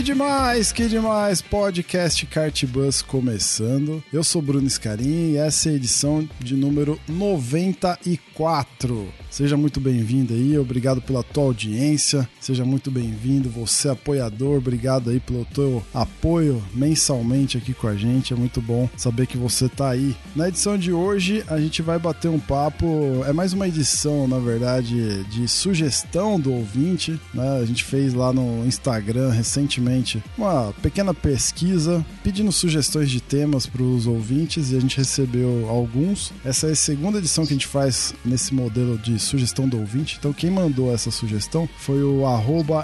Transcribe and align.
Que 0.00 0.04
demais, 0.04 0.72
que 0.72 0.88
demais! 0.88 1.42
Podcast 1.42 2.24
Kart 2.24 2.64
Bus 2.64 3.02
começando. 3.02 4.02
Eu 4.10 4.24
sou 4.24 4.40
Bruno 4.40 4.66
Scarin 4.66 5.32
e 5.32 5.36
essa 5.36 5.68
é 5.68 5.72
a 5.72 5.74
edição 5.74 6.26
de 6.38 6.56
número 6.56 6.98
94. 7.06 9.08
Seja 9.30 9.58
muito 9.58 9.78
bem-vindo 9.78 10.32
aí, 10.32 10.58
obrigado 10.58 11.02
pela 11.02 11.22
tua 11.22 11.44
audiência, 11.44 12.28
seja 12.40 12.64
muito 12.64 12.90
bem-vindo, 12.90 13.48
você 13.48 13.90
apoiador, 13.90 14.56
obrigado 14.56 15.10
aí 15.10 15.20
pelo 15.20 15.44
teu 15.44 15.84
apoio 15.94 16.60
mensalmente 16.74 17.56
aqui 17.56 17.72
com 17.72 17.86
a 17.86 17.94
gente, 17.94 18.32
é 18.32 18.36
muito 18.36 18.60
bom 18.60 18.88
saber 18.96 19.26
que 19.26 19.36
você 19.36 19.68
tá 19.68 19.90
aí. 19.90 20.16
Na 20.34 20.48
edição 20.48 20.76
de 20.76 20.92
hoje 20.92 21.44
a 21.46 21.60
gente 21.60 21.80
vai 21.80 21.96
bater 21.96 22.28
um 22.28 22.40
papo, 22.40 23.22
é 23.24 23.32
mais 23.32 23.52
uma 23.52 23.68
edição, 23.68 24.26
na 24.26 24.38
verdade, 24.38 25.22
de 25.24 25.46
sugestão 25.46 26.40
do 26.40 26.52
ouvinte, 26.52 27.20
né? 27.32 27.60
A 27.60 27.64
gente 27.64 27.84
fez 27.84 28.14
lá 28.14 28.32
no 28.32 28.66
Instagram 28.66 29.30
recentemente 29.30 29.89
uma 30.36 30.72
pequena 30.82 31.12
pesquisa 31.12 32.04
pedindo 32.22 32.52
sugestões 32.52 33.10
de 33.10 33.20
temas 33.20 33.66
para 33.66 33.82
os 33.82 34.06
ouvintes 34.06 34.70
e 34.70 34.76
a 34.76 34.80
gente 34.80 34.96
recebeu 34.96 35.68
alguns. 35.68 36.32
Essa 36.44 36.68
é 36.68 36.72
a 36.72 36.76
segunda 36.76 37.18
edição 37.18 37.44
que 37.44 37.52
a 37.52 37.56
gente 37.56 37.66
faz 37.66 38.14
nesse 38.24 38.54
modelo 38.54 38.98
de 38.98 39.18
sugestão 39.18 39.68
do 39.68 39.78
ouvinte. 39.78 40.16
Então 40.18 40.32
quem 40.32 40.50
mandou 40.50 40.92
essa 40.92 41.10
sugestão 41.10 41.68
foi 41.78 42.02
o 42.02 42.22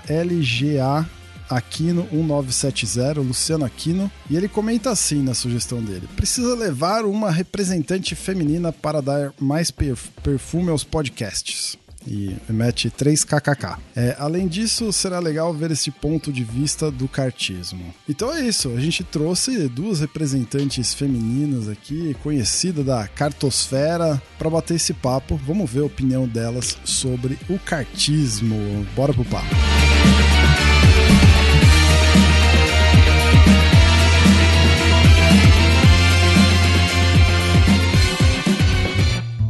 LGA 0.08 1.08
Aquino 1.48 2.08
1970, 2.11 3.20
Luciano 3.20 3.64
Aquino, 3.64 4.11
e 4.28 4.36
ele 4.36 4.48
comenta 4.48 4.91
assim 4.91 5.23
na 5.23 5.33
sugestão 5.33 5.80
dele: 5.80 6.08
precisa 6.17 6.55
levar 6.55 7.05
uma 7.05 7.30
representante 7.30 8.14
feminina 8.14 8.73
para 8.73 9.00
dar 9.00 9.33
mais 9.41 9.70
perfume 9.70 10.70
aos 10.70 10.83
podcasts 10.83 11.78
e 12.06 12.36
mete 12.48 12.90
3 12.90 13.24
kkk. 13.24 13.78
É, 13.94 14.16
além 14.18 14.46
disso, 14.46 14.92
será 14.92 15.18
legal 15.18 15.52
ver 15.52 15.70
esse 15.70 15.90
ponto 15.90 16.32
de 16.32 16.44
vista 16.44 16.90
do 16.90 17.08
cartismo. 17.08 17.94
Então 18.08 18.32
é 18.32 18.46
isso, 18.46 18.70
a 18.70 18.80
gente 18.80 19.04
trouxe 19.04 19.68
duas 19.68 20.00
representantes 20.00 20.94
femininas 20.94 21.68
aqui, 21.68 22.16
conhecida 22.22 22.82
da 22.82 23.06
cartosfera, 23.08 24.20
para 24.38 24.50
bater 24.50 24.74
esse 24.74 24.94
papo. 24.94 25.36
Vamos 25.36 25.70
ver 25.70 25.80
a 25.80 25.86
opinião 25.86 26.27
delas 26.27 26.78
sobre 26.84 27.38
o 27.48 27.58
cartismo. 27.58 28.86
Bora 28.94 29.12
pro 29.12 29.24
papo. 29.24 29.54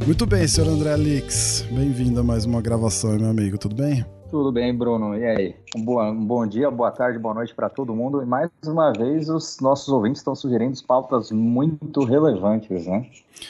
Muito 0.06 0.24
bem, 0.24 0.46
senhor 0.46 0.70
André 0.70 0.92
Alix. 0.92 1.66
Bem-vindo 1.68 2.20
a 2.20 2.22
mais 2.22 2.44
uma 2.44 2.62
gravação, 2.62 3.18
meu 3.18 3.28
amigo. 3.28 3.58
Tudo 3.58 3.74
bem? 3.74 4.06
Tudo 4.30 4.52
bem, 4.52 4.72
Bruno. 4.72 5.18
E 5.18 5.26
aí? 5.26 5.56
Um, 5.74 5.84
boa, 5.84 6.12
um 6.12 6.24
bom 6.24 6.46
dia, 6.46 6.70
boa 6.70 6.92
tarde, 6.92 7.18
boa 7.18 7.34
noite 7.34 7.52
para 7.52 7.68
todo 7.68 7.92
mundo. 7.92 8.22
E 8.22 8.24
mais 8.24 8.48
uma 8.64 8.92
vez, 8.92 9.28
os 9.28 9.58
nossos 9.58 9.88
ouvintes 9.88 10.20
estão 10.20 10.36
sugerindo 10.36 10.80
pautas 10.86 11.32
muito 11.32 12.04
relevantes, 12.04 12.86
né? 12.86 13.04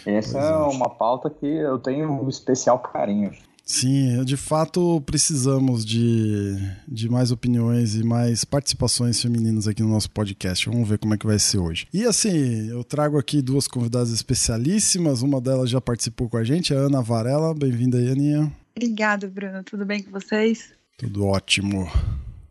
Essa 0.06 0.38
é, 0.38 0.50
é 0.50 0.56
uma 0.56 0.88
pauta 0.88 1.28
que 1.28 1.46
eu 1.46 1.78
tenho 1.78 2.10
um 2.10 2.26
especial 2.26 2.78
carinho. 2.78 3.32
Sim, 3.66 4.24
de 4.24 4.36
fato 4.36 5.00
precisamos 5.00 5.84
de, 5.84 6.54
de 6.86 7.08
mais 7.08 7.32
opiniões 7.32 7.96
e 7.96 8.04
mais 8.04 8.44
participações 8.44 9.20
femininas 9.20 9.66
aqui 9.66 9.82
no 9.82 9.88
nosso 9.88 10.08
podcast. 10.08 10.70
Vamos 10.70 10.88
ver 10.88 10.98
como 10.98 11.14
é 11.14 11.18
que 11.18 11.26
vai 11.26 11.36
ser 11.36 11.58
hoje. 11.58 11.88
E 11.92 12.04
assim, 12.04 12.68
eu 12.68 12.84
trago 12.84 13.18
aqui 13.18 13.42
duas 13.42 13.66
convidadas 13.66 14.10
especialíssimas. 14.10 15.20
Uma 15.20 15.40
delas 15.40 15.68
já 15.68 15.80
participou 15.80 16.28
com 16.28 16.36
a 16.36 16.44
gente, 16.44 16.72
a 16.72 16.78
Ana 16.78 17.02
Varela. 17.02 17.52
Bem-vinda 17.52 17.98
aí, 17.98 18.08
Aninha. 18.08 18.52
Obrigada, 18.76 19.28
Bruno. 19.28 19.64
Tudo 19.64 19.84
bem 19.84 20.00
com 20.00 20.12
vocês? 20.12 20.72
Tudo 20.96 21.26
ótimo. 21.26 21.90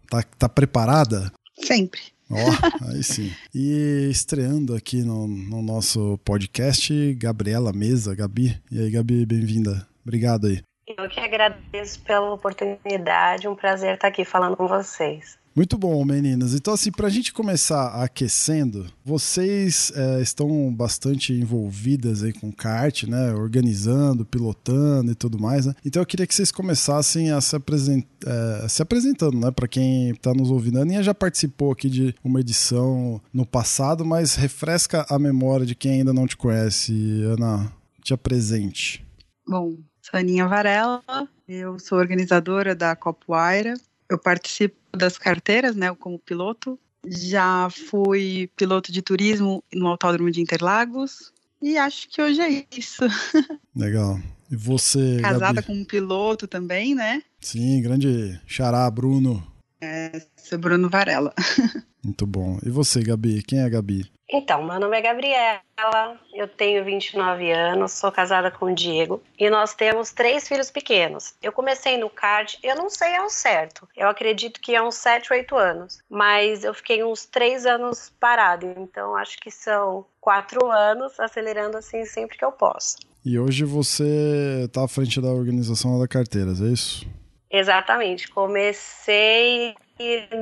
Tá, 0.09 0.21
tá 0.21 0.49
preparada? 0.49 1.31
Sempre. 1.63 2.01
Ó, 2.29 2.35
oh, 2.35 2.91
aí 2.91 3.01
sim. 3.01 3.31
E 3.53 4.09
estreando 4.11 4.75
aqui 4.75 5.01
no, 5.01 5.27
no 5.27 5.61
nosso 5.61 6.19
podcast, 6.25 7.13
Gabriela 7.13 7.71
Mesa. 7.71 8.13
Gabi. 8.13 8.61
E 8.69 8.79
aí, 8.79 8.91
Gabi, 8.91 9.25
bem-vinda. 9.25 9.87
Obrigado 10.03 10.47
aí. 10.47 10.61
Eu 10.87 11.09
que 11.09 11.19
agradeço 11.19 11.99
pela 12.01 12.31
oportunidade, 12.31 13.47
um 13.47 13.55
prazer 13.55 13.95
estar 13.95 14.07
aqui 14.07 14.23
falando 14.23 14.55
com 14.55 14.67
vocês. 14.67 15.35
Muito 15.55 15.77
bom, 15.77 16.03
meninas. 16.03 16.53
Então, 16.53 16.73
assim, 16.73 16.91
para 16.91 17.07
a 17.07 17.09
gente 17.09 17.33
começar 17.33 18.03
aquecendo, 18.03 18.85
vocês 19.03 19.91
é, 19.95 20.21
estão 20.21 20.71
bastante 20.71 21.33
envolvidas 21.33 22.23
aí 22.23 22.33
com 22.33 22.51
kart, 22.51 23.03
né? 23.03 23.33
Organizando, 23.33 24.25
pilotando 24.25 25.11
e 25.11 25.15
tudo 25.15 25.39
mais, 25.39 25.65
né? 25.65 25.73
Então, 25.83 26.01
eu 26.01 26.05
queria 26.05 26.27
que 26.27 26.35
vocês 26.35 26.51
começassem 26.51 27.31
a 27.31 27.39
se, 27.39 27.55
apresent... 27.55 28.05
É, 28.25 28.67
se 28.67 28.81
apresentando, 28.81 29.39
né? 29.39 29.49
Para 29.49 29.67
quem 29.67 30.09
está 30.09 30.33
nos 30.33 30.51
ouvindo. 30.51 30.77
A 30.77 30.81
Aninha 30.81 31.01
já 31.01 31.15
participou 31.15 31.71
aqui 31.71 31.89
de 31.89 32.13
uma 32.21 32.41
edição 32.41 33.19
no 33.33 33.45
passado, 33.45 34.05
mas 34.05 34.35
refresca 34.35 35.05
a 35.09 35.17
memória 35.17 35.65
de 35.65 35.73
quem 35.73 35.99
ainda 35.99 36.13
não 36.13 36.27
te 36.27 36.35
conhece. 36.35 37.23
Ana, 37.23 37.71
te 38.03 38.13
apresente. 38.13 39.05
Bom, 39.47 39.77
Sou 40.05 40.19
Aninha 40.19 40.47
Varela, 40.47 41.01
eu 41.47 41.79
sou 41.79 41.97
organizadora 41.97 42.75
da 42.75 42.95
Copuaira. 42.95 43.73
Eu 44.07 44.19
participo 44.19 44.75
das 44.95 45.17
carteiras, 45.17 45.75
né, 45.75 45.91
como 45.95 46.19
piloto. 46.19 46.77
Já 47.07 47.67
fui 47.71 48.47
piloto 48.55 48.91
de 48.91 49.01
turismo 49.01 49.63
no 49.73 49.87
Autódromo 49.87 50.29
de 50.29 50.39
Interlagos. 50.39 51.33
E 51.59 51.75
acho 51.75 52.07
que 52.07 52.21
hoje 52.21 52.39
é 52.39 52.65
isso. 52.77 53.01
Legal. 53.75 54.19
E 54.51 54.55
você. 54.55 55.17
Casada 55.23 55.53
Gabi? 55.53 55.63
com 55.63 55.73
um 55.73 55.83
piloto 55.83 56.47
também, 56.47 56.93
né? 56.93 57.23
Sim, 57.39 57.81
grande 57.81 58.39
xará, 58.45 58.87
Bruno. 58.91 59.43
É, 59.81 60.21
sou 60.37 60.59
Bruno 60.59 60.87
Varela. 60.87 61.33
Muito 62.05 62.27
bom. 62.27 62.59
E 62.63 62.69
você, 62.69 63.01
Gabi? 63.01 63.41
Quem 63.41 63.57
é 63.57 63.63
a 63.63 63.69
Gabi? 63.69 64.05
Então, 64.27 64.63
meu 64.65 64.79
nome 64.79 64.97
é 64.97 65.01
Gabriela, 65.01 66.19
eu 66.33 66.47
tenho 66.47 66.83
29 66.83 67.51
anos, 67.51 67.91
sou 67.91 68.11
casada 68.11 68.49
com 68.49 68.65
o 68.65 68.73
Diego 68.73 69.21
e 69.37 69.51
nós 69.51 69.75
temos 69.75 70.11
três 70.11 70.47
filhos 70.47 70.71
pequenos. 70.71 71.35
Eu 71.43 71.51
comecei 71.51 71.95
no 71.97 72.09
kart, 72.09 72.57
eu 72.63 72.75
não 72.75 72.89
sei 72.89 73.15
ao 73.15 73.29
certo, 73.29 73.87
eu 73.95 74.09
acredito 74.09 74.59
que 74.59 74.75
é 74.75 74.81
uns 74.81 74.95
7, 74.95 75.31
8 75.31 75.55
anos, 75.55 75.99
mas 76.09 76.63
eu 76.63 76.73
fiquei 76.73 77.03
uns 77.03 77.25
3 77.25 77.67
anos 77.67 78.11
parado, 78.19 78.65
então 78.77 79.15
acho 79.15 79.37
que 79.37 79.51
são 79.51 80.05
4 80.19 80.71
anos 80.71 81.19
acelerando 81.19 81.77
assim 81.77 82.03
sempre 82.03 82.35
que 82.35 82.43
eu 82.43 82.51
posso. 82.51 82.97
E 83.23 83.37
hoje 83.37 83.63
você 83.63 84.63
está 84.65 84.85
à 84.85 84.87
frente 84.87 85.21
da 85.21 85.29
organização 85.29 85.99
da 85.99 86.07
Carteiras, 86.07 86.61
é 86.61 86.65
isso? 86.65 87.07
Exatamente, 87.49 88.27
comecei 88.27 89.75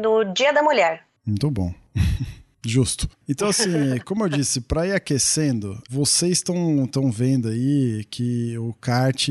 no 0.02 0.24
Dia 0.24 0.54
da 0.54 0.64
Mulher. 0.64 1.06
Muito 1.26 1.52
bom. 1.52 1.74
Justo. 2.66 3.10
Então, 3.28 3.50
assim, 3.50 3.70
como 4.06 4.24
eu 4.24 4.30
disse, 4.30 4.62
para 4.62 4.88
ir 4.88 4.94
aquecendo, 4.94 5.82
vocês 5.90 6.38
estão 6.38 7.12
vendo 7.12 7.50
aí 7.50 8.06
que 8.10 8.58
o 8.58 8.74
kart 8.74 9.28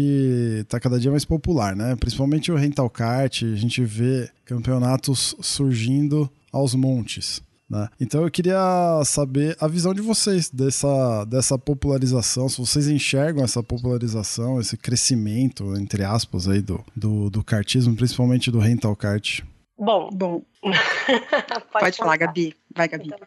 tá 0.68 0.78
cada 0.78 1.00
dia 1.00 1.10
mais 1.10 1.24
popular, 1.24 1.74
né? 1.74 1.96
Principalmente 1.96 2.52
o 2.52 2.56
rental 2.56 2.90
kart, 2.90 3.42
a 3.42 3.56
gente 3.56 3.82
vê 3.84 4.28
campeonatos 4.44 5.34
surgindo 5.40 6.30
aos 6.52 6.74
montes. 6.74 7.42
Né? 7.72 7.88
Então 7.98 8.22
eu 8.22 8.30
queria 8.30 9.02
saber 9.06 9.56
a 9.58 9.66
visão 9.66 9.94
de 9.94 10.02
vocês 10.02 10.50
dessa, 10.50 11.24
dessa 11.24 11.58
popularização, 11.58 12.46
se 12.46 12.58
vocês 12.58 12.86
enxergam 12.86 13.42
essa 13.42 13.62
popularização, 13.62 14.60
esse 14.60 14.76
crescimento, 14.76 15.74
entre 15.74 16.04
aspas, 16.04 16.46
aí 16.46 16.60
do, 16.60 16.84
do, 16.94 17.30
do 17.30 17.42
kartismo, 17.42 17.96
principalmente 17.96 18.50
do 18.50 18.58
rental 18.58 18.94
kart. 18.94 19.40
Bom. 19.78 20.10
Bom. 20.12 20.42
Pode, 20.62 21.84
Pode 21.84 21.96
falar, 21.96 22.16
Gabi. 22.16 22.54
Vai, 22.74 22.88
Gabi. 22.88 23.06
Então, 23.06 23.18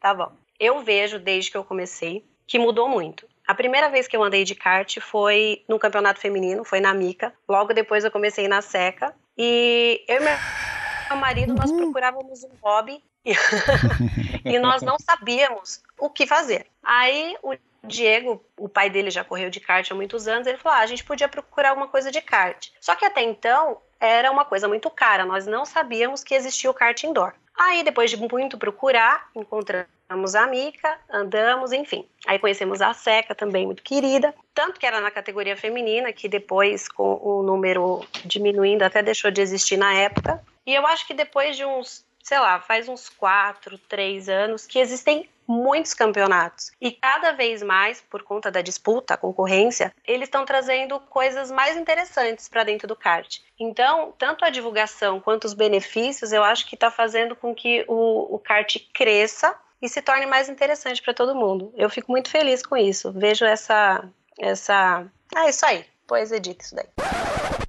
tá 0.00 0.14
bom. 0.14 0.32
Eu 0.58 0.80
vejo 0.82 1.18
desde 1.18 1.50
que 1.50 1.56
eu 1.56 1.64
comecei 1.64 2.24
que 2.46 2.58
mudou 2.58 2.88
muito. 2.88 3.26
A 3.46 3.54
primeira 3.54 3.88
vez 3.88 4.06
que 4.06 4.16
eu 4.16 4.22
andei 4.22 4.44
de 4.44 4.54
kart 4.54 4.98
foi 5.00 5.64
no 5.68 5.78
campeonato 5.78 6.20
feminino, 6.20 6.64
foi 6.64 6.80
na 6.80 6.94
Mica. 6.94 7.32
Logo 7.48 7.72
depois 7.72 8.04
eu 8.04 8.10
comecei 8.10 8.46
na 8.46 8.62
Seca. 8.62 9.14
E 9.36 10.04
eu 10.06 10.16
e 10.16 10.20
meu 10.20 11.16
marido, 11.16 11.54
nós 11.54 11.70
procurávamos 11.70 12.44
um 12.44 12.50
hobby 12.62 13.02
e 14.44 14.58
nós 14.58 14.82
não 14.82 14.96
sabíamos 14.98 15.82
o 15.98 16.08
que 16.08 16.26
fazer. 16.26 16.66
Aí 16.82 17.36
o 17.42 17.54
Diego, 17.84 18.44
o 18.56 18.68
pai 18.68 18.88
dele 18.88 19.10
já 19.10 19.24
correu 19.24 19.50
de 19.50 19.60
kart 19.60 19.90
há 19.90 19.94
muitos 19.94 20.28
anos, 20.28 20.46
ele 20.46 20.58
falou: 20.58 20.78
ah, 20.78 20.82
a 20.82 20.86
gente 20.86 21.04
podia 21.04 21.28
procurar 21.28 21.70
alguma 21.70 21.88
coisa 21.88 22.10
de 22.10 22.20
kart. 22.20 22.68
Só 22.80 22.94
que 22.94 23.04
até 23.04 23.22
então 23.22 23.78
era 23.98 24.30
uma 24.30 24.44
coisa 24.44 24.68
muito 24.68 24.90
cara, 24.90 25.24
nós 25.24 25.46
não 25.46 25.64
sabíamos 25.64 26.22
que 26.22 26.34
existia 26.34 26.70
o 26.70 26.74
kart 26.74 27.02
indoor. 27.04 27.34
Aí, 27.58 27.82
depois 27.82 28.10
de 28.10 28.16
muito 28.16 28.56
procurar, 28.58 29.28
encontramos 29.34 30.34
a 30.34 30.46
Mica, 30.46 30.98
andamos, 31.10 31.72
enfim. 31.72 32.06
Aí 32.26 32.38
conhecemos 32.38 32.80
a 32.80 32.92
Seca, 32.94 33.34
também 33.34 33.66
muito 33.66 33.82
querida. 33.82 34.34
Tanto 34.54 34.80
que 34.80 34.86
era 34.86 35.00
na 35.00 35.10
categoria 35.10 35.56
feminina, 35.56 36.12
que 36.12 36.28
depois, 36.28 36.88
com 36.88 37.20
o 37.22 37.42
número 37.42 38.04
diminuindo, 38.24 38.82
até 38.82 39.02
deixou 39.02 39.30
de 39.30 39.40
existir 39.40 39.76
na 39.76 39.94
época. 39.94 40.42
E 40.66 40.74
eu 40.74 40.86
acho 40.86 41.06
que 41.06 41.14
depois 41.14 41.56
de 41.56 41.64
uns, 41.64 42.04
sei 42.22 42.38
lá, 42.38 42.60
faz 42.60 42.88
uns 42.88 43.08
quatro, 43.08 43.78
três 43.78 44.28
anos, 44.28 44.66
que 44.66 44.78
existem 44.78 45.28
muitos 45.46 45.94
campeonatos. 45.94 46.70
E 46.80 46.92
cada 46.92 47.32
vez 47.32 47.62
mais, 47.62 48.00
por 48.00 48.22
conta 48.22 48.50
da 48.50 48.60
disputa, 48.60 49.14
a 49.14 49.16
concorrência, 49.16 49.94
eles 50.06 50.28
estão 50.28 50.44
trazendo 50.44 50.98
coisas 51.00 51.50
mais 51.50 51.76
interessantes 51.76 52.48
para 52.48 52.64
dentro 52.64 52.86
do 52.88 52.96
kart. 52.96 53.38
Então, 53.58 54.12
tanto 54.18 54.44
a 54.44 54.50
divulgação 54.50 55.20
quanto 55.20 55.44
os 55.44 55.54
benefícios, 55.54 56.32
eu 56.32 56.42
acho 56.42 56.66
que 56.66 56.74
está 56.74 56.90
fazendo 56.90 57.36
com 57.36 57.54
que 57.54 57.84
o, 57.88 58.34
o 58.34 58.38
kart 58.38 58.76
cresça 58.92 59.54
e 59.80 59.88
se 59.88 60.00
torne 60.00 60.26
mais 60.26 60.48
interessante 60.48 61.02
para 61.02 61.12
todo 61.12 61.34
mundo. 61.34 61.72
Eu 61.76 61.90
fico 61.90 62.10
muito 62.12 62.30
feliz 62.30 62.64
com 62.64 62.76
isso. 62.76 63.10
Vejo 63.12 63.44
essa. 63.44 64.08
essa... 64.38 65.04
Ah, 65.34 65.48
isso 65.48 65.66
aí. 65.66 65.84
Pois 66.06 66.30
edita 66.30 66.64
isso 66.64 66.74
daí. 66.74 66.86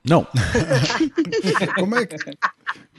Não. 0.05 0.27
como, 1.79 1.95
é, 1.95 2.07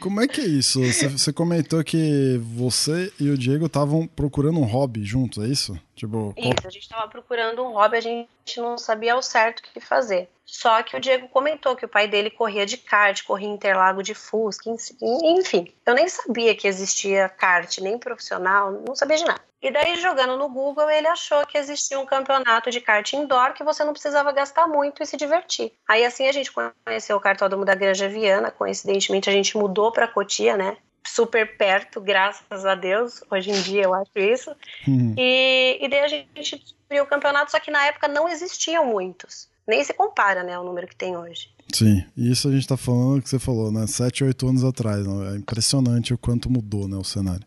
como 0.00 0.20
é 0.22 0.26
que 0.26 0.40
é 0.40 0.44
isso? 0.44 0.80
Você, 0.80 1.08
você 1.08 1.32
comentou 1.32 1.84
que 1.84 2.38
você 2.38 3.12
e 3.20 3.28
o 3.28 3.36
Diego 3.36 3.66
estavam 3.66 4.06
procurando 4.06 4.58
um 4.58 4.64
hobby 4.64 5.04
juntos, 5.04 5.44
é 5.44 5.46
isso? 5.46 5.78
Tipo, 5.94 6.34
Isso, 6.36 6.66
a 6.66 6.70
gente 6.70 6.82
estava 6.82 7.06
procurando 7.08 7.62
um 7.62 7.72
hobby, 7.72 7.98
a 7.98 8.00
gente 8.00 8.28
não 8.56 8.78
sabia 8.78 9.12
ao 9.12 9.22
certo 9.22 9.60
o 9.60 9.62
que 9.62 9.80
fazer. 9.80 10.30
Só 10.46 10.82
que 10.82 10.96
o 10.96 11.00
Diego 11.00 11.28
comentou 11.28 11.76
que 11.76 11.84
o 11.84 11.88
pai 11.88 12.08
dele 12.08 12.30
corria 12.30 12.64
de 12.64 12.76
kart, 12.76 13.22
corria 13.22 13.48
Interlago 13.48 14.02
de 14.02 14.14
Fusca, 14.14 14.70
enfim. 15.00 15.72
Eu 15.84 15.94
nem 15.94 16.08
sabia 16.08 16.54
que 16.54 16.66
existia 16.66 17.28
kart, 17.28 17.78
nem 17.78 17.98
profissional, 17.98 18.72
não 18.86 18.94
sabia 18.94 19.16
de 19.16 19.24
nada. 19.24 19.43
E 19.64 19.70
daí, 19.70 19.98
jogando 19.98 20.36
no 20.36 20.46
Google, 20.50 20.90
ele 20.90 21.06
achou 21.08 21.46
que 21.46 21.56
existia 21.56 21.98
um 21.98 22.04
campeonato 22.04 22.70
de 22.70 22.82
kart 22.82 23.10
indoor 23.14 23.54
que 23.54 23.64
você 23.64 23.82
não 23.82 23.94
precisava 23.94 24.30
gastar 24.30 24.66
muito 24.66 25.02
e 25.02 25.06
se 25.06 25.16
divertir. 25.16 25.72
Aí, 25.88 26.04
assim, 26.04 26.28
a 26.28 26.32
gente 26.32 26.52
conheceu 26.52 27.16
o 27.16 27.20
cartódromo 27.20 27.64
da 27.64 27.74
Granja 27.74 28.06
Viana. 28.06 28.50
Coincidentemente, 28.50 29.30
a 29.30 29.32
gente 29.32 29.56
mudou 29.56 29.90
para 29.90 30.06
Cotia, 30.06 30.54
né? 30.54 30.76
super 31.06 31.56
perto, 31.56 32.00
graças 32.00 32.64
a 32.64 32.74
Deus. 32.74 33.22
Hoje 33.30 33.50
em 33.50 33.60
dia 33.62 33.82
eu 33.82 33.94
acho 33.94 34.10
isso. 34.16 34.50
Uhum. 34.88 35.14
E, 35.16 35.78
e 35.80 35.88
daí 35.88 36.00
a 36.00 36.08
gente 36.08 36.26
descobriu 36.58 37.04
o 37.04 37.06
campeonato, 37.06 37.50
só 37.50 37.60
que 37.60 37.70
na 37.70 37.86
época 37.86 38.08
não 38.08 38.28
existiam 38.28 38.86
muitos. 38.86 39.48
Nem 39.68 39.84
se 39.84 39.92
compara, 39.92 40.42
né, 40.42 40.58
o 40.58 40.64
número 40.64 40.86
que 40.86 40.96
tem 40.96 41.14
hoje. 41.14 41.50
Sim, 41.72 42.04
isso 42.16 42.48
a 42.48 42.52
gente 42.52 42.66
tá 42.66 42.76
falando 42.76 43.22
que 43.22 43.28
você 43.28 43.38
falou, 43.38 43.70
né? 43.70 43.86
Sete, 43.86 44.24
oito 44.24 44.48
anos 44.48 44.64
atrás. 44.64 45.06
Né? 45.06 45.34
É 45.34 45.36
impressionante 45.36 46.12
o 46.12 46.18
quanto 46.18 46.50
mudou, 46.50 46.88
né, 46.88 46.96
o 46.96 47.04
cenário. 47.04 47.46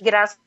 Graças 0.00 0.38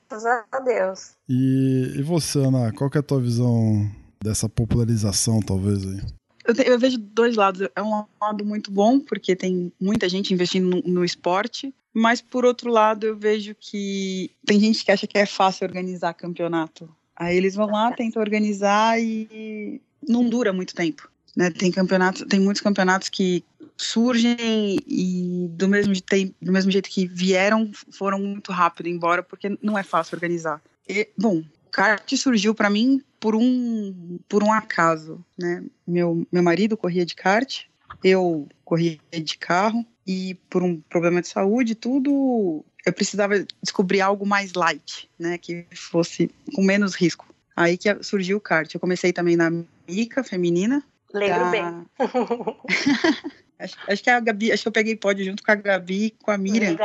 a 0.51 0.59
Deus. 0.59 1.11
E, 1.27 1.93
e 1.97 2.01
você, 2.01 2.39
Ana, 2.39 2.71
qual 2.71 2.89
que 2.89 2.97
é 2.97 2.99
a 2.99 3.03
tua 3.03 3.19
visão 3.19 3.89
dessa 4.23 4.47
popularização, 4.47 5.39
talvez, 5.41 5.85
aí? 5.85 6.01
Eu, 6.45 6.53
te, 6.53 6.67
eu, 6.67 6.79
vejo 6.79 6.97
dois 6.97 7.35
lados. 7.35 7.67
É 7.75 7.81
um 7.81 8.05
lado 8.21 8.45
muito 8.45 8.71
bom, 8.71 8.99
porque 8.99 9.35
tem 9.35 9.71
muita 9.79 10.09
gente 10.09 10.33
investindo 10.33 10.69
no, 10.69 10.93
no, 10.93 11.05
esporte, 11.05 11.73
mas 11.93 12.21
por 12.21 12.45
outro 12.45 12.69
lado, 12.69 13.05
eu 13.05 13.17
vejo 13.17 13.55
que 13.55 14.31
tem 14.45 14.59
gente 14.59 14.83
que 14.83 14.91
acha 14.91 15.07
que 15.07 15.17
é 15.17 15.25
fácil 15.25 15.65
organizar 15.65 16.13
campeonato. 16.13 16.89
Aí 17.15 17.37
eles 17.37 17.55
vão 17.55 17.67
lá, 17.67 17.91
tentam 17.91 18.21
organizar 18.21 18.99
e 18.99 19.81
não 20.07 20.27
dura 20.27 20.51
muito 20.51 20.73
tempo. 20.73 21.09
Né? 21.35 21.49
Tem 21.49 21.71
campeonatos, 21.71 22.25
tem 22.29 22.39
muitos 22.39 22.61
campeonatos 22.61 23.09
que 23.09 23.43
surgem 23.75 24.77
e 24.87 25.47
do 25.51 25.67
mesmo, 25.67 25.99
tem, 26.01 26.33
do 26.41 26.51
mesmo 26.51 26.71
jeito 26.71 26.89
que 26.89 27.07
vieram, 27.07 27.71
foram 27.91 28.19
muito 28.19 28.51
rápido 28.51 28.87
embora, 28.87 29.23
porque 29.23 29.57
não 29.61 29.77
é 29.77 29.83
fácil 29.83 30.15
organizar. 30.15 30.61
E, 30.87 31.09
bom, 31.17 31.43
kart 31.71 32.15
surgiu 32.15 32.53
para 32.53 32.69
mim 32.69 33.01
por 33.19 33.35
um 33.35 34.19
por 34.29 34.43
um 34.43 34.53
acaso, 34.53 35.23
né? 35.37 35.63
Meu 35.87 36.25
meu 36.31 36.43
marido 36.43 36.77
corria 36.77 37.05
de 37.05 37.15
kart, 37.15 37.63
eu 38.03 38.47
corria 38.63 38.99
de 39.11 39.37
carro 39.37 39.85
e 40.05 40.35
por 40.49 40.61
um 40.61 40.79
problema 40.81 41.21
de 41.21 41.27
saúde, 41.27 41.73
tudo 41.73 42.63
eu 42.85 42.93
precisava 42.93 43.45
descobrir 43.61 44.01
algo 44.01 44.25
mais 44.25 44.53
light, 44.53 45.09
né, 45.17 45.37
que 45.37 45.65
fosse 45.73 46.29
com 46.53 46.61
menos 46.61 46.95
risco. 46.95 47.33
Aí 47.55 47.77
que 47.77 48.03
surgiu 48.03 48.37
o 48.37 48.41
kart. 48.41 48.73
Eu 48.73 48.79
comecei 48.79 49.13
também 49.13 49.35
na 49.35 49.49
Mica 49.87 50.23
feminina. 50.23 50.83
Lembro 51.13 51.45
da... 51.45 51.51
bem. 51.51 51.85
acho, 53.59 53.77
acho, 53.87 54.03
que 54.03 54.09
a 54.09 54.19
Gabi, 54.19 54.51
acho 54.51 54.63
que 54.63 54.67
eu 54.67 54.73
peguei 54.73 54.95
pódio 54.95 55.23
junto 55.23 55.43
com 55.43 55.51
a 55.51 55.55
Gabi 55.55 56.05
e 56.05 56.11
com 56.11 56.31
a 56.31 56.37
Miriam. 56.37 56.75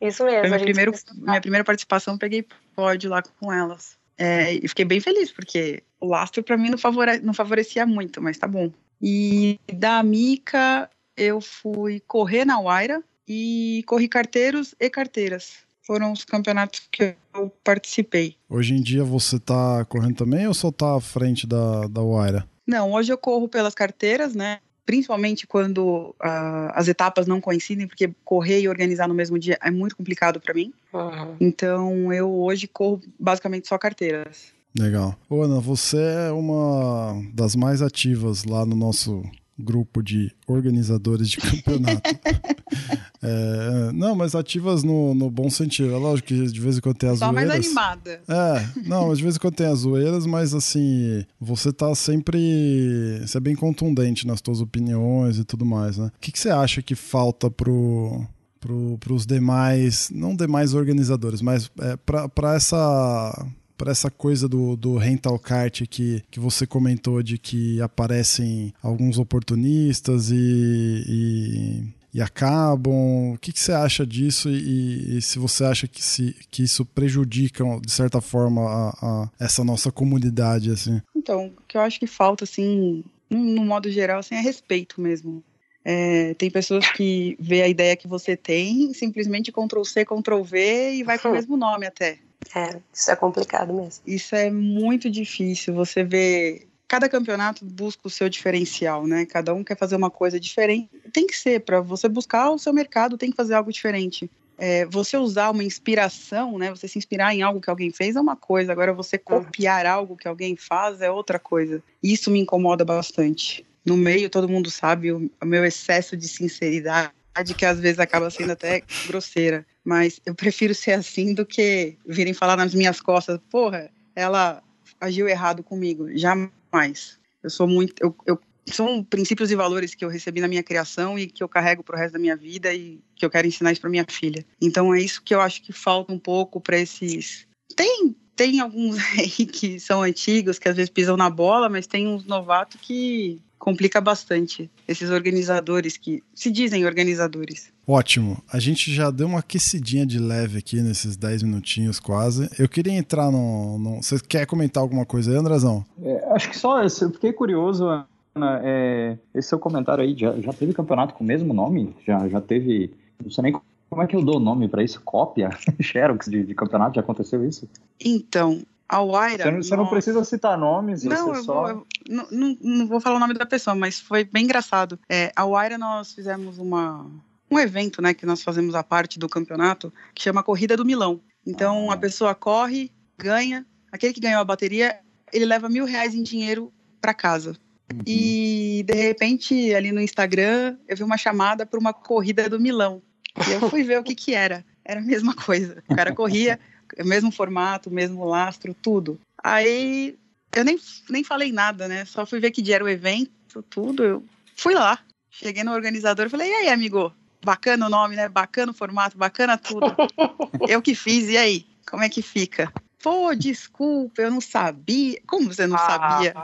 Isso 0.00 0.24
mesmo. 0.24 0.40
Foi 0.40 0.50
meu 0.50 0.60
primeiro, 0.60 0.92
minha 1.14 1.40
primeira 1.40 1.64
participação, 1.64 2.16
peguei 2.16 2.46
pódio 2.74 3.10
lá 3.10 3.22
com 3.22 3.52
elas. 3.52 3.98
É, 4.16 4.54
e 4.54 4.66
fiquei 4.66 4.84
bem 4.84 5.00
feliz, 5.00 5.30
porque 5.30 5.82
o 6.00 6.06
lastro 6.06 6.42
para 6.42 6.56
mim 6.56 6.70
não, 6.70 6.78
favore, 6.78 7.20
não 7.20 7.34
favorecia 7.34 7.86
muito, 7.86 8.20
mas 8.20 8.38
tá 8.38 8.48
bom. 8.48 8.72
E 9.00 9.60
da 9.72 10.02
Mica, 10.02 10.90
eu 11.16 11.40
fui 11.40 12.00
correr 12.00 12.44
na 12.44 12.60
Waira 12.60 13.02
e 13.28 13.84
corri 13.86 14.08
carteiros 14.08 14.74
e 14.80 14.90
carteiras. 14.90 15.58
Foram 15.82 16.12
os 16.12 16.24
campeonatos 16.24 16.86
que 16.90 17.14
eu 17.34 17.50
participei. 17.62 18.36
Hoje 18.48 18.74
em 18.74 18.82
dia 18.82 19.04
você 19.04 19.38
tá 19.38 19.84
correndo 19.84 20.16
também 20.16 20.46
ou 20.46 20.54
só 20.54 20.72
tá 20.72 20.96
à 20.96 21.00
frente 21.00 21.46
da, 21.46 21.86
da 21.86 22.02
Waira? 22.02 22.46
Não, 22.68 22.92
hoje 22.92 23.10
eu 23.10 23.18
corro 23.18 23.48
pelas 23.48 23.74
carteiras, 23.74 24.34
né? 24.34 24.60
principalmente 24.88 25.46
quando 25.46 26.14
uh, 26.18 26.72
as 26.72 26.88
etapas 26.88 27.26
não 27.26 27.42
coincidem, 27.42 27.86
porque 27.86 28.10
correr 28.24 28.62
e 28.62 28.68
organizar 28.70 29.06
no 29.06 29.12
mesmo 29.12 29.38
dia 29.38 29.58
é 29.62 29.70
muito 29.70 29.94
complicado 29.94 30.40
para 30.40 30.54
mim. 30.54 30.72
Uhum. 30.94 31.36
Então 31.38 32.10
eu 32.10 32.32
hoje 32.32 32.66
corro 32.66 32.98
basicamente 33.20 33.68
só 33.68 33.76
carteiras. 33.76 34.50
Legal. 34.74 35.14
Ô 35.28 35.42
Ana, 35.42 35.60
você 35.60 35.98
é 35.98 36.32
uma 36.32 37.22
das 37.34 37.54
mais 37.54 37.82
ativas 37.82 38.44
lá 38.44 38.64
no 38.64 38.74
nosso 38.74 39.22
grupo 39.58 40.02
de 40.02 40.30
organizadores 40.46 41.28
de 41.28 41.38
campeonato. 41.38 42.00
é, 43.20 43.90
não, 43.92 44.14
mas 44.14 44.34
ativas 44.34 44.84
no, 44.84 45.14
no 45.14 45.30
bom 45.30 45.50
sentido. 45.50 45.92
É 45.92 45.96
lógico 45.96 46.28
que 46.28 46.46
de 46.46 46.60
vez 46.60 46.78
em 46.78 46.80
quando 46.80 46.96
tem 46.96 47.10
as 47.10 47.18
Só 47.18 47.30
zoeiras. 47.30 47.48
mais 47.48 47.66
animada. 47.66 48.20
É, 48.28 48.68
não, 48.86 49.12
de 49.12 49.22
vez 49.22 49.36
em 49.36 49.38
quando 49.38 49.54
tem 49.54 49.66
as 49.66 49.80
zoeiras, 49.80 50.26
mas 50.26 50.54
assim, 50.54 51.24
você 51.40 51.72
tá 51.72 51.94
sempre. 51.94 53.18
Você 53.20 53.36
é 53.36 53.40
bem 53.40 53.56
contundente 53.56 54.26
nas 54.26 54.40
suas 54.44 54.60
opiniões 54.60 55.38
e 55.38 55.44
tudo 55.44 55.66
mais, 55.66 55.98
né? 55.98 56.06
O 56.06 56.20
que, 56.20 56.30
que 56.30 56.38
você 56.38 56.50
acha 56.50 56.82
que 56.82 56.94
falta 56.94 57.50
pro. 57.50 58.24
Para 58.60 59.12
os 59.12 59.24
demais, 59.24 60.10
não 60.12 60.34
demais 60.34 60.74
organizadores, 60.74 61.40
mas 61.40 61.70
é, 61.80 61.96
para 61.96 62.56
essa 62.56 63.46
para 63.78 63.92
essa 63.92 64.10
coisa 64.10 64.48
do, 64.48 64.76
do 64.76 64.96
rental 64.96 65.38
kart 65.38 65.82
que, 65.88 66.22
que 66.30 66.40
você 66.40 66.66
comentou 66.66 67.22
de 67.22 67.38
que 67.38 67.80
aparecem 67.80 68.74
alguns 68.82 69.18
oportunistas 69.18 70.30
e, 70.30 71.04
e, 71.06 71.84
e 72.12 72.20
acabam. 72.20 73.32
O 73.32 73.38
que, 73.38 73.52
que 73.52 73.60
você 73.60 73.72
acha 73.72 74.04
disso 74.04 74.50
e, 74.50 75.18
e, 75.18 75.22
se 75.22 75.38
você 75.38 75.64
acha 75.64 75.86
que, 75.86 76.02
se, 76.02 76.34
que 76.50 76.64
isso 76.64 76.84
prejudica, 76.84 77.64
de 77.80 77.92
certa 77.92 78.20
forma, 78.20 78.62
a, 78.62 78.90
a 79.00 79.30
essa 79.38 79.62
nossa 79.64 79.92
comunidade? 79.92 80.72
Assim? 80.72 81.00
Então, 81.14 81.46
o 81.46 81.62
que 81.66 81.76
eu 81.76 81.80
acho 81.80 82.00
que 82.00 82.06
falta, 82.08 82.42
assim, 82.42 83.04
no 83.30 83.64
modo 83.64 83.90
geral, 83.90 84.18
assim, 84.18 84.34
é 84.34 84.40
respeito 84.40 85.00
mesmo. 85.00 85.42
É, 85.84 86.34
tem 86.34 86.50
pessoas 86.50 86.90
que 86.90 87.36
vê 87.40 87.62
a 87.62 87.68
ideia 87.68 87.96
que 87.96 88.08
você 88.08 88.36
tem, 88.36 88.92
simplesmente 88.92 89.52
Ctrl 89.52 89.84
C, 89.84 90.04
Ctrl 90.04 90.42
V 90.42 90.92
e 90.94 91.04
vai 91.04 91.18
com 91.18 91.28
o 91.28 91.32
mesmo 91.32 91.56
nome 91.56 91.86
até. 91.86 92.18
É, 92.54 92.80
isso 92.92 93.10
é 93.10 93.16
complicado 93.16 93.72
mesmo. 93.72 94.02
Isso 94.06 94.34
é 94.34 94.50
muito 94.50 95.10
difícil. 95.10 95.74
Você 95.74 96.04
vê. 96.04 96.66
Cada 96.86 97.06
campeonato 97.06 97.66
busca 97.66 98.06
o 98.06 98.10
seu 98.10 98.30
diferencial, 98.30 99.06
né? 99.06 99.26
Cada 99.26 99.52
um 99.52 99.62
quer 99.62 99.76
fazer 99.76 99.94
uma 99.94 100.10
coisa 100.10 100.40
diferente. 100.40 100.88
Tem 101.12 101.26
que 101.26 101.36
ser, 101.36 101.60
para 101.60 101.82
você 101.82 102.08
buscar 102.08 102.50
o 102.50 102.58
seu 102.58 102.72
mercado, 102.72 103.18
tem 103.18 103.30
que 103.30 103.36
fazer 103.36 103.52
algo 103.52 103.70
diferente. 103.70 104.30
É, 104.56 104.86
você 104.86 105.16
usar 105.16 105.50
uma 105.50 105.62
inspiração, 105.62 106.56
né? 106.58 106.70
Você 106.70 106.88
se 106.88 106.98
inspirar 106.98 107.34
em 107.34 107.42
algo 107.42 107.60
que 107.60 107.68
alguém 107.68 107.92
fez 107.92 108.16
é 108.16 108.20
uma 108.20 108.34
coisa, 108.34 108.72
agora 108.72 108.92
você 108.94 109.16
hum. 109.16 109.20
copiar 109.22 109.84
algo 109.84 110.16
que 110.16 110.26
alguém 110.26 110.56
faz 110.56 111.00
é 111.02 111.10
outra 111.10 111.38
coisa. 111.38 111.82
Isso 112.02 112.30
me 112.30 112.40
incomoda 112.40 112.84
bastante. 112.84 113.64
No 113.84 113.96
meio, 113.96 114.28
todo 114.28 114.48
mundo 114.48 114.70
sabe 114.70 115.12
o 115.12 115.30
meu 115.44 115.64
excesso 115.64 116.16
de 116.16 116.26
sinceridade, 116.26 117.12
que 117.56 117.64
às 117.64 117.78
vezes 117.78 117.98
acaba 117.98 118.30
sendo 118.30 118.52
até 118.52 118.82
grosseira. 119.06 119.64
Mas 119.88 120.20
eu 120.26 120.34
prefiro 120.34 120.74
ser 120.74 120.92
assim 120.92 121.32
do 121.32 121.46
que 121.46 121.96
virem 122.04 122.34
falar 122.34 122.58
nas 122.58 122.74
minhas 122.74 123.00
costas, 123.00 123.40
porra, 123.48 123.90
ela 124.14 124.62
agiu 125.00 125.26
errado 125.26 125.62
comigo. 125.62 126.14
Jamais. 126.14 127.18
Eu 127.42 127.48
sou 127.48 127.66
muito. 127.66 127.94
Eu, 127.98 128.14
eu, 128.26 128.38
são 128.66 129.02
princípios 129.02 129.50
e 129.50 129.56
valores 129.56 129.94
que 129.94 130.04
eu 130.04 130.10
recebi 130.10 130.42
na 130.42 130.48
minha 130.48 130.62
criação 130.62 131.18
e 131.18 131.26
que 131.26 131.42
eu 131.42 131.48
carrego 131.48 131.82
pro 131.82 131.96
resto 131.96 132.12
da 132.12 132.18
minha 132.18 132.36
vida 132.36 132.74
e 132.74 133.00
que 133.16 133.24
eu 133.24 133.30
quero 133.30 133.46
ensinar 133.46 133.72
isso 133.72 133.80
para 133.80 133.88
minha 133.88 134.04
filha. 134.06 134.44
Então 134.60 134.94
é 134.94 135.00
isso 135.00 135.22
que 135.22 135.34
eu 135.34 135.40
acho 135.40 135.62
que 135.62 135.72
falta 135.72 136.12
um 136.12 136.18
pouco 136.18 136.60
para 136.60 136.78
esses. 136.78 137.46
Tem 137.74 138.14
tem 138.36 138.60
alguns 138.60 138.98
aí 139.18 139.46
que 139.46 139.80
são 139.80 140.02
antigos, 140.02 140.58
que 140.58 140.68
às 140.68 140.76
vezes 140.76 140.90
pisam 140.90 141.16
na 141.16 141.30
bola, 141.30 141.70
mas 141.70 141.86
tem 141.86 142.06
uns 142.06 142.26
novatos 142.26 142.78
que 142.78 143.40
complica 143.68 144.00
bastante. 144.00 144.70
Esses 144.86 145.10
organizadores 145.10 145.96
que 145.96 146.22
se 146.34 146.50
dizem 146.50 146.86
organizadores. 146.86 147.70
Ótimo. 147.86 148.42
A 148.50 148.58
gente 148.58 148.92
já 148.92 149.10
deu 149.10 149.26
uma 149.26 149.40
aquecidinha 149.40 150.06
de 150.06 150.18
leve 150.18 150.58
aqui 150.58 150.80
nesses 150.80 151.16
10 151.16 151.42
minutinhos 151.42 152.00
quase. 152.00 152.48
Eu 152.58 152.68
queria 152.68 152.94
entrar 152.94 153.30
no. 153.30 153.78
no... 153.78 154.02
Você 154.02 154.18
quer 154.20 154.46
comentar 154.46 154.82
alguma 154.82 155.04
coisa 155.04 155.30
aí, 155.30 155.36
Andrazão? 155.36 155.84
É, 156.02 156.28
acho 156.32 156.48
que 156.48 156.56
só, 156.56 156.82
eu 156.82 156.90
fiquei 156.90 157.32
curioso, 157.32 157.86
Ana, 157.86 158.60
é, 158.62 159.18
esse 159.34 159.48
seu 159.48 159.58
comentário 159.58 160.02
aí, 160.02 160.16
já, 160.16 160.32
já 160.40 160.52
teve 160.52 160.72
campeonato 160.72 161.14
com 161.14 161.22
o 161.22 161.26
mesmo 161.26 161.52
nome? 161.52 161.94
Já, 162.06 162.26
já 162.28 162.40
teve. 162.40 162.92
Não 163.22 163.30
sei 163.30 163.42
nem 163.42 163.60
como 163.90 164.02
é 164.02 164.06
que 164.06 164.16
eu 164.16 164.22
dou 164.22 164.36
o 164.36 164.40
nome 164.40 164.68
para 164.68 164.82
isso? 164.82 165.00
Cópia? 165.04 165.50
Xerox 165.80 166.28
de, 166.28 166.44
de 166.44 166.54
campeonato? 166.54 166.96
Já 166.96 167.00
aconteceu 167.00 167.44
isso? 167.46 167.68
Então, 168.02 168.62
a 168.88 169.02
Waira. 169.02 169.44
Você 169.44 169.50
não, 169.50 169.62
você 169.62 169.76
não 169.76 169.86
precisa 169.86 170.24
citar 170.24 170.56
nomes, 170.56 171.04
não, 171.04 171.34
eu 171.34 171.44
só. 171.44 171.62
Vou, 171.62 171.68
eu 171.68 171.86
não, 172.08 172.26
não, 172.30 172.58
não, 172.60 172.86
vou 172.86 173.00
falar 173.00 173.16
o 173.16 173.20
nome 173.20 173.34
da 173.34 173.44
pessoa, 173.44 173.74
mas 173.74 174.00
foi 174.00 174.24
bem 174.24 174.44
engraçado. 174.44 174.98
É, 175.08 175.30
a 175.36 175.44
Waira, 175.44 175.76
nós 175.76 176.14
fizemos 176.14 176.58
uma, 176.58 177.06
um 177.50 177.58
evento, 177.58 178.00
né, 178.00 178.14
que 178.14 178.24
nós 178.24 178.42
fazemos 178.42 178.74
a 178.74 178.82
parte 178.82 179.18
do 179.18 179.28
campeonato, 179.28 179.92
que 180.14 180.22
chama 180.22 180.42
Corrida 180.42 180.76
do 180.76 180.84
Milão. 180.84 181.20
Então, 181.46 181.90
ah. 181.90 181.94
a 181.94 181.96
pessoa 181.96 182.34
corre, 182.34 182.90
ganha, 183.18 183.66
aquele 183.92 184.12
que 184.12 184.20
ganhou 184.20 184.40
a 184.40 184.44
bateria, 184.44 184.98
ele 185.32 185.44
leva 185.44 185.68
mil 185.68 185.84
reais 185.84 186.14
em 186.14 186.22
dinheiro 186.22 186.72
para 187.00 187.12
casa. 187.12 187.56
Uhum. 187.92 188.00
E, 188.06 188.84
de 188.86 188.94
repente, 188.94 189.74
ali 189.74 189.92
no 189.92 190.00
Instagram, 190.00 190.76
eu 190.86 190.96
vi 190.96 191.02
uma 191.02 191.16
chamada 191.16 191.64
para 191.64 191.80
uma 191.80 191.92
corrida 191.92 192.48
do 192.48 192.60
Milão. 192.60 193.02
E 193.46 193.52
eu 193.52 193.68
fui 193.68 193.82
ver 193.82 193.98
o 193.98 194.02
que 194.02 194.14
que 194.14 194.34
era. 194.34 194.64
Era 194.84 195.00
a 195.00 195.02
mesma 195.02 195.34
coisa. 195.34 195.82
O 195.88 195.94
cara 195.94 196.14
corria, 196.14 196.58
mesmo 197.04 197.30
formato, 197.30 197.90
mesmo 197.90 198.24
lastro, 198.24 198.74
tudo. 198.74 199.20
Aí 199.42 200.18
eu 200.54 200.64
nem, 200.64 200.78
nem 201.08 201.22
falei 201.22 201.52
nada, 201.52 201.88
né? 201.88 202.04
Só 202.04 202.26
fui 202.26 202.40
ver 202.40 202.50
que 202.50 202.62
dia 202.62 202.76
era 202.76 202.84
o 202.84 202.88
evento, 202.88 203.62
tudo. 203.68 204.04
Eu 204.04 204.24
fui 204.56 204.74
lá. 204.74 204.98
Cheguei 205.30 205.62
no 205.62 205.72
organizador 205.72 206.26
e 206.26 206.30
falei: 206.30 206.50
e 206.50 206.54
aí, 206.54 206.68
amigo? 206.68 207.12
Bacana 207.44 207.86
o 207.86 207.90
nome, 207.90 208.16
né? 208.16 208.28
Bacana 208.28 208.72
o 208.72 208.74
formato, 208.74 209.16
bacana 209.16 209.56
tudo. 209.56 209.86
eu 210.68 210.82
que 210.82 210.94
fiz, 210.94 211.28
e 211.28 211.36
aí? 211.36 211.66
Como 211.88 212.02
é 212.02 212.08
que 212.08 212.20
fica? 212.20 212.72
Pô, 213.00 213.32
desculpa, 213.34 214.22
eu 214.22 214.30
não 214.30 214.40
sabia. 214.40 215.20
Como 215.26 215.52
você 215.52 215.66
não 215.66 215.76
ah. 215.76 215.78
sabia? 215.78 216.34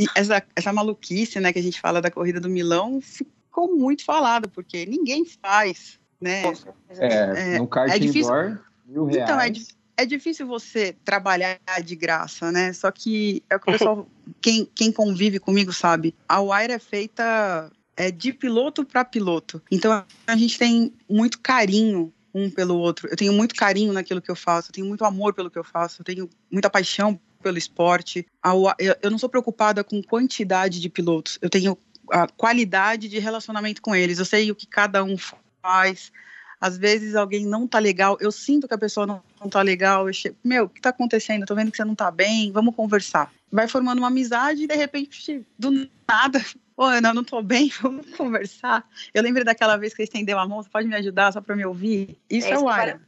essa, 0.16 0.42
essa 0.56 0.72
maluquice, 0.72 1.38
né, 1.38 1.52
que 1.52 1.58
a 1.58 1.62
gente 1.62 1.80
fala 1.80 2.00
da 2.00 2.10
corrida 2.10 2.40
do 2.40 2.48
Milão 2.48 3.00
ficou 3.00 3.76
muito 3.76 4.04
falado, 4.04 4.48
porque 4.48 4.86
ninguém 4.86 5.26
faz 5.26 5.99
né? 6.20 6.42
É, 6.98 7.54
é 7.54 7.58
no 7.58 7.66
kart 7.66 7.90
é 7.90 7.98
difícil, 7.98 8.32
indoor, 8.32 8.58
mil 8.86 9.04
reais. 9.06 9.30
Então, 9.30 9.40
é, 9.40 10.02
é 10.02 10.06
difícil 10.06 10.46
você 10.46 10.94
trabalhar 11.04 11.58
de 11.84 11.94
graça, 11.94 12.50
né? 12.50 12.72
Só 12.72 12.90
que 12.90 13.42
é 13.50 13.56
o 13.56 13.60
que 13.60 13.68
o 13.68 13.72
pessoal, 13.72 14.08
quem, 14.40 14.68
quem 14.74 14.92
convive 14.92 15.38
comigo 15.38 15.72
sabe, 15.72 16.14
a 16.28 16.40
Wire 16.40 16.72
é 16.72 16.78
feita 16.78 17.70
é, 17.96 18.10
de 18.10 18.32
piloto 18.32 18.84
para 18.84 19.04
piloto. 19.04 19.62
Então 19.70 20.04
a 20.26 20.36
gente 20.36 20.58
tem 20.58 20.92
muito 21.08 21.38
carinho 21.40 22.12
um 22.34 22.50
pelo 22.50 22.78
outro. 22.78 23.08
Eu 23.10 23.16
tenho 23.16 23.32
muito 23.32 23.54
carinho 23.54 23.92
naquilo 23.92 24.22
que 24.22 24.30
eu 24.30 24.36
faço, 24.36 24.68
eu 24.68 24.72
tenho 24.72 24.86
muito 24.86 25.04
amor 25.04 25.34
pelo 25.34 25.50
que 25.50 25.58
eu 25.58 25.64
faço, 25.64 26.00
eu 26.00 26.04
tenho 26.04 26.30
muita 26.50 26.70
paixão 26.70 27.20
pelo 27.42 27.58
esporte. 27.58 28.26
Eu 29.02 29.10
não 29.10 29.18
sou 29.18 29.28
preocupada 29.28 29.84
com 29.84 30.02
quantidade 30.02 30.80
de 30.80 30.88
pilotos, 30.88 31.38
eu 31.42 31.50
tenho 31.50 31.76
a 32.10 32.26
qualidade 32.26 33.08
de 33.08 33.18
relacionamento 33.18 33.80
com 33.82 33.94
eles. 33.94 34.18
Eu 34.18 34.24
sei 34.24 34.50
o 34.50 34.54
que 34.54 34.66
cada 34.66 35.04
um 35.04 35.16
faz. 35.62 36.12
Às 36.60 36.76
vezes 36.76 37.14
alguém 37.14 37.46
não 37.46 37.66
tá 37.66 37.78
legal, 37.78 38.18
eu 38.20 38.30
sinto 38.30 38.68
que 38.68 38.74
a 38.74 38.78
pessoa 38.78 39.06
não, 39.06 39.22
não 39.40 39.48
tá 39.48 39.62
legal, 39.62 40.06
eu 40.06 40.12
chego, 40.12 40.36
meu, 40.44 40.64
o 40.64 40.68
que 40.68 40.80
tá 40.80 40.90
acontecendo? 40.90 41.40
Eu 41.40 41.46
tô 41.46 41.54
vendo 41.54 41.70
que 41.70 41.76
você 41.78 41.84
não 41.84 41.94
tá 41.94 42.10
bem, 42.10 42.52
vamos 42.52 42.74
conversar. 42.74 43.32
Vai 43.50 43.66
formando 43.66 43.98
uma 43.98 44.08
amizade 44.08 44.64
e 44.64 44.66
de 44.66 44.74
repente, 44.74 45.44
do 45.58 45.88
nada, 46.06 46.44
ô 46.76 46.84
Ana, 46.84 47.08
eu 47.08 47.14
não 47.14 47.24
tô 47.24 47.40
bem, 47.40 47.72
vamos 47.80 48.14
conversar. 48.14 48.86
Eu 49.14 49.22
lembro 49.22 49.42
daquela 49.42 49.78
vez 49.78 49.94
que 49.94 49.98
você 49.98 50.02
estendeu 50.04 50.38
a 50.38 50.46
mão, 50.46 50.62
você 50.62 50.68
pode 50.68 50.86
me 50.86 50.94
ajudar 50.96 51.32
só 51.32 51.40
para 51.40 51.56
me 51.56 51.64
ouvir? 51.64 52.18
Isso 52.28 52.48
é, 52.48 52.52
é 52.52 52.58
o 52.58 52.68
área. 52.68 53.00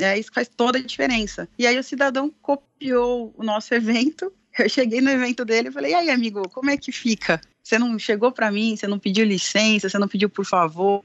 É 0.00 0.18
isso 0.18 0.30
que 0.30 0.34
faz 0.34 0.48
toda 0.48 0.78
a 0.78 0.82
diferença. 0.82 1.46
E 1.58 1.66
aí 1.66 1.78
o 1.78 1.84
cidadão 1.84 2.32
copiou 2.40 3.34
o 3.36 3.44
nosso 3.44 3.74
evento. 3.74 4.32
Eu 4.58 4.70
cheguei 4.70 5.02
no 5.02 5.10
evento 5.10 5.44
dele 5.44 5.68
e 5.68 5.72
falei: 5.72 5.92
e 5.92 5.94
aí, 5.94 6.10
amigo, 6.10 6.48
como 6.48 6.70
é 6.70 6.78
que 6.78 6.90
fica? 6.90 7.40
Você 7.62 7.78
não 7.78 7.98
chegou 7.98 8.32
para 8.32 8.50
mim, 8.50 8.76
você 8.76 8.86
não 8.86 8.98
pediu 8.98 9.26
licença, 9.26 9.88
você 9.88 9.98
não 9.98 10.08
pediu 10.08 10.30
por 10.30 10.44
favor, 10.44 11.04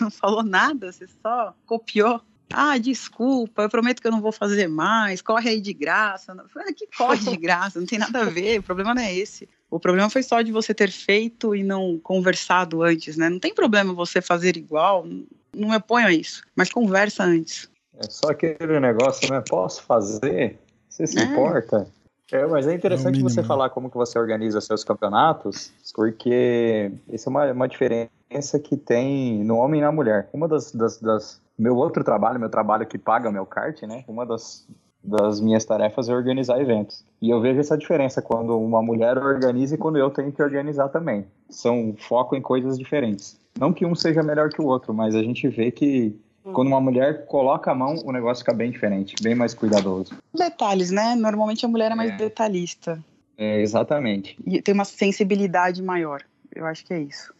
não 0.00 0.10
falou 0.10 0.42
nada, 0.42 0.92
você 0.92 1.06
só 1.22 1.54
copiou. 1.66 2.20
Ah, 2.52 2.76
desculpa, 2.76 3.62
eu 3.62 3.70
prometo 3.70 4.00
que 4.00 4.06
eu 4.06 4.12
não 4.12 4.20
vou 4.20 4.32
fazer 4.32 4.68
mais, 4.68 5.22
corre 5.22 5.50
aí 5.50 5.60
de 5.60 5.72
graça. 5.72 6.36
Ah, 6.56 6.72
que 6.74 6.86
corre 6.96 7.30
de 7.30 7.36
graça, 7.36 7.80
não 7.80 7.86
tem 7.86 7.98
nada 7.98 8.20
a 8.20 8.24
ver, 8.24 8.60
o 8.60 8.62
problema 8.62 8.94
não 8.94 9.02
é 9.02 9.14
esse. 9.14 9.48
O 9.70 9.80
problema 9.80 10.10
foi 10.10 10.22
só 10.22 10.42
de 10.42 10.52
você 10.52 10.74
ter 10.74 10.90
feito 10.90 11.56
e 11.56 11.62
não 11.64 11.98
conversado 11.98 12.82
antes, 12.82 13.16
né? 13.16 13.30
Não 13.30 13.38
tem 13.38 13.54
problema 13.54 13.94
você 13.94 14.20
fazer 14.20 14.56
igual, 14.56 15.06
não 15.06 15.70
me 15.70 15.76
oponho 15.76 16.06
a 16.06 16.12
isso, 16.12 16.42
mas 16.54 16.70
conversa 16.70 17.24
antes. 17.24 17.70
É 17.96 18.10
só 18.10 18.30
aquele 18.30 18.78
negócio, 18.80 19.30
né? 19.30 19.42
Posso 19.48 19.82
fazer? 19.82 20.58
Você 20.88 21.06
se 21.06 21.18
é. 21.18 21.22
importa? 21.22 21.86
É, 22.30 22.46
mas 22.46 22.66
é 22.66 22.74
interessante 22.74 23.20
é 23.20 23.22
você 23.22 23.42
falar 23.42 23.70
como 23.70 23.90
que 23.90 23.96
você 23.96 24.18
organiza 24.18 24.60
seus 24.60 24.84
campeonatos, 24.84 25.72
porque 25.94 26.92
isso 27.08 27.28
é 27.28 27.30
uma, 27.30 27.52
uma 27.52 27.68
diferença 27.68 28.58
que 28.62 28.76
tem 28.76 29.44
no 29.44 29.56
homem 29.56 29.80
e 29.80 29.84
na 29.84 29.92
mulher. 29.92 30.28
Uma 30.32 30.48
das, 30.48 30.72
das, 30.72 30.98
das, 30.98 31.42
meu 31.58 31.76
outro 31.76 32.02
trabalho, 32.02 32.40
meu 32.40 32.48
trabalho 32.48 32.86
que 32.86 32.96
paga 32.96 33.30
meu 33.30 33.44
kart, 33.44 33.82
né? 33.82 34.04
Uma 34.08 34.24
das, 34.24 34.66
das 35.02 35.40
minhas 35.40 35.64
tarefas 35.64 36.08
é 36.08 36.14
organizar 36.14 36.60
eventos. 36.60 37.04
E 37.20 37.28
eu 37.28 37.40
vejo 37.40 37.60
essa 37.60 37.76
diferença 37.76 38.22
quando 38.22 38.58
uma 38.58 38.82
mulher 38.82 39.18
organiza 39.18 39.74
e 39.74 39.78
quando 39.78 39.98
eu 39.98 40.10
tenho 40.10 40.32
que 40.32 40.42
organizar 40.42 40.88
também. 40.88 41.26
São 41.50 41.94
foco 41.98 42.36
em 42.36 42.40
coisas 42.40 42.78
diferentes. 42.78 43.38
Não 43.58 43.72
que 43.72 43.84
um 43.84 43.94
seja 43.94 44.22
melhor 44.22 44.48
que 44.48 44.62
o 44.62 44.66
outro, 44.66 44.94
mas 44.94 45.14
a 45.14 45.22
gente 45.22 45.46
vê 45.48 45.70
que 45.70 46.18
quando 46.42 46.68
uma 46.68 46.80
mulher 46.80 47.26
coloca 47.26 47.70
a 47.70 47.74
mão, 47.74 47.94
o 48.04 48.12
negócio 48.12 48.44
fica 48.44 48.54
bem 48.54 48.70
diferente, 48.70 49.14
bem 49.22 49.34
mais 49.34 49.54
cuidadoso. 49.54 50.16
Detalhes, 50.34 50.90
né? 50.90 51.14
Normalmente 51.14 51.64
a 51.64 51.68
mulher 51.68 51.92
é 51.92 51.94
mais 51.94 52.10
é. 52.10 52.16
detalhista. 52.16 53.02
É, 53.36 53.60
exatamente. 53.60 54.36
E 54.46 54.60
tem 54.60 54.74
uma 54.74 54.84
sensibilidade 54.84 55.82
maior. 55.82 56.22
Eu 56.54 56.66
acho 56.66 56.84
que 56.84 56.92
é 56.92 57.00
isso. 57.00 57.32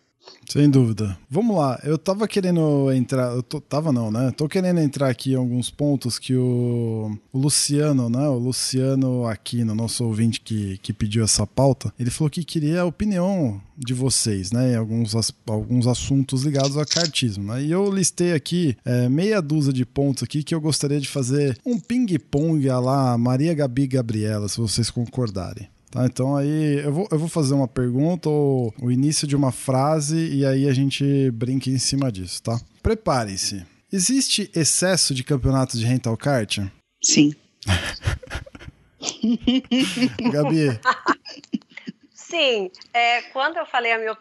Sem 0.49 0.69
dúvida. 0.69 1.17
Vamos 1.31 1.57
lá. 1.57 1.81
Eu 1.83 1.97
tava 1.97 2.29
querendo 2.29 2.93
entrar. 2.93 3.33
Eu 3.33 3.43
tô, 3.43 3.61
tava 3.61 3.93
não, 3.93 4.11
né? 4.11 4.31
Tô 4.37 4.49
querendo 4.49 4.81
entrar 4.81 5.09
aqui 5.09 5.33
em 5.33 5.37
alguns 5.37 5.71
pontos 5.71 6.19
que 6.19 6.35
o, 6.37 7.17
o 7.33 7.39
Luciano, 7.39 8.11
né? 8.11 8.29
O 8.29 8.39
Luciano 8.39 9.27
Aquino, 9.27 9.75
nosso 9.75 10.05
ouvinte 10.05 10.41
que, 10.41 10.79
que 10.79 10.93
pediu 10.93 11.25
essa 11.25 11.47
pauta, 11.47 11.93
ele 11.99 12.11
falou 12.11 12.29
que 12.29 12.45
queria 12.45 12.83
a 12.83 12.85
opinião 12.85 13.61
de 13.77 13.95
vocês, 13.95 14.53
né? 14.53 14.73
Em 14.73 14.77
alguns, 14.77 15.15
alguns 15.47 15.87
assuntos 15.87 16.43
ligados 16.43 16.77
a 16.77 16.85
cartismo, 16.85 17.45
né? 17.45 17.63
E 17.63 17.71
eu 17.71 17.91
listei 17.91 18.35
aqui 18.35 18.77
é, 18.85 19.09
meia 19.09 19.41
dúzia 19.41 19.73
de 19.73 19.87
pontos 19.87 20.23
aqui 20.23 20.43
que 20.43 20.55
eu 20.55 20.61
gostaria 20.61 21.01
de 21.01 21.09
fazer 21.09 21.59
um 21.65 21.79
ping-pong 21.81 22.69
a 22.69 22.79
lá 22.79 23.17
Maria 23.17 23.55
Gabi 23.55 23.87
Gabriela, 23.87 24.49
se 24.49 24.59
vocês 24.59 24.91
concordarem. 24.91 25.72
Tá, 25.93 26.07
então 26.07 26.35
aí 26.35 26.81
eu 26.83 26.91
vou, 26.91 27.07
eu 27.11 27.19
vou 27.19 27.29
fazer 27.29 27.53
uma 27.53 27.69
pergunta 27.69 28.27
ou 28.27 28.73
o 28.81 28.91
início 28.91 29.29
de 29.29 29.37
uma 29.37 29.53
frase 29.53 30.35
e 30.35 30.47
aí 30.47 30.67
a 30.67 30.73
gente 30.73 31.31
brinca 31.33 31.69
em 31.69 31.79
cima 31.79 32.11
disso, 32.11 32.43
tá? 32.43 32.59
Prepare-se. 32.83 33.67
Existe 33.93 34.51
excesso 34.57 35.15
de 35.15 35.23
campeonatos 35.23 35.79
de 35.79 35.85
rental 35.85 36.17
kart? 36.17 36.61
Sim. 37.05 37.35
Gabi. 40.33 40.81
Sim, 42.15 42.71
é, 42.95 43.21
quando 43.31 43.59
eu 43.59 43.67
falei 43.67 43.93
a 43.93 43.99
minha 43.99 44.17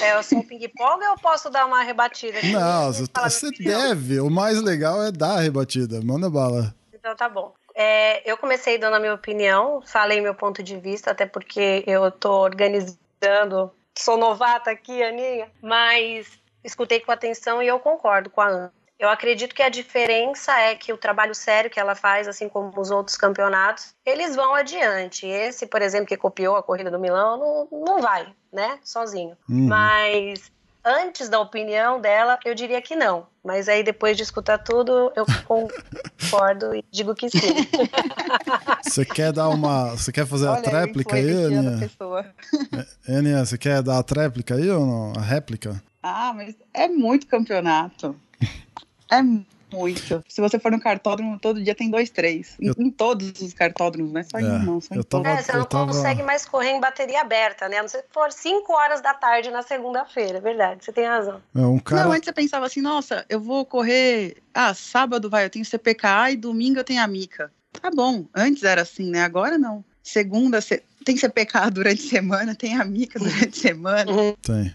é, 0.00 0.16
eu 0.16 0.22
sou 0.22 0.44
ping-pong 0.44 1.04
eu 1.04 1.18
posso 1.18 1.50
dar 1.50 1.66
uma 1.66 1.82
rebatida? 1.82 2.38
Aqui? 2.38 2.52
Não, 2.52 2.92
você 2.92 3.50
deve. 3.50 4.20
O 4.20 4.30
mais 4.30 4.62
legal 4.62 5.02
é 5.02 5.10
dar 5.10 5.38
a 5.38 5.40
rebatida. 5.40 6.00
Manda 6.00 6.30
bala. 6.30 6.72
Então 6.94 7.16
tá 7.16 7.28
bom. 7.28 7.52
É, 7.78 8.22
eu 8.28 8.38
comecei 8.38 8.78
dando 8.78 8.94
a 8.94 8.98
minha 8.98 9.12
opinião, 9.12 9.82
falei 9.82 10.18
meu 10.22 10.34
ponto 10.34 10.62
de 10.62 10.78
vista, 10.80 11.10
até 11.10 11.26
porque 11.26 11.84
eu 11.86 12.08
estou 12.08 12.40
organizando, 12.40 13.70
sou 13.94 14.16
novata 14.16 14.70
aqui, 14.70 15.02
Aninha, 15.02 15.52
mas 15.60 16.26
escutei 16.64 17.00
com 17.00 17.12
atenção 17.12 17.62
e 17.62 17.66
eu 17.66 17.78
concordo 17.78 18.30
com 18.30 18.40
a 18.40 18.46
Ana. 18.46 18.72
Eu 18.98 19.10
acredito 19.10 19.54
que 19.54 19.62
a 19.62 19.68
diferença 19.68 20.58
é 20.58 20.74
que 20.74 20.90
o 20.90 20.96
trabalho 20.96 21.34
sério 21.34 21.70
que 21.70 21.78
ela 21.78 21.94
faz, 21.94 22.26
assim 22.26 22.48
como 22.48 22.72
os 22.80 22.90
outros 22.90 23.14
campeonatos, 23.18 23.94
eles 24.06 24.34
vão 24.34 24.54
adiante. 24.54 25.26
Esse, 25.26 25.66
por 25.66 25.82
exemplo, 25.82 26.06
que 26.06 26.16
copiou 26.16 26.56
a 26.56 26.62
corrida 26.62 26.90
do 26.90 26.98
Milão, 26.98 27.68
não, 27.70 27.78
não 27.78 28.00
vai, 28.00 28.26
né? 28.50 28.78
Sozinho. 28.82 29.36
Uhum. 29.50 29.68
Mas 29.68 30.50
antes 30.86 31.28
da 31.28 31.40
opinião 31.40 32.00
dela, 32.00 32.38
eu 32.44 32.54
diria 32.54 32.80
que 32.80 32.94
não. 32.94 33.26
Mas 33.44 33.68
aí 33.68 33.82
depois 33.82 34.16
de 34.16 34.22
escutar 34.22 34.58
tudo, 34.58 35.12
eu 35.16 35.26
concordo 35.44 36.74
e 36.74 36.84
digo 36.90 37.14
que 37.14 37.28
sim. 37.28 37.38
Você 38.82 39.04
quer 39.04 39.32
dar 39.32 39.48
uma. 39.48 39.90
Você 39.90 40.12
quer 40.12 40.26
fazer 40.26 40.46
Olha, 40.46 40.58
a 40.58 40.62
tréplica 40.62 41.16
aí, 41.16 41.44
Aninha? 41.46 41.90
É, 43.08 43.16
Aninha, 43.16 43.44
você 43.44 43.58
quer 43.58 43.82
dar 43.82 43.98
a 43.98 44.02
tréplica 44.02 44.54
aí 44.54 44.70
ou 44.70 44.86
não? 44.86 45.12
A 45.16 45.20
réplica? 45.20 45.82
Ah, 46.02 46.32
mas 46.34 46.54
é 46.72 46.88
muito 46.88 47.26
campeonato. 47.26 48.14
É 49.10 49.20
muito. 49.76 50.22
Se 50.28 50.40
você 50.40 50.58
for 50.58 50.72
no 50.72 50.80
cartódromo, 50.80 51.38
todo 51.38 51.62
dia 51.62 51.74
tem 51.74 51.90
dois, 51.90 52.10
três. 52.10 52.56
Em, 52.60 52.68
Eu- 52.68 52.74
em 52.78 52.90
todos 52.90 53.40
os 53.40 53.52
cartódromos, 53.52 54.12
não 54.12 54.20
é 54.20 54.24
só 54.24 54.38
em 54.38 54.44
É, 54.44 54.48
um, 54.52 54.58
não. 54.64 54.80
Só 54.80 54.94
em 54.94 54.98
eu 54.98 55.04
tava- 55.04 55.24
todos. 55.24 55.38
É, 55.38 55.42
você 55.42 55.52
não 55.56 55.64
tava- 55.64 55.86
consegue 55.86 56.22
mais 56.22 56.46
correr 56.46 56.70
em 56.70 56.80
bateria 56.80 57.20
aberta, 57.20 57.68
né? 57.68 57.78
A 57.78 57.82
não 57.82 57.88
ser 57.88 58.02
que 58.02 58.08
for 58.12 58.32
5 58.32 58.72
horas 58.72 59.00
da 59.00 59.14
tarde 59.14 59.50
na 59.50 59.62
segunda-feira, 59.62 60.38
é 60.38 60.40
verdade, 60.40 60.84
você 60.84 60.92
tem 60.92 61.04
razão. 61.06 61.40
É, 61.54 61.60
um 61.60 61.78
cara. 61.78 62.04
Não, 62.04 62.12
antes 62.12 62.24
você 62.26 62.32
pensava 62.32 62.66
assim, 62.66 62.80
nossa, 62.80 63.24
eu 63.28 63.40
vou 63.40 63.64
correr. 63.66 64.38
Ah, 64.54 64.72
sábado 64.74 65.28
vai, 65.28 65.44
eu 65.44 65.50
tenho 65.50 65.64
CPKA 65.64 66.30
e 66.30 66.36
domingo 66.36 66.78
eu 66.80 66.84
tenho 66.84 67.02
a 67.02 67.06
Mica. 67.06 67.52
Tá 67.80 67.90
bom, 67.90 68.24
antes 68.34 68.62
era 68.62 68.82
assim, 68.82 69.10
né? 69.10 69.22
Agora 69.22 69.58
não. 69.58 69.84
Segunda, 70.02 70.60
tem 71.06 71.16
CPKA 71.16 71.70
durante 71.70 72.04
a 72.04 72.10
semana, 72.10 72.54
tem 72.54 72.74
a 72.76 72.84
Mica 72.84 73.18
durante 73.18 73.48
a 73.60 73.62
semana. 73.62 74.12
Tem. 74.42 74.74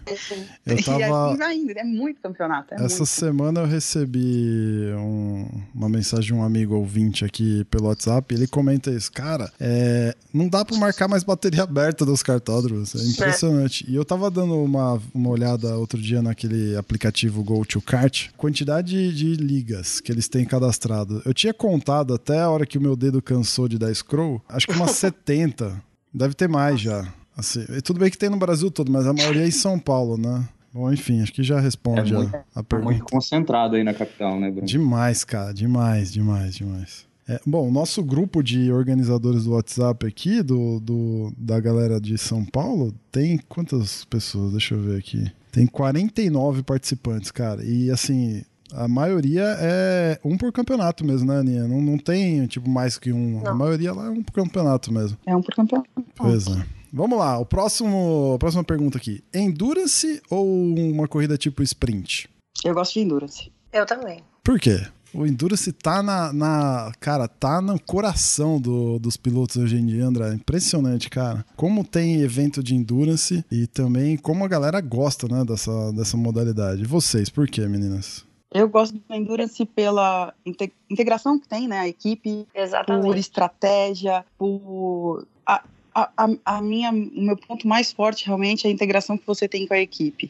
Eu 0.66 0.76
E 0.78 0.82
tava. 0.82 1.28
assim 1.28 1.36
vai 1.36 1.54
indo. 1.56 1.70
É 1.72 1.84
muito 1.84 2.20
campeonato. 2.22 2.72
É 2.74 2.76
Essa 2.76 2.96
muito. 2.98 3.06
semana 3.06 3.60
eu 3.60 3.66
recebi 3.66 4.92
um- 4.96 5.46
uma 5.74 5.88
mensagem 5.88 6.26
de 6.28 6.34
um 6.34 6.42
amigo 6.42 6.74
ouvinte 6.74 7.24
aqui 7.24 7.64
pelo 7.66 7.86
WhatsApp. 7.88 8.34
Ele 8.34 8.46
comenta 8.46 8.90
isso, 8.90 9.12
cara. 9.12 9.52
é, 9.60 10.14
não 10.32 10.48
dá 10.48 10.64
pra 10.64 10.76
marcar 10.78 11.06
mais 11.08 11.22
bateria 11.22 11.62
aberta 11.62 12.04
dos 12.06 12.22
cartódromos. 12.22 12.94
É 12.94 13.04
impressionante. 13.06 13.84
E 13.88 13.94
eu 13.94 14.04
tava 14.04 14.30
dando 14.30 14.54
uma, 14.56 15.00
uma 15.14 15.28
olhada 15.28 15.76
outro 15.76 16.00
dia 16.00 16.22
naquele 16.22 16.74
aplicativo 16.76 17.42
Go 17.44 17.64
to 17.66 17.80
Kart, 17.82 18.28
quantidade 18.36 19.12
de 19.14 19.34
ligas 19.34 20.00
que 20.00 20.10
eles 20.10 20.28
têm 20.28 20.44
cadastrado. 20.46 21.20
Eu 21.26 21.34
tinha 21.34 21.52
contado 21.52 22.14
até 22.14 22.40
a 22.40 22.48
hora 22.48 22.64
que 22.64 22.78
o 22.78 22.80
meu 22.80 22.96
dedo 22.96 23.20
cansou 23.20 23.68
de 23.68 23.78
dar 23.78 23.94
scroll, 23.94 24.40
acho 24.48 24.66
que 24.66 24.72
umas 24.74 24.92
70. 24.96 25.82
Deve 26.12 26.34
ter 26.34 26.48
mais 26.48 26.80
já. 26.80 27.06
Assim, 27.36 27.64
tudo 27.82 27.98
bem 28.00 28.10
que 28.10 28.18
tem 28.18 28.28
no 28.28 28.36
Brasil 28.36 28.70
todo, 28.70 28.90
mas 28.92 29.06
a 29.06 29.12
maioria 29.12 29.42
é 29.44 29.48
em 29.48 29.50
São 29.52 29.78
Paulo, 29.78 30.16
né? 30.18 30.46
Bom, 30.72 30.90
enfim, 30.92 31.20
acho 31.22 31.32
que 31.32 31.42
já 31.42 31.60
responde 31.60 32.12
É 32.12 32.16
a- 32.16 32.18
muito- 32.18 32.36
a, 32.54 32.62
pergunta. 32.62 32.90
Muito 32.92 33.04
concentrado 33.04 33.76
aí 33.76 33.84
na 33.84 33.92
capital, 33.94 34.38
né, 34.38 34.50
Bruno? 34.50 34.66
Demais, 34.66 35.24
cara, 35.24 35.52
demais, 35.52 36.12
demais, 36.12 36.54
demais. 36.54 37.06
É, 37.28 37.40
bom, 37.46 37.68
o 37.68 37.72
nosso 37.72 38.02
grupo 38.02 38.42
de 38.42 38.70
organizadores 38.72 39.44
do 39.44 39.52
WhatsApp 39.52 40.06
aqui, 40.06 40.42
do, 40.42 40.80
do- 40.80 41.32
da 41.38 41.60
galera 41.60 42.00
de 42.00 42.18
São 42.18 42.44
Paulo, 42.44 42.92
tem 43.10 43.38
quantas 43.48 44.04
pessoas? 44.06 44.52
Deixa 44.52 44.74
eu 44.74 44.80
ver 44.82 44.98
aqui. 44.98 45.30
Tem 45.52 45.66
49 45.66 46.62
participantes, 46.62 47.30
cara. 47.30 47.62
E 47.64 47.90
assim, 47.90 48.42
a 48.74 48.88
maioria 48.88 49.44
é 49.60 50.18
um 50.24 50.36
por 50.36 50.52
campeonato 50.52 51.04
mesmo, 51.04 51.26
né, 51.32 51.38
Aninha? 51.40 51.68
Não, 51.68 51.80
não 51.80 51.98
tem, 51.98 52.46
tipo, 52.46 52.68
mais 52.68 52.98
que 52.98 53.12
um. 53.12 53.40
A 53.40 53.50
Não. 53.50 53.56
maioria 53.58 53.92
lá 53.92 54.06
é 54.06 54.10
um 54.10 54.22
por 54.22 54.32
campeonato 54.32 54.92
mesmo. 54.92 55.16
É 55.26 55.34
um 55.36 55.42
por 55.42 55.54
campeonato. 55.54 55.88
Pois 56.16 56.46
é. 56.46 56.64
Vamos 56.92 57.18
lá, 57.18 57.38
o 57.38 57.46
próximo, 57.46 58.32
a 58.34 58.38
próxima 58.38 58.62
pergunta 58.62 58.98
aqui. 58.98 59.24
Endurance 59.32 60.20
ou 60.28 60.46
uma 60.74 61.08
corrida 61.08 61.38
tipo 61.38 61.62
sprint? 61.62 62.28
Eu 62.64 62.74
gosto 62.74 62.94
de 62.94 63.00
endurance. 63.00 63.50
Eu 63.72 63.86
também. 63.86 64.20
Por 64.44 64.60
quê? 64.60 64.86
O 65.14 65.26
Endurance 65.26 65.70
tá 65.72 66.02
na, 66.02 66.32
na- 66.32 66.90
Cara, 66.98 67.28
tá 67.28 67.60
no 67.60 67.78
coração 67.78 68.58
do- 68.58 68.98
dos 68.98 69.16
pilotos 69.16 69.56
hoje 69.56 69.76
em 69.76 69.84
dia, 69.86 70.06
André. 70.06 70.32
Impressionante, 70.34 71.10
cara. 71.10 71.44
Como 71.54 71.84
tem 71.84 72.20
evento 72.22 72.62
de 72.62 72.74
Endurance 72.74 73.44
e 73.50 73.66
também 73.66 74.16
como 74.16 74.42
a 74.44 74.48
galera 74.48 74.80
gosta, 74.80 75.28
né, 75.28 75.44
dessa, 75.44 75.92
dessa 75.92 76.16
modalidade. 76.16 76.82
E 76.82 76.86
vocês, 76.86 77.28
por 77.28 77.46
quê, 77.46 77.66
meninas? 77.68 78.24
Eu 78.54 78.68
gosto 78.68 78.94
do 78.94 79.14
endurance 79.14 79.64
pela 79.64 80.34
inte- 80.44 80.72
integração 80.90 81.38
que 81.38 81.48
tem, 81.48 81.66
né? 81.68 81.78
A 81.80 81.88
equipe, 81.88 82.46
por 82.52 82.60
Exatamente. 82.60 83.18
estratégia, 83.18 84.24
por. 84.38 85.26
A, 85.46 85.62
a, 85.94 86.28
a- 86.44 86.62
minha, 86.62 86.90
o 86.90 86.94
meu 87.22 87.36
ponto 87.36 87.66
mais 87.66 87.92
forte 87.92 88.26
realmente 88.26 88.66
é 88.66 88.70
a 88.70 88.72
integração 88.72 89.16
que 89.18 89.26
você 89.26 89.48
tem 89.48 89.66
com 89.66 89.74
a 89.74 89.78
equipe. 89.80 90.28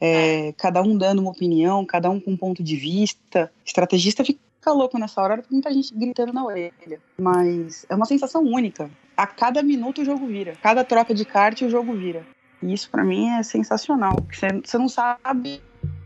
É, 0.00 0.52
cada 0.58 0.82
um 0.82 0.96
dando 0.96 1.20
uma 1.20 1.30
opinião, 1.30 1.84
cada 1.84 2.10
um 2.10 2.20
com 2.20 2.32
um 2.32 2.36
ponto 2.36 2.62
de 2.62 2.76
vista. 2.76 3.50
Estrategista 3.64 4.24
fica 4.24 4.72
louco 4.72 4.98
nessa 4.98 5.20
hora, 5.22 5.36
porque 5.38 5.52
muita 5.54 5.72
gente 5.72 5.94
gritando 5.94 6.32
na 6.32 6.44
orelha. 6.44 6.72
Mas 7.18 7.86
é 7.88 7.94
uma 7.94 8.06
sensação 8.06 8.42
única. 8.42 8.90
A 9.16 9.26
cada 9.26 9.62
minuto 9.62 10.02
o 10.02 10.04
jogo 10.04 10.26
vira. 10.26 10.54
Cada 10.62 10.84
troca 10.84 11.14
de 11.14 11.24
kart 11.24 11.60
o 11.62 11.70
jogo 11.70 11.94
vira. 11.94 12.26
E 12.62 12.72
isso 12.72 12.90
pra 12.90 13.04
mim 13.04 13.28
é 13.30 13.42
sensacional. 13.42 14.16
você 14.64 14.78
não 14.78 14.88
sabe 14.88 15.60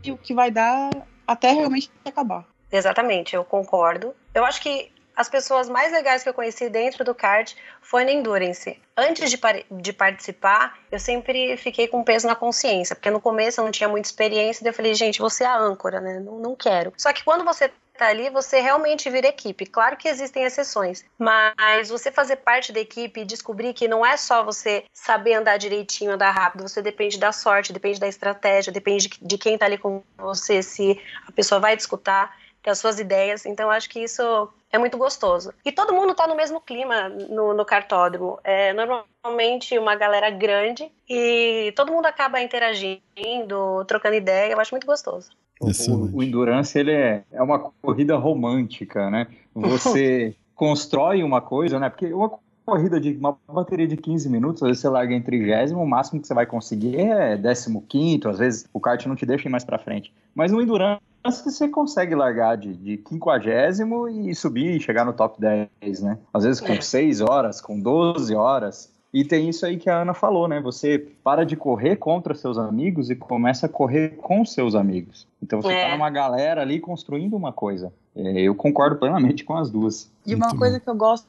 o 0.07 0.17
que 0.17 0.33
vai 0.33 0.51
dar 0.51 0.89
até 1.31 1.51
realmente 1.51 1.91
acabar. 2.05 2.45
Exatamente, 2.71 3.35
eu 3.35 3.43
concordo. 3.43 4.15
Eu 4.33 4.45
acho 4.45 4.61
que 4.61 4.91
as 5.15 5.27
pessoas 5.27 5.67
mais 5.67 5.91
legais 5.91 6.23
que 6.23 6.29
eu 6.29 6.33
conheci 6.33 6.69
dentro 6.69 7.03
do 7.03 7.13
kart 7.13 7.53
foi 7.81 8.05
no 8.05 8.09
Endurance. 8.11 8.79
Antes 8.95 9.29
de, 9.29 9.37
pare- 9.37 9.65
de 9.69 9.91
participar, 9.91 10.77
eu 10.91 10.99
sempre 10.99 11.57
fiquei 11.57 11.87
com 11.87 12.03
peso 12.03 12.25
na 12.27 12.35
consciência, 12.35 12.95
porque 12.95 13.09
no 13.11 13.19
começo 13.19 13.59
eu 13.59 13.65
não 13.65 13.71
tinha 13.71 13.89
muita 13.89 14.07
experiência, 14.07 14.63
daí 14.63 14.69
eu 14.71 14.75
falei, 14.75 14.93
gente, 14.93 15.19
você 15.19 15.43
é 15.43 15.47
a 15.47 15.57
âncora, 15.57 15.99
né? 15.99 16.19
Não, 16.19 16.39
não 16.39 16.55
quero. 16.55 16.93
Só 16.95 17.11
que 17.11 17.23
quando 17.23 17.43
você 17.43 17.69
tá 17.99 18.07
ali, 18.07 18.29
você 18.29 18.61
realmente 18.61 19.09
vira 19.09 19.27
equipe. 19.27 19.65
Claro 19.65 19.97
que 19.97 20.07
existem 20.07 20.45
exceções, 20.45 21.03
mas 21.17 21.89
você 21.89 22.09
fazer 22.09 22.37
parte 22.37 22.71
da 22.71 22.79
equipe 22.79 23.19
e 23.19 23.25
descobrir 23.25 23.73
que 23.73 23.89
não 23.89 24.05
é 24.05 24.15
só 24.15 24.41
você 24.41 24.85
saber 24.93 25.33
andar 25.33 25.57
direitinho, 25.57 26.13
andar 26.13 26.31
rápido, 26.31 26.67
você 26.67 26.81
depende 26.81 27.19
da 27.19 27.33
sorte, 27.33 27.73
depende 27.73 27.99
da 27.99 28.07
estratégia, 28.07 28.71
depende 28.71 29.09
de, 29.21 29.37
quem 29.37 29.57
tá 29.57 29.65
ali 29.65 29.77
com 29.77 30.01
você, 30.17 30.63
se 30.63 30.97
a 31.27 31.31
pessoa 31.33 31.59
vai 31.59 31.75
te 31.75 31.81
escutar, 31.81 32.33
ter 32.63 32.69
as 32.69 32.79
suas 32.79 32.99
ideias. 32.99 33.45
Então, 33.45 33.69
acho 33.69 33.89
que 33.89 33.99
isso 33.99 34.49
é 34.71 34.77
muito 34.77 34.97
gostoso. 34.97 35.53
E 35.65 35.71
todo 35.71 35.93
mundo 35.93 36.15
tá 36.15 36.25
no 36.25 36.35
mesmo 36.35 36.61
clima 36.61 37.09
no, 37.09 37.53
no 37.53 37.65
cartódromo. 37.65 38.39
É 38.45 38.71
normalmente 38.71 39.77
uma 39.77 39.95
galera 39.95 40.29
grande 40.29 40.89
e 41.07 41.73
todo 41.75 41.91
mundo 41.91 42.05
acaba 42.05 42.39
interagindo, 42.41 43.83
trocando 43.85 44.15
ideia. 44.15 44.53
Eu 44.53 44.59
acho 44.59 44.73
muito 44.73 44.87
gostoso. 44.87 45.31
O, 45.59 46.17
o 46.17 46.23
Endurance 46.23 46.77
ele 46.77 46.91
é, 46.91 47.23
é 47.31 47.43
uma 47.43 47.59
corrida 47.59 48.17
romântica, 48.17 49.09
né? 49.09 49.27
Você 49.53 50.33
constrói 50.55 51.21
uma 51.21 51.41
coisa, 51.41 51.79
né? 51.79 51.89
Porque 51.89 52.13
uma 52.13 52.31
corrida 52.65 52.99
de 52.99 53.17
uma 53.17 53.35
bateria 53.47 53.87
de 53.87 53.97
15 53.97 54.29
minutos, 54.29 54.61
às 54.61 54.67
vezes 54.67 54.81
você 54.81 54.89
larga 54.89 55.13
em 55.13 55.21
trigésimo, 55.21 55.81
o 55.81 55.87
máximo 55.87 56.21
que 56.21 56.27
você 56.27 56.33
vai 56.33 56.45
conseguir 56.45 56.97
é 56.97 57.35
15, 57.35 58.27
às 58.27 58.37
vezes 58.37 58.69
o 58.71 58.79
kart 58.79 59.05
não 59.07 59.15
te 59.15 59.25
deixa 59.25 59.47
ir 59.47 59.51
mais 59.51 59.63
pra 59.63 59.79
frente. 59.79 60.13
Mas 60.35 60.51
no 60.51 60.61
Endurance 60.61 61.01
você 61.23 61.67
consegue 61.67 62.15
largar 62.15 62.55
de, 62.55 62.73
de 62.73 63.03
50 63.07 64.09
e 64.11 64.35
subir 64.35 64.77
e 64.77 64.79
chegar 64.79 65.03
no 65.03 65.13
top 65.13 65.39
10, 65.41 66.01
né? 66.01 66.17
Às 66.33 66.43
vezes 66.43 66.61
com 66.61 66.73
É. 66.73 66.81
6 66.81 67.21
horas, 67.21 67.59
com 67.59 67.79
12 67.79 68.33
horas. 68.35 68.93
E 69.13 69.23
tem 69.23 69.49
isso 69.49 69.65
aí 69.65 69.77
que 69.77 69.89
a 69.89 70.01
Ana 70.01 70.13
falou, 70.13 70.47
né? 70.47 70.61
Você 70.61 70.99
para 71.23 71.43
de 71.43 71.55
correr 71.55 71.95
contra 71.95 72.35
seus 72.35 72.57
amigos 72.57 73.09
e 73.09 73.15
começa 73.15 73.65
a 73.65 73.69
correr 73.69 74.17
com 74.17 74.45
seus 74.45 74.75
amigos. 74.75 75.27
Então 75.41 75.61
você 75.61 75.73
É. 75.73 75.87
tá 75.87 75.95
numa 75.95 76.09
galera 76.09 76.61
ali 76.61 76.79
construindo 76.79 77.35
uma 77.35 77.51
coisa. 77.51 77.91
É, 78.15 78.41
eu 78.41 78.53
concordo 78.53 78.97
plenamente 78.97 79.43
com 79.43 79.55
as 79.55 79.71
duas. 79.71 80.11
E 80.25 80.35
uma 80.35 80.47
Muito 80.47 80.59
coisa 80.59 80.79
que 80.79 80.89
eu 80.89 80.95
gosto 80.95 81.27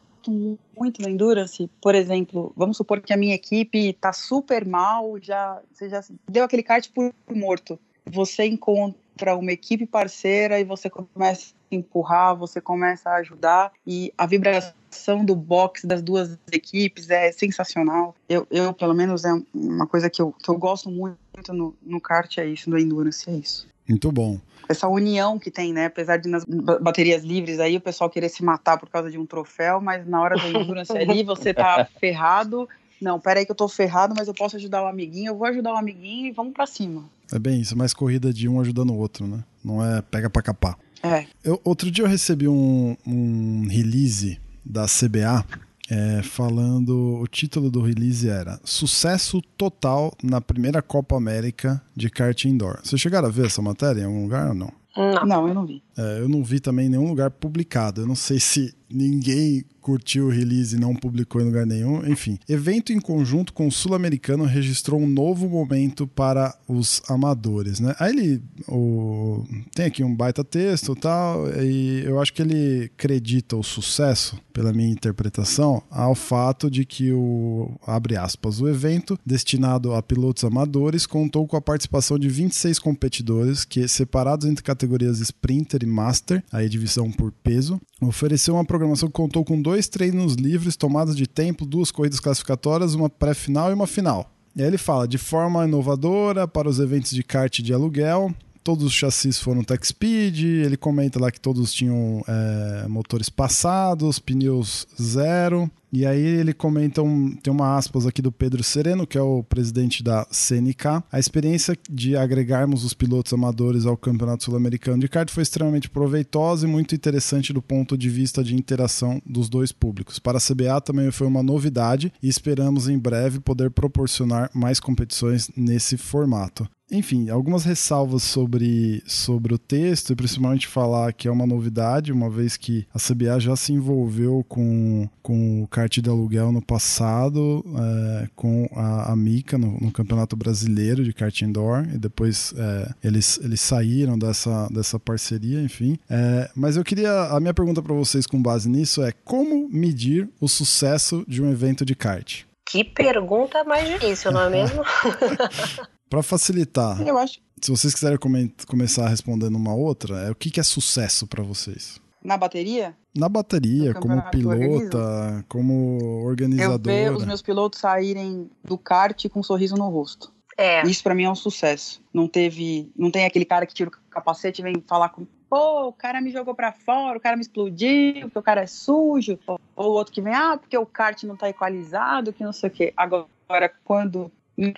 muito 0.77 1.01
no 1.01 1.09
Endurance, 1.09 1.71
por 1.81 1.95
exemplo, 1.95 2.53
vamos 2.55 2.77
supor 2.77 3.01
que 3.01 3.11
a 3.11 3.17
minha 3.17 3.35
equipe 3.35 3.95
tá 3.95 4.13
super 4.13 4.67
mal, 4.67 5.19
já, 5.19 5.59
você 5.73 5.89
já 5.89 6.03
deu 6.29 6.45
aquele 6.45 6.63
kart 6.63 6.87
por 6.93 7.11
morto. 7.35 7.79
Você 8.05 8.45
encontra 8.47 9.01
uma 9.29 9.53
equipe 9.53 9.87
parceira 9.87 10.59
e 10.59 10.65
você 10.65 10.89
começa 10.91 11.55
a 11.71 11.75
empurrar, 11.75 12.37
você 12.37 12.61
começa 12.61 13.11
a 13.11 13.17
ajudar 13.17 13.73
e 13.87 14.13
a 14.17 14.27
vibração 14.27 15.25
do 15.25 15.35
box 15.37 15.87
das 15.87 16.03
duas 16.03 16.39
equipes 16.53 17.11
é 17.11 17.31
sensacional. 17.33 18.15
Eu, 18.29 18.47
eu 18.51 18.73
pelo 18.73 18.95
menos, 18.95 19.25
é 19.25 19.33
uma 19.55 19.87
coisa 19.87 20.11
que 20.11 20.21
eu, 20.21 20.33
que 20.33 20.51
eu 20.51 20.59
gosto 20.59 20.91
muito 20.91 21.19
no, 21.53 21.75
no 21.83 22.01
kart, 22.01 22.39
é 22.39 22.47
isso, 22.47 22.69
no 22.69 22.79
Endurance, 22.79 23.29
é 23.29 23.35
isso 23.35 23.67
Muito 23.89 24.11
bom. 24.11 24.39
essa 24.69 24.89
união 24.89 25.39
que 25.39 25.51
tem, 25.51 25.73
né? 25.73 25.87
Apesar 25.87 26.17
de 26.17 26.29
nas 26.29 26.45
ba- 26.45 26.79
baterias 26.79 27.23
livres 27.23 27.61
aí 27.61 27.77
o 27.77 27.81
pessoal 27.81 28.11
querer 28.11 28.29
se 28.29 28.43
matar 28.45 28.79
por 28.79 28.89
causa 28.89 29.11
de 29.11 29.19
um 29.19 29.27
troféu, 29.27 29.81
mas 29.81 30.07
na 30.07 30.21
hora 30.21 30.37
da 30.37 30.49
endurance 30.49 30.97
ali 30.97 31.23
você 31.25 31.55
tá 31.55 31.89
ferrado. 32.01 32.69
Não, 33.01 33.19
peraí 33.19 33.47
que 33.47 33.51
eu 33.51 33.57
tô 33.57 33.67
ferrado, 33.67 34.15
mas 34.15 34.29
eu 34.29 34.35
posso 34.35 34.57
ajudar 34.57 34.83
o 34.83 34.87
amiguinho, 34.87 35.31
eu 35.31 35.37
vou 35.37 35.47
ajudar 35.47 35.73
o 35.73 35.77
amiguinho 35.77 36.27
e 36.27 36.33
vamos 36.33 36.53
pra 36.53 36.67
cima. 36.67 37.09
É 37.33 37.39
bem 37.39 37.61
isso, 37.61 37.75
é 37.75 37.77
mais 37.77 37.95
corrida 37.95 38.33
de 38.33 38.49
um 38.49 38.61
ajudando 38.61 38.91
o 38.91 38.97
outro, 38.97 39.27
né? 39.27 39.45
Não 39.65 39.85
é 39.85 40.03
pega 40.03 40.29
pra 40.29 40.43
capar. 40.43 40.77
É. 41.03 41.27
Eu- 41.45 41.61
outro 41.65 41.91
dia 41.91 42.05
eu 42.05 42.09
recebi 42.09 42.47
um, 42.49 42.97
um 43.07 43.67
release 43.69 44.39
da 44.65 44.87
CBA 44.87 45.45
é, 45.89 46.23
falando. 46.23 47.19
O 47.21 47.27
título 47.27 47.71
do 47.71 47.81
release 47.81 48.29
era 48.29 48.61
Sucesso 48.65 49.41
Total 49.57 50.13
na 50.23 50.41
primeira 50.41 50.83
Copa 50.83 51.17
América 51.17 51.81
de 51.97 52.11
kart 52.11 52.45
indoor. 52.45 52.81
Vocês 52.83 53.01
chegaram 53.01 53.29
a 53.29 53.31
ver 53.31 53.47
essa 53.47 53.63
matéria 53.63 54.03
em 54.03 54.05
algum 54.05 54.23
lugar 54.23 54.49
ou 54.49 54.55
não? 54.55 54.73
Não. 54.97 55.25
Não, 55.25 55.49
eu 55.49 55.55
não 55.55 55.65
vi. 55.67 55.83
É, 55.97 56.19
eu 56.21 56.29
não 56.29 56.43
vi 56.45 56.59
também 56.61 56.87
em 56.87 56.91
nenhum 56.91 57.09
lugar 57.09 57.31
publicado. 57.31 58.03
Eu 58.03 58.07
não 58.07 58.17
sei 58.17 58.39
se 58.41 58.75
ninguém 58.93 59.65
curtiu 59.81 60.27
o 60.27 60.31
release 60.31 60.77
e 60.77 60.79
não 60.79 60.95
publicou 60.95 61.41
em 61.41 61.45
lugar 61.45 61.67
nenhum. 61.67 62.07
Enfim, 62.07 62.39
evento 62.49 62.93
em 62.93 63.01
conjunto 63.01 63.53
com 63.53 63.67
o 63.67 63.73
Sul-Americano 63.73 64.45
registrou 64.45 65.01
um 65.01 65.07
novo 65.07 65.49
momento 65.49 66.07
para 66.07 66.55
os 66.69 67.03
amadores, 67.09 67.81
né? 67.81 67.95
Aí 67.99 68.13
ele 68.13 68.43
o, 68.69 69.45
tem 69.75 69.87
aqui 69.87 70.05
um 70.05 70.15
baita 70.15 70.45
texto 70.45 70.95
tal, 70.95 71.49
e 71.61 72.03
eu 72.05 72.21
acho 72.21 72.33
que 72.33 72.43
ele 72.43 72.91
acredita 72.95 73.57
o 73.57 73.63
sucesso, 73.63 74.39
pela 74.53 74.73
minha 74.73 74.91
interpretação, 74.91 75.83
ao 75.91 76.15
fato 76.15 76.71
de 76.71 76.85
que 76.85 77.13
o, 77.13 77.71
abre 77.87 78.17
aspas, 78.17 78.61
o 78.61 78.69
evento 78.69 79.19
destinado 79.25 79.95
a 79.95 80.03
pilotos 80.03 80.45
amadores 80.45 81.07
contou 81.07 81.47
com 81.47 81.57
a 81.57 81.63
participação 81.63 82.19
de 82.19 82.29
26 82.29 82.79
competidores 82.79 83.65
que, 83.65 83.87
separados 83.89 84.47
entre 84.47 84.63
categorias 84.63 85.21
Sprinter 85.21 85.81
e 85.83 85.87
Master, 85.87 86.43
aí 86.53 86.69
divisão 86.69 87.11
por 87.11 87.33
peso, 87.33 87.81
ofereceu 88.01 88.55
uma 88.55 88.65
programação 88.65 89.09
que 89.09 89.15
contou 89.15 89.45
com 89.45 89.61
dois 89.61 89.89
treinos 89.89 90.35
livres, 90.35 90.77
tomadas 90.77 91.17
de 91.17 91.27
tempo, 91.27 91.67
duas 91.67 91.91
corridas 91.91 92.21
classificatórias, 92.21 92.95
uma 92.95 93.11
pré-final 93.11 93.71
e 93.71 93.75
uma 93.75 93.87
final. 93.87 94.31
E 94.57 94.63
aí 94.63 94.69
ele 94.69 94.79
fala 94.79 95.07
de 95.07 95.19
forma 95.19 95.65
inovadora 95.65 96.49
para 96.49 96.69
os 96.69 96.81
eventos 96.81 97.13
de 97.13 97.23
kart 97.23 97.61
de 97.61 97.73
aluguel, 97.73 98.35
todos 98.63 98.85
os 98.85 98.93
chassis 98.93 99.39
foram 99.39 99.63
Tech 99.63 99.87
Speed, 99.87 100.43
ele 100.43 100.77
comenta 100.77 101.21
lá 101.21 101.31
que 101.31 101.41
todos 101.41 101.73
tinham 101.73 102.23
é, 102.27 102.89
motores 102.89 103.29
passados, 103.29 104.19
pneus 104.19 104.87
zero. 105.01 105.71
E 105.93 106.07
aí 106.07 106.21
ele 106.21 106.53
comenta, 106.53 107.03
um, 107.03 107.35
tem 107.37 107.53
uma 107.53 107.77
aspas 107.77 108.07
aqui 108.07 108.23
do 108.23 108.31
Pedro 108.31 108.63
Sereno, 108.63 109.07
que 109.07 109.19
é 109.19 109.23
o 109.23 109.43
presidente 109.43 110.03
da 110.03 110.27
CNK. 110.31 111.03
A 111.11 111.19
experiência 111.19 111.77
de 111.91 112.17
agregarmos 112.17 112.85
os 112.85 112.95
pilotos 112.95 113.33
amadores 113.33 113.87
ao 113.87 113.97
Campeonato 113.97 114.45
Sul-Americano 114.45 115.01
de 115.01 115.09
kart 115.09 115.31
foi 115.31 115.43
extremamente 115.43 115.91
proveitosa 115.91 116.67
e 116.67 116.71
muito 116.71 116.95
interessante 116.95 117.53
do 117.53 117.61
ponto 117.61 117.99
de 117.99 118.09
vista 118.09 118.43
de 118.45 118.55
interação 118.55 119.21
dos 119.27 119.49
dois 119.49 119.73
públicos. 119.73 120.19
Para 120.19 120.39
a 120.39 120.41
CBA 120.41 120.81
também 120.81 121.11
foi 121.11 121.27
uma 121.27 121.43
novidade 121.43 122.13
e 122.23 122.29
esperamos 122.29 122.89
em 122.89 122.99
breve 122.99 123.41
poder 123.41 123.71
proporcionar 123.71 124.51
mais 124.55 124.79
competições 124.79 125.51
nesse 125.57 125.97
formato. 125.97 126.69
Enfim, 126.91 127.31
algumas 127.31 127.65
ressalvas 127.65 128.23
sobre, 128.23 129.03
sobre 129.07 129.55
o 129.55 129.59
texto, 129.59 130.13
e 130.13 130.17
principalmente 130.17 130.67
falar 130.67 131.13
que 131.13 131.29
é 131.29 131.31
uma 131.31 131.47
novidade, 131.47 132.13
uma 132.13 132.29
vez 132.29 132.57
que 132.57 132.87
a 132.93 132.99
CBA 132.99 133.39
já 133.39 133.55
se 133.55 133.73
envolveu 133.73 134.45
com, 134.49 135.09
com 135.23 135.63
o 135.63 135.69
kart 135.69 135.99
de 135.99 136.11
aluguel 136.11 136.51
no 136.51 136.61
passado, 136.61 137.65
é, 137.79 138.29
com 138.35 138.69
a, 138.75 139.13
a 139.13 139.17
Mica 139.17 139.57
no, 139.57 139.79
no, 139.81 139.93
Campeonato 139.93 140.37
Brasileiro 140.37 141.05
de 141.05 141.13
kart 141.13 141.41
indoor, 141.43 141.87
e 141.95 141.99
depois 141.99 142.53
é, 142.57 142.93
eles, 143.05 143.39
eles 143.43 143.61
saíram 143.61 144.19
dessa, 144.19 144.69
dessa 144.69 144.99
parceria, 144.99 145.61
enfim. 145.63 145.97
É, 146.09 146.51
mas 146.57 146.77
eu 146.77 146.83
queria, 146.83 147.27
a 147.27 147.39
minha 147.39 147.55
pergunta 147.55 147.81
para 147.81 147.95
vocês 147.95 148.27
com 148.27 148.43
base 148.43 148.69
nisso 148.69 149.03
é 149.03 149.13
como 149.13 149.69
medir 149.69 150.29
o 150.41 150.49
sucesso 150.49 151.25
de 151.29 151.41
um 151.41 151.51
evento 151.51 151.85
de 151.85 151.95
kart? 151.95 152.43
Que 152.69 152.85
pergunta 152.85 153.65
mais 153.65 153.89
difícil, 153.89 154.33
não 154.33 154.43
é 154.43 154.51
mesmo? 154.51 154.83
Para 156.11 156.25
facilitar, 156.25 157.01
eu 157.07 157.17
acho. 157.17 157.41
se 157.63 157.71
vocês 157.71 157.95
quiserem 157.95 158.19
come 158.19 158.53
começar 158.67 159.09
respondendo 159.09 159.55
uma 159.55 159.73
outra, 159.73 160.19
é 160.23 160.31
o 160.33 160.35
que, 160.35 160.51
que 160.51 160.59
é 160.59 160.63
sucesso 160.65 161.25
para 161.25 161.41
vocês? 161.41 162.01
Na 162.23 162.37
bateria? 162.37 162.97
Na 163.17 163.29
bateria, 163.29 163.95
como 163.95 164.21
pilota, 164.29 165.45
como 165.49 166.25
organizadora. 166.25 166.97
Eu 166.97 167.13
ver 167.13 167.17
os 167.17 167.25
meus 167.25 167.41
pilotos 167.41 167.79
saírem 167.79 168.51
do 168.65 168.77
kart 168.77 169.29
com 169.29 169.39
um 169.39 169.43
sorriso 169.45 169.77
no 169.77 169.89
rosto. 169.89 170.33
É. 170.59 170.83
Isso 170.83 171.01
para 171.03 171.15
mim 171.15 171.23
é 171.25 171.31
um 171.31 171.37
sucesso. 171.37 172.03
Não 172.13 172.27
teve, 172.27 172.91
não 172.97 173.11
tem 173.11 173.25
aquele 173.25 173.45
cara 173.45 173.65
que 173.65 173.73
tira 173.73 173.89
o 173.89 174.11
capacete 174.11 174.61
e 174.61 174.65
vem 174.65 174.83
falar 174.87 175.11
com, 175.11 175.25
pô, 175.49 175.87
o 175.87 175.93
cara 175.93 176.21
me 176.21 176.33
jogou 176.33 176.57
para 176.57 176.73
fora, 176.73 177.17
o 177.17 177.21
cara 177.21 177.37
me 177.37 177.43
explodiu, 177.43 178.23
porque 178.23 178.39
o 178.39 178.43
cara 178.43 178.63
é 178.63 178.67
sujo, 178.67 179.39
ou 179.47 179.59
o 179.77 179.93
outro 179.93 180.13
que 180.13 180.21
vem, 180.21 180.35
ah, 180.35 180.59
porque 180.59 180.77
o 180.77 180.85
kart 180.85 181.23
não 181.23 181.37
tá 181.37 181.49
equalizado, 181.49 182.33
que 182.33 182.43
não 182.43 182.53
sei 182.53 182.69
o 182.69 182.73
quê. 182.73 182.93
Agora, 182.97 183.73
quando 183.85 184.31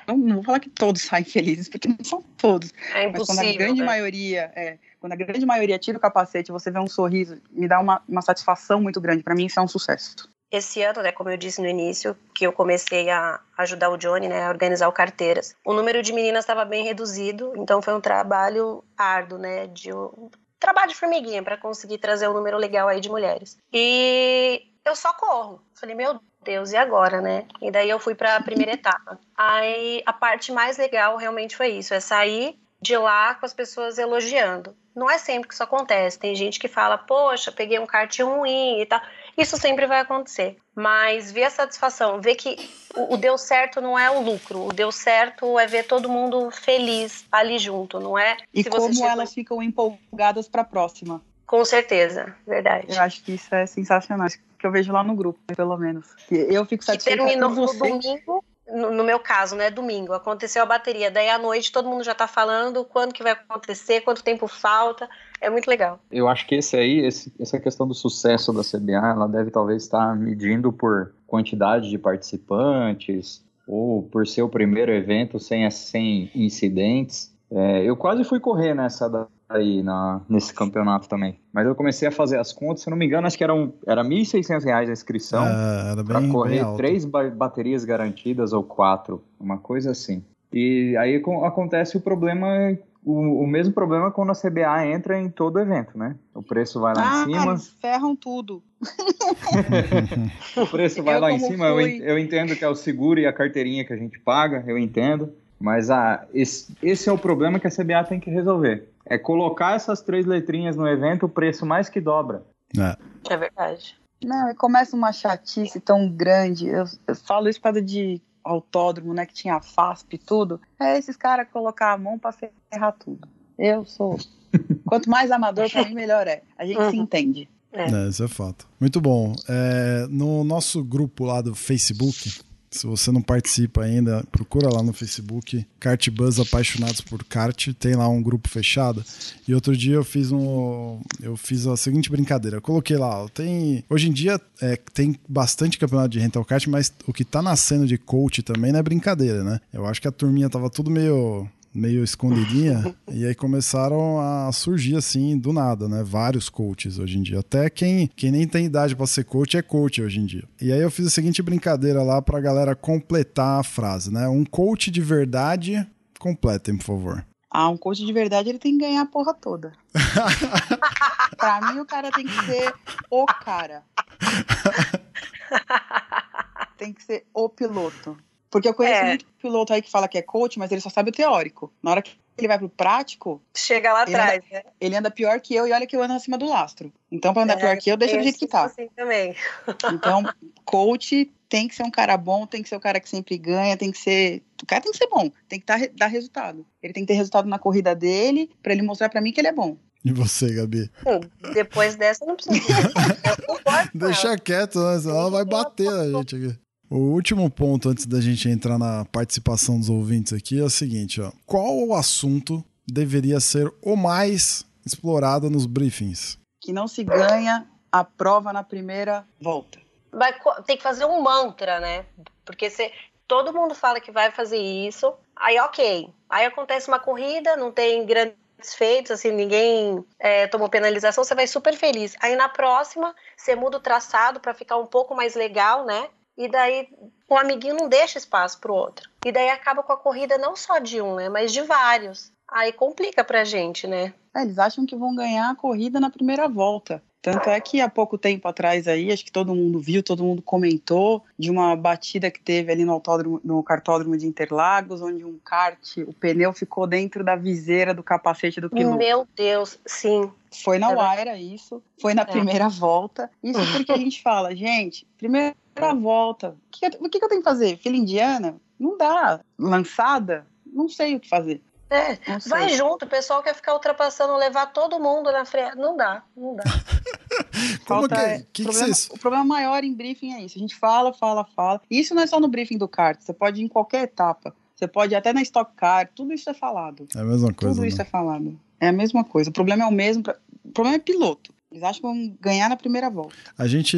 não, 0.07 0.17
não 0.17 0.35
vou 0.37 0.45
falar 0.45 0.61
que 0.61 0.71
todos 0.71 1.03
saem 1.03 1.25
felizes, 1.25 1.69
porque 1.69 1.89
não 1.89 1.99
são 2.05 2.23
todos. 2.37 2.73
É 2.95 3.11
mas 3.11 3.27
quando 3.27 3.41
a 3.41 3.53
grande 3.53 3.81
né? 3.81 3.87
maioria, 3.87 4.53
é, 4.55 4.79
quando 5.01 5.13
a 5.13 5.17
grande 5.17 5.45
maioria 5.45 5.79
tira 5.79 5.99
o 5.99 6.01
capacete, 6.01 6.53
você 6.53 6.71
vê 6.71 6.79
um 6.79 6.87
sorriso, 6.87 7.41
me 7.51 7.67
dá 7.67 7.81
uma, 7.81 8.01
uma 8.09 8.23
satisfação 8.23 8.81
muito 8.81 9.01
grande. 9.01 9.23
Para 9.23 9.35
mim, 9.35 9.47
isso 9.47 9.59
é 9.59 9.63
um 9.63 9.69
sucesso. 9.69 10.31
Esse 10.51 10.83
ano, 10.83 11.03
né, 11.03 11.11
como 11.11 11.31
eu 11.31 11.37
disse 11.37 11.63
no 11.63 11.67
início, 11.67 12.15
que 12.35 12.47
eu 12.47 12.53
comecei 12.53 13.09
a 13.09 13.41
ajudar 13.57 13.89
o 13.89 13.97
Johnny, 13.97 14.29
né, 14.29 14.45
a 14.45 14.51
organizar 14.51 14.87
o 14.87 14.93
carteiras. 14.93 15.57
O 15.65 15.73
número 15.73 16.03
de 16.03 16.13
meninas 16.13 16.45
estava 16.45 16.65
bem 16.65 16.85
reduzido, 16.85 17.55
então 17.57 17.81
foi 17.81 17.95
um 17.95 18.01
trabalho 18.01 18.85
árduo, 18.97 19.39
né, 19.39 19.67
de 19.67 19.93
um 19.93 20.31
trabalho 20.61 20.91
de 20.91 20.95
formiguinha 20.95 21.43
para 21.43 21.57
conseguir 21.57 21.99
trazer 21.99 22.29
um 22.29 22.35
número 22.35 22.59
legal 22.59 22.87
aí 22.87 23.01
de 23.01 23.09
mulheres. 23.09 23.57
E 23.73 24.63
eu 24.85 24.95
só 24.95 25.13
corro. 25.15 25.63
Falei, 25.75 25.95
meu 25.95 26.21
Deus, 26.45 26.73
e 26.73 26.77
agora, 26.77 27.21
né? 27.21 27.45
E 27.61 27.71
daí 27.71 27.89
eu 27.89 27.99
fui 27.99 28.15
para 28.15 28.37
a 28.37 28.43
primeira 28.43 28.73
etapa. 28.73 29.19
Aí 29.37 30.03
a 30.05 30.13
parte 30.13 30.53
mais 30.53 30.77
legal 30.77 31.17
realmente 31.17 31.57
foi 31.57 31.69
isso, 31.69 31.95
é 31.95 32.01
sair 32.01 32.59
de 32.81 32.97
lá 32.97 33.35
com 33.37 33.47
as 33.47 33.55
pessoas 33.55 33.97
elogiando. 33.97 34.77
Não 34.95 35.09
é 35.09 35.17
sempre 35.17 35.49
que 35.49 35.55
isso 35.55 35.63
acontece. 35.63 36.19
Tem 36.19 36.35
gente 36.35 36.59
que 36.59 36.69
fala, 36.69 36.99
poxa, 36.99 37.51
peguei 37.51 37.79
um 37.79 37.87
kart 37.87 38.19
ruim 38.21 38.81
e 38.81 38.87
tal. 38.87 39.01
Isso 39.39 39.57
sempre 39.57 39.87
vai 39.87 40.01
acontecer. 40.01 40.59
Mas 40.75 41.33
ver 41.33 41.45
a 41.45 41.51
satisfação, 41.51 42.21
ver 42.21 42.35
que 42.35 42.57
o, 42.95 43.15
o 43.15 43.17
deu 43.17 43.39
certo 43.39 43.81
não 43.81 43.99
é 43.99 44.11
o 44.11 44.21
lucro. 44.21 44.67
O 44.67 44.73
deu 44.73 44.93
certo 44.93 45.59
é 45.59 45.67
ver 45.67 45.85
todo 45.85 46.11
mundo 46.11 46.51
feliz 46.51 47.25
ali 47.33 47.59
junto, 47.59 47.99
não 48.01 48.19
é? 48.19 48.37
E 48.53 48.63
como 48.65 49.07
elas 49.07 49.33
ficam 49.33 49.63
empolgadas 49.63 50.49
para 50.49 50.63
a 50.63 50.67
próxima. 50.67 51.23
Com 51.47 51.65
certeza, 51.65 52.35
verdade. 52.47 52.87
Eu 52.89 53.01
acho 53.01 53.23
que 53.23 53.33
isso 53.33 53.55
é 53.55 53.67
sensacional, 53.67 54.27
que 54.63 54.67
eu 54.67 54.71
vejo 54.71 54.93
lá 54.93 55.03
no 55.03 55.15
grupo, 55.17 55.41
pelo 55.57 55.77
menos. 55.77 56.07
Eu 56.31 56.65
fico 56.65 56.85
satisfeita 56.85 57.19
que 57.19 57.29
terminou 57.29 57.51
no 57.51 57.67
domingo, 57.67 58.45
no, 58.69 58.93
no, 58.93 59.03
meu 59.03 59.19
caso, 59.19 59.57
né, 59.57 59.71
domingo, 59.71 60.13
aconteceu 60.13 60.63
a 60.63 60.67
bateria, 60.67 61.11
daí 61.11 61.29
à 61.29 61.37
noite 61.37 61.73
todo 61.73 61.89
mundo 61.89 62.05
já 62.05 62.15
tá 62.15 62.29
falando 62.29 62.85
quando 62.85 63.13
que 63.13 63.25
vai 63.25 63.33
acontecer, 63.33 64.03
quanto 64.03 64.23
tempo 64.23 64.47
falta, 64.47 65.11
é 65.41 65.51
muito 65.51 65.69
legal. 65.69 65.99
Eu 66.13 66.29
acho 66.29 66.47
que 66.47 66.55
esse 66.55 66.77
aí, 66.77 67.05
esse, 67.05 67.35
essa 67.41 67.59
questão 67.59 67.89
do 67.89 67.93
sucesso 67.93 68.53
da 68.53 68.63
CBA, 68.63 69.11
ela 69.11 69.27
deve 69.27 69.51
talvez 69.51 69.83
estar 69.83 70.15
medindo 70.17 70.73
por 70.73 71.13
quantidade 71.27 71.91
de 71.91 71.99
participantes, 71.99 73.45
ou 73.67 74.05
por 74.05 74.29
ser 74.29 74.43
o 74.43 74.49
primeiro 74.49 74.93
evento 74.93 75.41
sem, 75.41 75.69
sem 75.71 76.31
incidentes. 76.35 77.33
É, 77.51 77.83
eu 77.83 77.97
quase 77.97 78.23
fui 78.23 78.39
correr 78.39 78.75
nessa 78.75 79.11
da, 79.11 79.27
aí 79.55 79.83
na, 79.83 80.21
nesse 80.29 80.53
campeonato 80.53 81.09
também. 81.09 81.39
Mas 81.53 81.67
eu 81.67 81.75
comecei 81.75 82.09
a 82.09 82.13
fazer 82.13 82.39
as 82.39 82.53
contas, 82.53 82.83
se 82.83 82.91
não 82.91 82.97
me 82.97 83.07
engano, 83.07 83.27
acho 83.27 83.37
que 83.37 83.45
eram, 83.45 83.73
era 83.87 84.03
R$ 84.03 84.09
1.600 84.09 84.67
a 84.67 84.85
inscrição 84.85 85.45
é, 85.47 86.03
para 86.03 86.27
correr 86.29 86.65
três 86.77 87.05
ba 87.05 87.31
baterias 87.31 87.85
garantidas 87.85 88.53
ou 88.53 88.63
quatro, 88.63 89.23
uma 89.39 89.59
coisa 89.59 89.91
assim. 89.91 90.23
E 90.53 90.95
aí 90.99 91.17
acontece 91.17 91.97
o 91.97 92.01
problema, 92.01 92.77
o, 93.05 93.43
o, 93.43 93.47
mesmo 93.47 93.73
problema 93.73 94.11
quando 94.11 94.31
a 94.31 94.35
CBA 94.35 94.87
entra 94.87 95.19
em 95.19 95.31
todo 95.31 95.59
evento, 95.59 95.97
né? 95.97 96.15
O 96.35 96.43
preço 96.43 96.79
vai 96.79 96.95
lá 96.95 97.03
ah, 97.03 97.23
em 97.23 97.25
cima. 97.25 97.53
Eles 97.53 97.69
ferram 97.81 98.15
tudo. 98.15 98.63
o 100.57 100.67
preço 100.67 101.03
vai 101.03 101.17
eu 101.17 101.21
lá 101.21 101.33
em 101.33 101.39
cima. 101.39 101.67
Eu, 101.69 101.81
eu 101.81 102.19
entendo 102.19 102.55
que 102.55 102.65
é 102.65 102.69
o 102.69 102.75
seguro 102.75 103.19
e 103.19 103.27
a 103.27 103.33
carteirinha 103.33 103.85
que 103.85 103.95
a 103.95 103.97
gente 103.97 104.19
paga, 104.19 104.63
eu 104.67 104.77
entendo. 104.77 105.33
Mas 105.59 105.91
ah, 105.91 106.27
esse, 106.35 106.77
esse 106.83 107.09
é 107.09 107.13
o 107.13 107.17
problema 107.17 107.61
que 107.61 107.69
a 107.69 107.71
CBA 107.71 108.05
tem 108.05 108.21
que 108.21 108.29
resolver. 108.29 108.89
É 109.05 109.19
colocar 109.19 109.75
essas 109.75 110.01
três 110.01 110.27
letrinhas 110.27 110.77
no 110.77 110.87
evento, 110.87 111.27
o 111.27 111.29
preço 111.29 111.67
mais 111.67 111.89
que 111.89 112.01
dobra. 112.01 112.43
É, 112.79 112.97
é 113.33 113.37
verdade. 113.37 113.97
Não, 114.25 114.51
e 114.51 114.55
começa 114.55 114.97
uma 114.97 115.13
chatice 115.13 115.81
tão 115.81 116.09
grande. 116.09 116.69
Eu, 116.69 116.85
eu 117.07 117.17
falo 117.17 117.49
isso 117.49 117.61
para 117.61 117.83
de 117.83 118.21
autódromo, 118.45 119.13
né? 119.13 119.27
Que 119.27 119.35
tinha 119.35 119.61
FASP 119.61 120.15
e 120.15 120.19
tudo. 120.19 120.61
É 120.81 120.97
esses 120.97 121.17
caras 121.17 121.49
colocar 121.53 121.93
a 121.93 121.99
mão 121.99 122.19
para 122.19 122.33
ferrar 122.33 122.93
tudo. 122.99 123.29
Eu 123.59 123.85
sou. 123.85 124.19
Quanto 124.87 125.11
mais 125.11 125.31
amador, 125.31 125.71
para 125.71 125.85
mim, 125.85 125.95
melhor 125.95 126.27
é. 126.27 126.43
A 126.57 126.65
gente 126.65 126.79
uhum. 126.79 126.91
se 126.91 126.97
entende. 126.97 127.49
É. 127.73 127.85
é, 127.85 128.09
isso 128.09 128.23
é 128.23 128.29
fato. 128.29 128.69
Muito 128.79 129.01
bom. 129.01 129.33
É, 129.49 130.07
no 130.11 130.45
nosso 130.45 130.85
grupo 130.85 131.25
lá 131.25 131.41
do 131.41 131.55
Facebook, 131.55 132.43
se 132.73 132.87
você 132.87 133.13
não 133.13 133.21
participa 133.21 133.83
ainda, 133.83 134.25
procura 134.33 134.69
lá 134.73 134.83
no 134.83 134.93
Facebook 134.93 135.65
Kart 135.79 136.09
Buzz 136.11 136.41
Apaixonados 136.41 137.03
por 137.03 137.23
Kart, 137.25 137.69
tem 137.79 137.95
lá 137.95 138.09
um 138.09 138.23
grupo 138.23 138.49
fechado. 138.49 139.05
E 139.47 139.55
outro 139.55 139.77
dia 139.77 139.95
eu 139.95 140.05
fiz 140.05 140.33
um 140.33 141.01
eu 141.21 141.37
fiz 141.37 141.67
a 141.67 141.77
seguinte 141.77 142.11
brincadeira, 142.11 142.57
eu 142.57 142.63
coloquei 142.63 142.97
lá, 142.97 143.29
tem 143.29 143.85
hoje 143.89 144.09
em 144.09 144.13
dia 144.13 144.41
é, 144.61 144.77
tem 144.95 145.15
bastante 145.29 145.79
campeonato 145.79 146.09
de 146.09 146.19
rental 146.19 146.45
kart, 146.45 146.67
mas 146.67 146.93
o 147.07 147.13
que 147.13 147.25
tá 147.25 147.43
nascendo 147.43 147.87
de 147.87 147.99
coach 147.99 148.43
também 148.43 148.73
não 148.73 148.81
é 148.81 148.83
brincadeira, 148.83 149.45
né? 149.45 149.61
Eu 149.73 149.87
acho 149.87 150.01
que 150.01 150.09
a 150.09 150.13
turminha 150.13 150.49
tava 150.49 150.71
tudo 150.71 150.91
meio 150.91 151.47
meio 151.75 152.05
escondidinha, 152.05 152.95
e 153.11 153.25
aí 153.25 153.35
começaram 153.35 154.21
a 154.21 154.53
surgir 154.53 154.97
assim 154.97 155.39
do 155.39 155.53
nada, 155.53 155.89
né? 155.89 156.03
Vários 156.03 156.49
coaches 156.49 156.99
hoje 156.99 157.19
em 157.19 157.23
dia. 157.23 157.41
Até 157.41 157.71
quem, 157.71 158.09
quem 158.15 158.31
nem 158.31 158.47
tem 158.47 158.67
idade 158.67 158.95
para 158.95 159.07
ser 159.07 159.25
coach 159.25 159.57
é 159.57 159.63
coach 159.63 160.03
hoje 160.03 160.21
em 160.21 160.27
dia. 160.27 160.45
E 160.61 160.73
aí 160.73 160.81
eu 160.81 160.91
fiz 160.91 161.07
a 161.07 161.11
seguinte 161.11 161.43
brincadeira 161.43 162.03
lá 162.03 162.21
pra 162.21 162.41
galera 162.41 162.75
completar 162.75 163.61
a 163.61 163.65
frase, 163.65 164.13
né? 164.13 164.29
Um 164.29 164.45
coach 164.45 164.91
de 164.91 165.01
verdade, 165.01 165.87
completem, 166.19 166.77
por 166.77 166.85
favor. 166.85 167.27
Ah, 167.55 167.69
um 167.69 167.77
coach 167.77 168.05
de 168.05 168.13
verdade 168.15 168.49
ele 168.49 168.59
tem 168.59 168.79
que 168.79 168.85
ganhar 168.85 169.03
a 169.03 169.07
porra 169.07 169.35
toda. 169.35 169.73
pra 171.37 171.73
mim, 171.73 171.81
o 171.81 171.85
cara 171.85 172.11
tem 172.11 172.27
que 172.27 172.47
ser 172.47 172.73
o 173.11 173.27
cara. 173.27 173.83
tem 176.79 176.95
que 176.95 177.03
ser 177.03 177.27
o 177.35 177.51
piloto. 177.51 178.17
Porque 178.53 178.69
eu 178.69 178.75
conheço 178.75 179.01
É. 179.03 179.09
muito 179.09 179.27
piloto 179.41 179.73
aí 179.73 179.81
que 179.81 179.91
fala 179.91 180.07
que 180.07 180.19
é 180.19 180.23
coach, 180.23 180.59
mas 180.59 180.71
ele 180.71 180.83
só 180.83 180.91
sabe 180.91 181.09
o 181.09 181.13
teórico. 181.13 181.73
Na 181.83 181.91
hora 181.91 182.03
que 182.03 182.13
ele 182.37 182.47
vai 182.49 182.59
pro 182.59 182.69
prático, 182.69 183.43
Chega 183.57 183.93
lá 183.93 184.03
atrás, 184.03 184.43
né? 184.51 184.63
ele 184.79 184.95
anda 184.95 185.11
pior 185.11 185.41
que 185.41 185.55
eu 185.55 185.67
e 185.67 185.73
olha 185.73 185.87
que 185.87 185.97
eu 185.97 186.03
ando 186.03 186.13
acima 186.15 186.37
do 186.37 186.47
lastro. 186.47 186.93
Então, 187.11 187.33
pra 187.33 187.45
andar 187.45 187.55
É, 187.55 187.57
pior 187.61 187.77
que 187.79 187.91
eu, 187.91 187.97
deixa 187.97 188.17
do 188.19 188.23
jeito 188.23 188.39
que 188.39 188.47
tá. 188.47 188.65
Assim 188.65 188.89
também. 188.95 189.35
Então, 189.95 190.23
coach 190.67 191.33
tem 191.49 191.67
que 191.67 191.75
ser 191.75 191.83
um 191.83 191.91
cara 191.91 192.17
bom, 192.17 192.47
tem 192.47 192.63
que 192.63 192.69
ser 192.69 192.77
o 192.77 192.81
cara 192.81 193.01
que 193.01 193.09
sempre 193.09 193.37
ganha, 193.39 193.77
tem 193.77 193.91
que 193.91 193.99
ser. 193.99 194.43
O 194.63 194.67
cara 194.67 194.83
tem 194.83 194.93
que 194.93 194.99
ser 194.99 195.09
bom, 195.09 195.31
tem 195.49 195.59
que 195.59 195.67
tá, 195.67 195.77
dar 195.97 196.07
resultado. 196.09 196.67
Ele 196.83 196.93
tem 196.93 197.05
que 197.05 197.09
ter 197.13 197.17
resultado 197.17 197.49
na 197.49 197.59
corrida 197.59 197.95
dele, 197.95 198.51
pra 198.63 198.73
ele 198.73 198.83
mostrar 198.83 199.09
pra 199.09 199.21
mim 199.21 199.33
que 199.33 199.41
ele 199.41 199.49
é 199.49 199.53
bom. 199.53 199.77
E 200.05 200.13
você, 200.13 200.53
Gabi? 200.55 200.91
Hum, 201.07 201.21
Depois 201.55 201.95
dessa, 201.97 202.25
eu 202.25 202.29
não 202.29 202.37
ela. 203.65 203.91
Deixa 203.95 204.37
quieto, 204.39 204.79
né? 204.79 204.99
Senão 204.99 205.17
ela 205.17 205.31
vai 205.31 205.45
bater 205.45 205.91
na 205.91 206.19
gente 206.19 206.37
aqui. 206.37 206.59
O 206.95 207.15
último 207.15 207.51
ponto 207.51 207.89
antes 207.89 208.05
da 208.05 208.21
gente 208.21 208.51
entrar 208.51 208.79
na 208.79 209.07
participação 209.07 209.79
dos 209.79 209.89
ouvintes 209.89 210.31
aqui 210.35 210.61
é 210.61 210.63
o 210.63 210.69
seguinte, 210.69 211.23
ó. 211.23 211.33
Qual 211.47 211.79
o 211.79 211.95
assunto 211.95 212.63
deveria 212.87 213.41
ser 213.41 213.73
o 213.81 213.97
mais 213.97 214.63
explorado 214.85 215.49
nos 215.49 215.65
briefings? 215.65 216.39
Que 216.61 216.71
não 216.71 216.87
se 216.87 217.03
ganha 217.03 217.67
a 217.91 218.05
prova 218.05 218.53
na 218.53 218.63
primeira 218.63 219.27
volta. 219.41 219.79
vai 220.13 220.35
tem 220.67 220.77
que 220.77 220.83
fazer 220.83 221.07
um 221.07 221.23
mantra, 221.23 221.81
né? 221.81 222.05
Porque 222.45 222.69
você, 222.69 222.93
todo 223.27 223.55
mundo 223.55 223.75
fala 223.75 223.99
que 223.99 224.13
vai 224.13 224.31
fazer 224.31 224.59
isso, 224.59 225.15
aí 225.35 225.59
ok. 225.61 226.13
Aí 226.29 226.45
acontece 226.45 226.89
uma 226.89 226.99
corrida, 226.99 227.57
não 227.57 227.73
tem 227.73 228.05
grandes 228.05 228.37
feitos, 228.77 229.13
assim, 229.13 229.33
ninguém 229.33 230.05
é, 230.19 230.47
tomou 230.47 230.69
penalização, 230.69 231.25
você 231.25 231.35
vai 231.35 231.47
super 231.47 231.75
feliz. 231.75 232.15
Aí 232.21 232.37
na 232.37 232.51
próxima, 232.51 233.17
você 233.35 233.57
muda 233.57 233.79
o 233.79 233.81
traçado 233.81 234.41
para 234.41 234.53
ficar 234.53 234.77
um 234.77 234.87
pouco 234.87 235.17
mais 235.17 235.35
legal, 235.35 235.87
né? 235.87 236.11
E 236.43 236.49
daí 236.49 236.89
o 237.29 237.37
amiguinho 237.37 237.77
não 237.77 237.89
deixa 237.89 238.19
espaço 238.19 238.59
pro 238.59 238.75
outro. 238.75 239.09
E 239.25 239.31
daí 239.31 239.49
acaba 239.49 239.81
com 239.81 239.93
a 239.93 239.97
corrida 239.97 240.37
não 240.37 240.57
só 240.57 240.81
de 240.81 241.01
um, 241.01 241.15
né? 241.15 241.29
Mas 241.29 241.53
de 241.53 241.63
vários. 241.63 242.33
Aí 242.49 242.73
complica 242.73 243.23
pra 243.23 243.45
gente, 243.45 243.87
né? 243.87 244.13
É, 244.35 244.43
eles 244.43 244.59
acham 244.59 244.85
que 244.85 244.97
vão 244.97 245.15
ganhar 245.15 245.51
a 245.51 245.55
corrida 245.55 246.01
na 246.01 246.11
primeira 246.11 246.49
volta. 246.49 247.01
Tanto 247.23 247.49
é 247.49 247.61
que 247.61 247.81
há 247.81 247.89
pouco 247.89 248.19
tempo 248.19 248.49
atrás 248.49 248.89
aí, 248.89 249.13
acho 249.13 249.25
que 249.25 249.31
todo 249.31 249.55
mundo 249.55 249.79
viu, 249.79 250.03
todo 250.03 250.25
mundo 250.25 250.43
comentou 250.43 251.25
de 251.39 251.53
uma 251.53 251.77
batida 251.77 252.33
que 252.33 252.41
teve 252.41 252.73
ali 252.73 252.85
no, 252.85 252.93
autódromo, 252.93 253.41
no 253.45 253.63
cartódromo 253.63 254.19
de 254.19 254.27
Interlagos, 254.27 255.01
onde 255.01 255.25
um 255.25 255.39
kart, 255.39 255.79
o 255.99 256.13
pneu 256.13 256.53
ficou 256.53 256.85
dentro 256.85 257.23
da 257.23 257.37
viseira 257.37 257.95
do 257.95 258.03
capacete 258.03 258.61
do 258.61 258.69
piloto. 258.69 258.97
Meu 258.99 259.29
Deus, 259.37 259.79
sim. 259.87 260.29
Foi 260.65 260.79
na 260.79 260.89
verdade. 260.89 261.17
Waira 261.17 261.39
isso, 261.39 261.81
foi 262.01 262.13
na 262.13 262.23
É. 262.23 262.25
primeira 262.25 262.69
volta. 262.69 263.31
Isso 263.41 263.61
porque 263.87 263.93
a 263.93 263.97
gente 263.97 264.21
fala, 264.21 264.55
gente, 264.57 265.07
primeira 265.17 265.55
volta, 266.01 266.49
o 266.51 266.57
que, 266.71 266.87
eu- 266.87 266.91
o 267.01 267.09
que 267.09 267.19
que 267.19 267.25
eu 267.25 267.29
tenho 267.29 267.41
que 267.41 267.49
fazer? 267.49 267.77
Fila 267.79 267.97
indiana? 267.97 268.57
Não 268.79 268.97
dá. 268.97 269.41
Lançada? 269.59 270.47
Não 270.67 270.89
sei 270.89 271.17
o 271.17 271.21
que 271.21 271.29
fazer. 271.29 271.63
É, 271.91 272.17
vai 272.49 272.71
junto, 272.71 273.05
o 273.05 273.09
pessoal 273.09 273.43
quer 273.43 273.55
ficar 273.55 273.75
ultrapassando, 273.75 274.35
levar 274.37 274.67
todo 274.73 274.99
mundo 274.99 275.31
na 275.31 275.45
frente. 275.45 275.77
Não 275.77 275.95
dá, 275.95 276.23
não 276.35 276.57
dá. 276.57 276.63
Como 277.87 278.01
Falta- 278.09 278.15
que 278.17 278.21
é? 278.23 278.39
Que 278.39 278.47
que 278.53 278.63
problema- 278.63 278.87
vocês- 278.87 279.09
O 279.11 279.19
problema 279.19 279.45
maior 279.45 279.85
em 279.85 279.93
briefing 279.95 280.33
é 280.33 280.41
isso. 280.43 280.57
A 280.57 280.61
gente 280.61 280.75
fala, 280.75 281.13
fala, 281.13 281.45
fala. 281.55 281.81
E 281.91 282.01
isso 282.01 282.15
não 282.15 282.23
é 282.23 282.27
só 282.27 282.41
no 282.41 282.49
briefing 282.49 282.79
do 282.79 282.89
kart. 282.89 283.21
Você 283.21 283.33
pode 283.35 283.61
ir 283.61 283.65
em 283.65 283.69
qualquer 283.69 284.05
etapa. 284.05 284.55
Você 284.75 284.89
pode 284.89 285.13
ir 285.13 285.17
até 285.17 285.33
na 285.35 285.43
Stock 285.43 285.73
Car. 285.77 286.09
Tudo 286.15 286.33
isso 286.33 286.49
é 286.49 286.55
falado. 286.55 287.07
É 287.15 287.21
a 287.21 287.25
mesma 287.25 287.53
coisa, 287.53 287.75
Tudo 287.75 287.87
isso 287.87 287.99
né? 287.99 288.05
é 288.05 288.07
falado. 288.07 288.59
É 288.81 288.89
a 288.89 288.93
mesma 288.93 289.23
coisa. 289.23 289.51
O 289.51 289.53
problema 289.53 289.85
é 289.85 289.87
o 289.87 289.93
mesmo. 289.93 290.23
pra- 290.23 290.37
O 290.65 290.71
problema 290.73 290.97
é 290.97 290.99
piloto. 290.99 291.52
Eles 291.73 291.83
acham 291.83 291.95
que 291.95 292.03
vão 292.03 292.37
ganhar 292.39 292.69
na 292.69 292.77
primeira 292.77 293.09
volta. 293.09 293.35
A 293.57 293.67
gente, 293.67 293.97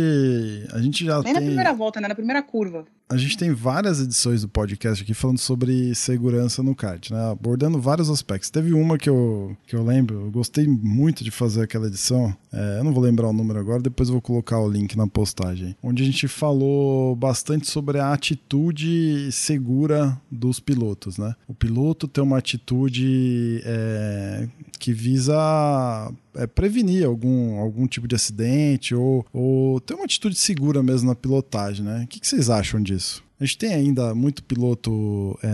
a 0.73 0.79
gente 0.79 1.05
já 1.05 1.21
Nem 1.23 1.33
na 1.33 1.41
tem... 1.41 1.49
primeira 1.49 1.73
volta, 1.73 2.01
né? 2.01 2.07
Na 2.07 2.15
primeira 2.15 2.41
curva. 2.41 2.87
A 3.07 3.19
gente 3.19 3.37
tem 3.37 3.53
várias 3.53 4.01
edições 4.01 4.41
do 4.41 4.49
podcast 4.49 5.03
aqui 5.03 5.13
falando 5.13 5.39
sobre 5.39 5.95
segurança 5.95 6.63
no 6.63 6.75
kart, 6.75 7.11
né? 7.11 7.31
Abordando 7.31 7.79
vários 7.79 8.09
aspectos. 8.09 8.49
Teve 8.49 8.73
uma 8.73 8.97
que 8.97 9.11
eu, 9.11 9.55
que 9.67 9.77
eu 9.77 9.85
lembro, 9.85 10.23
eu 10.23 10.31
gostei 10.31 10.67
muito 10.67 11.23
de 11.23 11.31
fazer 11.31 11.65
aquela 11.65 11.87
edição. 11.87 12.35
É, 12.51 12.79
eu 12.79 12.85
não 12.85 12.95
vou 12.95 13.03
lembrar 13.03 13.29
o 13.29 13.33
número 13.33 13.59
agora, 13.59 13.83
depois 13.83 14.09
eu 14.09 14.15
vou 14.15 14.23
colocar 14.23 14.59
o 14.59 14.69
link 14.69 14.97
na 14.97 15.07
postagem. 15.07 15.77
Onde 15.83 16.03
a 16.03 16.07
gente 16.07 16.27
falou 16.27 17.15
bastante 17.15 17.71
sobre 17.71 17.99
a 17.99 18.11
atitude 18.11 19.31
segura 19.31 20.19
dos 20.31 20.59
pilotos, 20.59 21.19
né? 21.19 21.35
O 21.47 21.55
piloto 21.55 22.09
tem 22.09 22.25
uma 22.25 22.39
atitude 22.39 23.61
é, 23.67 24.49
que 24.79 24.95
visa 24.95 26.11
é, 26.35 26.47
prevenir 26.47 27.05
algum, 27.07 27.59
algum 27.59 27.87
tipo 27.87 28.09
de 28.09 28.15
acidente 28.15 28.95
ou, 28.95 29.27
ou 29.33 29.79
ter 29.81 29.95
uma 29.95 30.05
atitude 30.05 30.37
segura 30.37 30.83
mesmo 30.83 31.09
na 31.09 31.15
pilotagem, 31.15 31.85
né? 31.85 32.03
O 32.05 32.07
que, 32.07 32.19
que 32.19 32.27
vocês 32.27 32.49
acham 32.49 32.83
disso? 32.83 32.94
A 33.41 33.45
gente 33.45 33.59
tem 33.59 33.75
ainda 33.75 34.15
muito 34.15 34.43
piloto 34.45 35.39
é, 35.43 35.49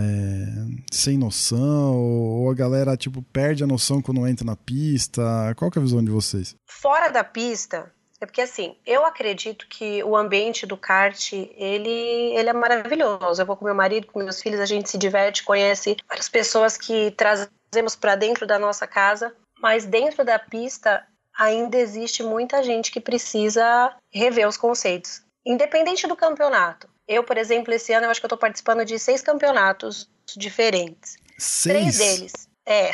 sem 0.91 1.17
noção, 1.17 1.95
ou 1.97 2.49
a 2.49 2.53
galera 2.53 2.95
tipo 2.95 3.21
perde 3.21 3.63
a 3.63 3.67
noção 3.67 4.01
quando 4.01 4.25
entra 4.27 4.45
na 4.45 4.55
pista. 4.55 5.21
Qual 5.57 5.69
que 5.71 5.77
é 5.77 5.81
a 5.81 5.83
visão 5.83 6.03
de 6.03 6.11
vocês? 6.11 6.55
Fora 6.69 7.09
da 7.09 7.23
pista, 7.23 7.91
é 8.21 8.25
porque 8.27 8.41
assim, 8.41 8.77
eu 8.85 9.03
acredito 9.03 9.67
que 9.67 10.03
o 10.03 10.15
ambiente 10.15 10.67
do 10.67 10.77
kart, 10.77 11.33
ele, 11.33 11.89
ele 12.35 12.49
é 12.49 12.53
maravilhoso. 12.53 13.41
Eu 13.41 13.45
vou 13.47 13.57
com 13.57 13.65
meu 13.65 13.73
marido, 13.73 14.05
com 14.05 14.19
meus 14.19 14.39
filhos, 14.39 14.59
a 14.59 14.65
gente 14.65 14.87
se 14.87 14.97
diverte, 14.97 15.43
conhece 15.43 15.97
várias 16.07 16.29
pessoas 16.29 16.77
que 16.77 17.09
trazemos 17.17 17.95
para 17.99 18.15
dentro 18.15 18.45
da 18.45 18.59
nossa 18.59 18.85
casa, 18.85 19.35
mas 19.59 19.87
dentro 19.87 20.23
da 20.23 20.37
pista 20.37 21.03
ainda 21.35 21.77
existe 21.77 22.21
muita 22.21 22.61
gente 22.61 22.91
que 22.91 23.01
precisa 23.01 23.95
rever 24.13 24.47
os 24.47 24.55
conceitos. 24.55 25.23
Independente 25.43 26.05
do 26.05 26.15
campeonato. 26.15 26.87
Eu, 27.07 27.23
por 27.23 27.37
exemplo, 27.37 27.73
esse 27.73 27.91
ano 27.93 28.05
eu 28.05 28.11
acho 28.11 28.19
que 28.19 28.25
eu 28.25 28.27
estou 28.27 28.37
participando 28.37 28.85
de 28.85 28.97
seis 28.97 29.21
campeonatos 29.21 30.09
diferentes. 30.37 31.17
Seis? 31.37 31.97
Três 31.97 31.97
deles. 31.97 32.33
É. 32.65 32.91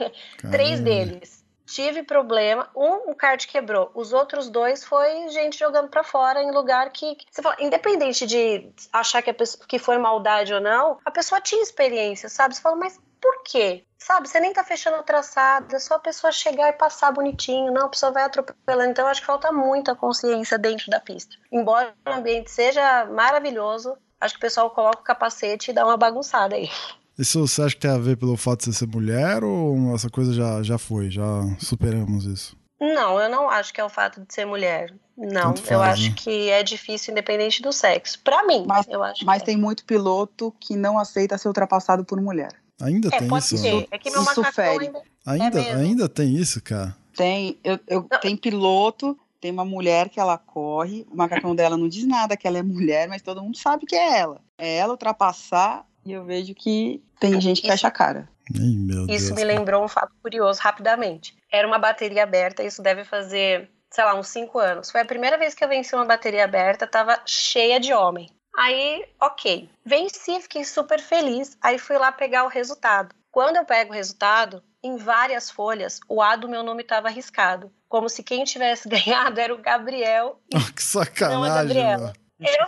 Três 0.50 0.80
deles. 0.80 1.44
Tive 1.66 2.02
problema. 2.02 2.70
Um, 2.74 3.10
o 3.10 3.14
kart 3.14 3.46
quebrou. 3.46 3.90
Os 3.94 4.14
outros 4.14 4.48
dois 4.48 4.84
foi 4.84 5.28
gente 5.28 5.58
jogando 5.58 5.88
pra 5.88 6.02
fora 6.02 6.42
em 6.42 6.50
lugar 6.50 6.90
que. 6.90 7.18
você 7.30 7.42
fala, 7.42 7.56
independente 7.60 8.26
de 8.26 8.72
achar 8.90 9.20
que, 9.20 9.28
a 9.28 9.34
pessoa, 9.34 9.66
que 9.66 9.78
foi 9.78 9.98
maldade 9.98 10.54
ou 10.54 10.60
não, 10.60 10.98
a 11.04 11.10
pessoa 11.10 11.42
tinha 11.42 11.62
experiência, 11.62 12.30
sabe? 12.30 12.54
Você 12.54 12.62
fala, 12.62 12.76
mas 12.76 12.98
por 13.20 13.42
quê? 13.44 13.84
Sabe, 13.98 14.28
você 14.28 14.38
nem 14.40 14.52
tá 14.52 14.62
fechando 14.62 14.96
o 14.98 15.02
traçado, 15.02 15.74
é 15.74 15.78
só 15.78 15.94
a 15.94 15.98
pessoa 15.98 16.32
chegar 16.32 16.68
e 16.68 16.72
passar 16.72 17.10
bonitinho, 17.12 17.72
não, 17.72 17.86
a 17.86 17.88
pessoa 17.88 18.12
vai 18.12 18.22
atropelando. 18.22 18.90
Então, 18.90 19.04
eu 19.04 19.10
acho 19.10 19.20
que 19.20 19.26
falta 19.26 19.50
muita 19.52 19.94
consciência 19.94 20.56
dentro 20.56 20.88
da 20.90 21.00
pista. 21.00 21.34
Embora 21.52 21.92
o 22.06 22.10
ambiente 22.12 22.50
seja 22.50 23.04
maravilhoso, 23.06 23.96
acho 24.20 24.34
que 24.34 24.38
o 24.38 24.40
pessoal 24.40 24.70
coloca 24.70 25.00
o 25.00 25.04
capacete 25.04 25.70
e 25.70 25.74
dá 25.74 25.84
uma 25.84 25.96
bagunçada 25.96 26.54
aí. 26.54 26.70
Isso 27.18 27.44
você 27.46 27.62
acha 27.62 27.74
que 27.74 27.80
tem 27.80 27.90
a 27.90 27.98
ver 27.98 28.16
pelo 28.16 28.36
fato 28.36 28.60
de 28.60 28.66
você 28.66 28.72
ser 28.72 28.86
mulher 28.86 29.42
ou 29.42 29.92
essa 29.94 30.08
coisa 30.08 30.32
já, 30.32 30.62
já 30.62 30.78
foi? 30.78 31.10
Já 31.10 31.24
superamos 31.58 32.24
isso? 32.24 32.56
Não, 32.80 33.20
eu 33.20 33.28
não 33.28 33.50
acho 33.50 33.74
que 33.74 33.80
é 33.80 33.84
o 33.84 33.88
fato 33.88 34.20
de 34.20 34.32
ser 34.32 34.44
mulher. 34.44 34.94
Não, 35.16 35.52
Tanto 35.52 35.62
eu 35.72 35.80
faz, 35.80 35.94
acho 35.98 36.10
né? 36.10 36.14
que 36.16 36.48
é 36.48 36.62
difícil 36.62 37.10
independente 37.10 37.60
do 37.60 37.72
sexo. 37.72 38.20
Pra 38.22 38.44
mim, 38.46 38.64
Mas- 38.68 38.86
eu 38.88 39.02
acho 39.02 39.24
Mas 39.26 39.40
que 39.42 39.46
tem 39.46 39.56
muito 39.56 39.84
piloto 39.84 40.54
que 40.60 40.76
não 40.76 40.96
aceita 40.96 41.36
ser 41.36 41.48
ultrapassado 41.48 42.04
por 42.04 42.20
mulher. 42.20 42.52
Ainda 42.80 43.08
é. 43.08 43.18
Tem 43.18 43.28
pode 43.28 43.44
isso? 43.44 43.58
ser. 43.58 43.88
É 43.90 43.98
que 43.98 44.10
meu 44.10 44.22
Isso 44.22 44.44
fere. 44.52 44.86
ainda... 44.86 45.02
Ainda, 45.26 45.60
É 45.60 45.74
ainda 45.74 46.08
tem 46.08 46.34
isso, 46.36 46.62
cara? 46.62 46.96
Tem, 47.16 47.58
eu, 47.64 47.78
eu- 47.88 48.02
tem 48.20 48.36
piloto, 48.36 49.18
tem 49.40 49.50
uma 49.50 49.64
mulher 49.64 50.08
que 50.08 50.18
ela 50.20 50.38
corre, 50.38 51.04
o 51.10 51.16
macacão 51.16 51.54
dela 51.54 51.76
não 51.76 51.88
diz 51.88 52.06
nada 52.06 52.36
que 52.36 52.46
ela 52.46 52.58
é 52.58 52.62
mulher, 52.62 53.08
mas 53.08 53.20
todo 53.22 53.42
mundo 53.42 53.58
sabe 53.58 53.84
que 53.86 53.94
é 53.96 54.18
ela. 54.20 54.40
É 54.56 54.76
ela 54.76 54.92
ultrapassar 54.92 55.84
e 56.04 56.12
eu 56.12 56.24
vejo 56.24 56.54
que 56.54 57.02
tem 57.20 57.40
gente 57.40 57.60
que 57.60 57.66
Isso- 57.66 57.72
fecha 57.76 57.88
a 57.88 57.90
cara. 57.90 58.28
Ai, 58.54 58.66
meu 58.76 59.06
Isso 59.06 59.26
Deus. 59.34 59.36
me 59.36 59.44
lembrou 59.44 59.84
um 59.84 59.88
fato 59.88 60.12
curioso, 60.22 60.60
rapidamente. 60.62 61.36
Era 61.52 61.66
uma 61.68 61.78
bateria 61.78 62.22
aberta, 62.22 62.62
isso 62.62 62.80
deve 62.82 63.04
fazer, 63.04 63.68
sei 63.90 64.04
lá, 64.04 64.14
uns 64.18 64.28
cinco 64.28 64.58
anos. 64.58 64.90
Foi 64.90 65.02
a 65.02 65.04
primeira 65.04 65.36
vez 65.36 65.54
que 65.54 65.62
eu 65.62 65.68
venci 65.68 65.94
uma 65.94 66.06
bateria 66.06 66.44
aberta, 66.44 66.86
tava 66.86 67.20
cheia 67.26 67.78
de 67.78 67.92
homem. 67.92 68.30
Aí, 68.58 69.04
ok. 69.20 69.70
Venci, 69.84 70.40
fiquei 70.40 70.64
super 70.64 71.00
feliz. 71.00 71.56
Aí 71.62 71.78
fui 71.78 71.96
lá 71.96 72.10
pegar 72.10 72.42
o 72.42 72.48
resultado. 72.48 73.14
Quando 73.30 73.54
eu 73.54 73.64
pego 73.64 73.92
o 73.92 73.94
resultado, 73.94 74.64
em 74.82 74.96
várias 74.96 75.48
folhas, 75.48 76.00
o 76.08 76.20
A 76.20 76.34
do 76.34 76.48
meu 76.48 76.64
nome 76.64 76.82
estava 76.82 77.08
riscado. 77.08 77.72
Como 77.88 78.08
se 78.08 78.20
quem 78.24 78.42
tivesse 78.42 78.88
ganhado 78.90 79.40
era 79.40 79.54
o 79.54 79.58
Gabriel. 79.58 80.40
Oh, 80.52 80.58
que 80.58 80.82
Não, 80.82 81.04
sacanagem, 81.04 81.54
Gabriela. 81.54 81.98
mano. 81.98 82.12
Eu, 82.40 82.66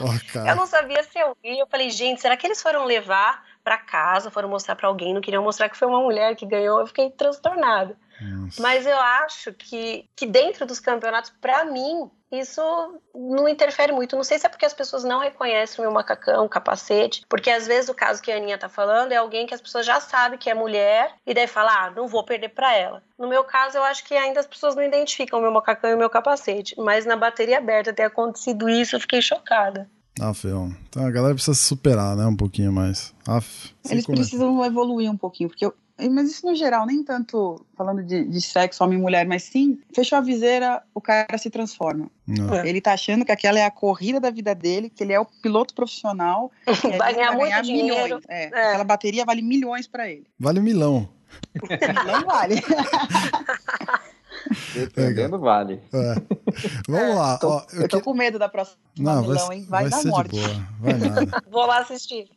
Ó, 0.00 0.42
eu 0.50 0.56
não 0.56 0.66
sabia 0.66 1.04
se 1.04 1.16
eu 1.16 1.36
ia. 1.44 1.60
Eu 1.60 1.68
falei, 1.68 1.88
gente, 1.90 2.20
será 2.20 2.36
que 2.36 2.44
eles 2.44 2.60
foram 2.60 2.84
levar 2.84 3.44
para 3.68 3.76
casa, 3.76 4.30
foram 4.30 4.48
mostrar 4.48 4.74
para 4.76 4.88
alguém, 4.88 5.12
não 5.12 5.20
queriam 5.20 5.42
mostrar 5.42 5.68
que 5.68 5.76
foi 5.76 5.86
uma 5.86 6.00
mulher 6.00 6.34
que 6.34 6.46
ganhou, 6.46 6.80
eu 6.80 6.86
fiquei 6.86 7.10
transtornada. 7.10 7.94
Nossa. 8.18 8.62
Mas 8.62 8.86
eu 8.86 8.96
acho 8.96 9.52
que, 9.52 10.08
que 10.16 10.24
dentro 10.24 10.64
dos 10.64 10.80
campeonatos, 10.80 11.30
para 11.38 11.66
mim, 11.66 12.10
isso 12.32 12.62
não 13.14 13.46
interfere 13.46 13.92
muito. 13.92 14.16
Não 14.16 14.24
sei 14.24 14.38
se 14.38 14.46
é 14.46 14.48
porque 14.48 14.64
as 14.64 14.72
pessoas 14.72 15.04
não 15.04 15.20
reconhecem 15.20 15.80
o 15.80 15.82
meu 15.82 15.92
macacão, 15.92 16.46
o 16.46 16.48
capacete, 16.48 17.26
porque 17.28 17.50
às 17.50 17.66
vezes 17.66 17.90
o 17.90 17.94
caso 17.94 18.22
que 18.22 18.32
a 18.32 18.36
Aninha 18.36 18.56
tá 18.56 18.70
falando 18.70 19.12
é 19.12 19.16
alguém 19.16 19.46
que 19.46 19.54
as 19.54 19.60
pessoas 19.60 19.84
já 19.84 20.00
sabem 20.00 20.38
que 20.38 20.48
é 20.48 20.54
mulher 20.54 21.14
e 21.26 21.34
daí 21.34 21.46
fala, 21.46 21.84
ah, 21.84 21.90
não 21.90 22.08
vou 22.08 22.24
perder 22.24 22.48
para 22.48 22.74
ela. 22.74 23.02
No 23.18 23.28
meu 23.28 23.44
caso, 23.44 23.76
eu 23.76 23.84
acho 23.84 24.02
que 24.02 24.16
ainda 24.16 24.40
as 24.40 24.46
pessoas 24.46 24.74
não 24.74 24.82
identificam 24.82 25.38
o 25.38 25.42
meu 25.42 25.52
macacão 25.52 25.90
e 25.90 25.94
o 25.94 25.98
meu 25.98 26.08
capacete, 26.08 26.74
mas 26.78 27.04
na 27.04 27.16
bateria 27.16 27.58
aberta 27.58 27.92
ter 27.92 28.04
acontecido 28.04 28.66
isso, 28.66 28.96
eu 28.96 29.00
fiquei 29.00 29.20
chocada. 29.20 29.90
Ah. 30.20 30.32
Então 30.88 31.06
a 31.06 31.10
galera 31.10 31.34
precisa 31.34 31.54
se 31.54 31.64
superar, 31.64 32.16
né? 32.16 32.26
Um 32.26 32.36
pouquinho 32.36 32.72
mais. 32.72 33.14
Aff, 33.26 33.72
Eles 33.88 34.06
precisam 34.06 34.64
evoluir 34.64 35.10
um 35.10 35.16
pouquinho, 35.16 35.48
porque 35.48 35.66
eu, 35.66 35.74
mas 36.10 36.30
isso 36.30 36.46
no 36.46 36.54
geral, 36.54 36.86
nem 36.86 37.02
tanto 37.02 37.60
falando 37.76 38.04
de, 38.04 38.24
de 38.24 38.40
sexo, 38.40 38.84
homem 38.84 38.98
e 38.98 39.02
mulher, 39.02 39.26
mas 39.26 39.42
sim, 39.42 39.80
fechou 39.92 40.16
a 40.16 40.20
viseira, 40.20 40.80
o 40.94 41.00
cara 41.00 41.36
se 41.36 41.50
transforma. 41.50 42.08
Não. 42.24 42.64
Ele 42.64 42.80
tá 42.80 42.92
achando 42.92 43.24
que 43.24 43.32
aquela 43.32 43.58
é 43.58 43.64
a 43.64 43.70
corrida 43.70 44.20
da 44.20 44.30
vida 44.30 44.54
dele, 44.54 44.90
que 44.90 45.02
ele 45.02 45.12
é 45.12 45.18
o 45.18 45.24
piloto 45.24 45.74
profissional. 45.74 46.52
vai 46.96 47.14
ganhar 47.14 47.32
muito 47.32 47.48
ganhar. 47.48 47.62
Milhões. 47.64 48.22
É, 48.28 48.44
é. 48.44 48.68
Aquela 48.68 48.84
bateria 48.84 49.24
vale 49.24 49.42
milhões 49.42 49.88
para 49.88 50.08
ele. 50.08 50.24
Vale 50.38 50.60
milão. 50.60 51.08
milão 51.60 52.24
vale. 52.24 52.54
Dependendo, 54.74 55.38
vale. 55.38 55.80
É. 55.92 56.14
Vamos 56.88 57.16
lá. 57.16 57.38
Tô, 57.38 57.48
ó, 57.48 57.66
eu, 57.72 57.82
eu 57.82 57.88
tô 57.88 57.98
que... 57.98 58.04
com 58.04 58.14
medo 58.14 58.38
da 58.38 58.48
próxima 58.48 58.78
Não, 58.98 59.22
milão, 59.22 59.46
vai, 59.46 59.56
hein? 59.56 59.66
Vai, 59.68 59.88
vai 59.88 60.02
dar 60.02 60.10
morte. 60.10 60.36
Vai 60.80 60.94
nada. 60.94 61.42
Vou 61.50 61.66
lá 61.66 61.78
assistir. 61.78 62.30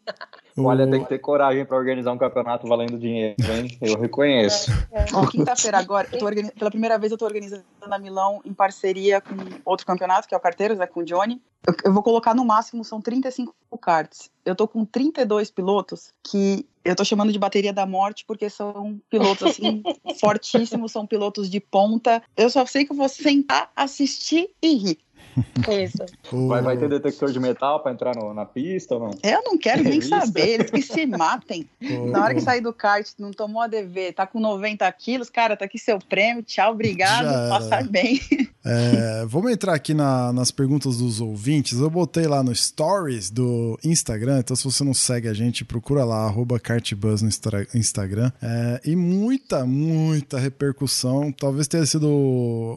Olha, 0.57 0.87
tem 0.87 1.03
que 1.03 1.09
ter 1.09 1.19
coragem 1.19 1.65
para 1.65 1.77
organizar 1.77 2.11
um 2.11 2.17
campeonato 2.17 2.67
valendo 2.67 2.97
dinheiro, 2.97 3.35
hein? 3.51 3.77
Eu 3.81 3.99
reconheço. 3.99 4.71
É, 4.91 5.03
é. 5.03 5.27
Quinta-feira 5.31 5.77
agora, 5.77 6.07
organiz... 6.21 6.51
pela 6.51 6.69
primeira 6.69 6.97
vez 6.97 7.11
eu 7.11 7.17
tô 7.17 7.25
organizando 7.25 7.63
a 7.81 7.97
Milão 7.97 8.41
em 8.43 8.53
parceria 8.53 9.21
com 9.21 9.35
outro 9.63 9.85
campeonato, 9.85 10.27
que 10.27 10.35
é 10.35 10.37
o 10.37 10.41
Carteiros, 10.41 10.77
né, 10.77 10.85
com 10.85 10.99
o 10.99 11.05
Johnny. 11.05 11.41
Eu, 11.65 11.75
eu 11.85 11.93
vou 11.93 12.03
colocar 12.03 12.33
no 12.35 12.43
máximo, 12.43 12.83
são 12.83 12.99
35 12.99 13.53
karts. 13.79 14.29
Eu 14.45 14.55
tô 14.55 14.67
com 14.67 14.83
32 14.83 15.49
pilotos 15.49 16.13
que 16.23 16.67
eu 16.83 16.95
tô 16.95 17.05
chamando 17.05 17.31
de 17.31 17.39
bateria 17.39 17.71
da 17.71 17.85
morte 17.85 18.25
porque 18.25 18.49
são 18.49 18.99
pilotos 19.09 19.43
assim 19.43 19.83
fortíssimos, 20.19 20.91
são 20.91 21.05
pilotos 21.05 21.49
de 21.49 21.59
ponta. 21.59 22.21
Eu 22.35 22.49
só 22.49 22.65
sei 22.65 22.85
que 22.85 22.91
eu 22.91 22.97
vou 22.97 23.07
sentar, 23.07 23.71
assistir 23.75 24.49
e 24.61 24.75
rir. 24.75 24.99
Isso. 25.83 26.05
Vai, 26.47 26.61
vai 26.61 26.77
ter 26.77 26.89
detector 26.89 27.31
de 27.31 27.39
metal 27.39 27.81
para 27.81 27.91
entrar 27.91 28.15
no, 28.15 28.33
na 28.33 28.45
pista 28.45 28.95
ou 28.95 28.99
não? 28.99 29.11
Eu 29.23 29.41
não 29.43 29.57
quero 29.57 29.83
nem 29.83 30.01
saber, 30.01 30.49
eles 30.49 30.71
que 30.71 30.81
se 30.81 31.05
matem. 31.05 31.69
Na 31.79 32.23
hora 32.23 32.33
que 32.33 32.41
sair 32.41 32.61
do 32.61 32.73
kart, 32.73 33.07
não 33.17 33.31
tomou 33.31 33.61
ADV, 33.61 34.13
tá 34.13 34.27
com 34.27 34.39
90 34.39 34.91
quilos, 34.93 35.29
cara, 35.29 35.55
tá 35.55 35.65
aqui 35.65 35.77
seu 35.77 35.99
prêmio, 35.99 36.43
tchau, 36.43 36.71
obrigado, 36.71 37.49
passar 37.49 37.83
bem. 37.87 38.19
É, 38.63 39.25
vamos 39.27 39.51
entrar 39.51 39.73
aqui 39.73 39.93
na, 39.93 40.31
nas 40.31 40.51
perguntas 40.51 40.97
dos 40.97 41.19
ouvintes. 41.19 41.79
Eu 41.79 41.89
botei 41.89 42.27
lá 42.27 42.43
no 42.43 42.53
Stories 42.53 43.29
do 43.29 43.79
Instagram, 43.83 44.39
então 44.39 44.55
se 44.55 44.63
você 44.63 44.83
não 44.83 44.93
segue 44.93 45.27
a 45.27 45.33
gente, 45.33 45.65
procura 45.65 46.03
lá, 46.03 46.33
cartbus 46.61 47.21
no 47.21 47.29
Instagram. 47.73 48.31
É, 48.41 48.81
e 48.85 48.95
muita, 48.95 49.65
muita 49.65 50.39
repercussão. 50.39 51.31
Talvez 51.31 51.67
tenha 51.67 51.85
sido 51.85 52.07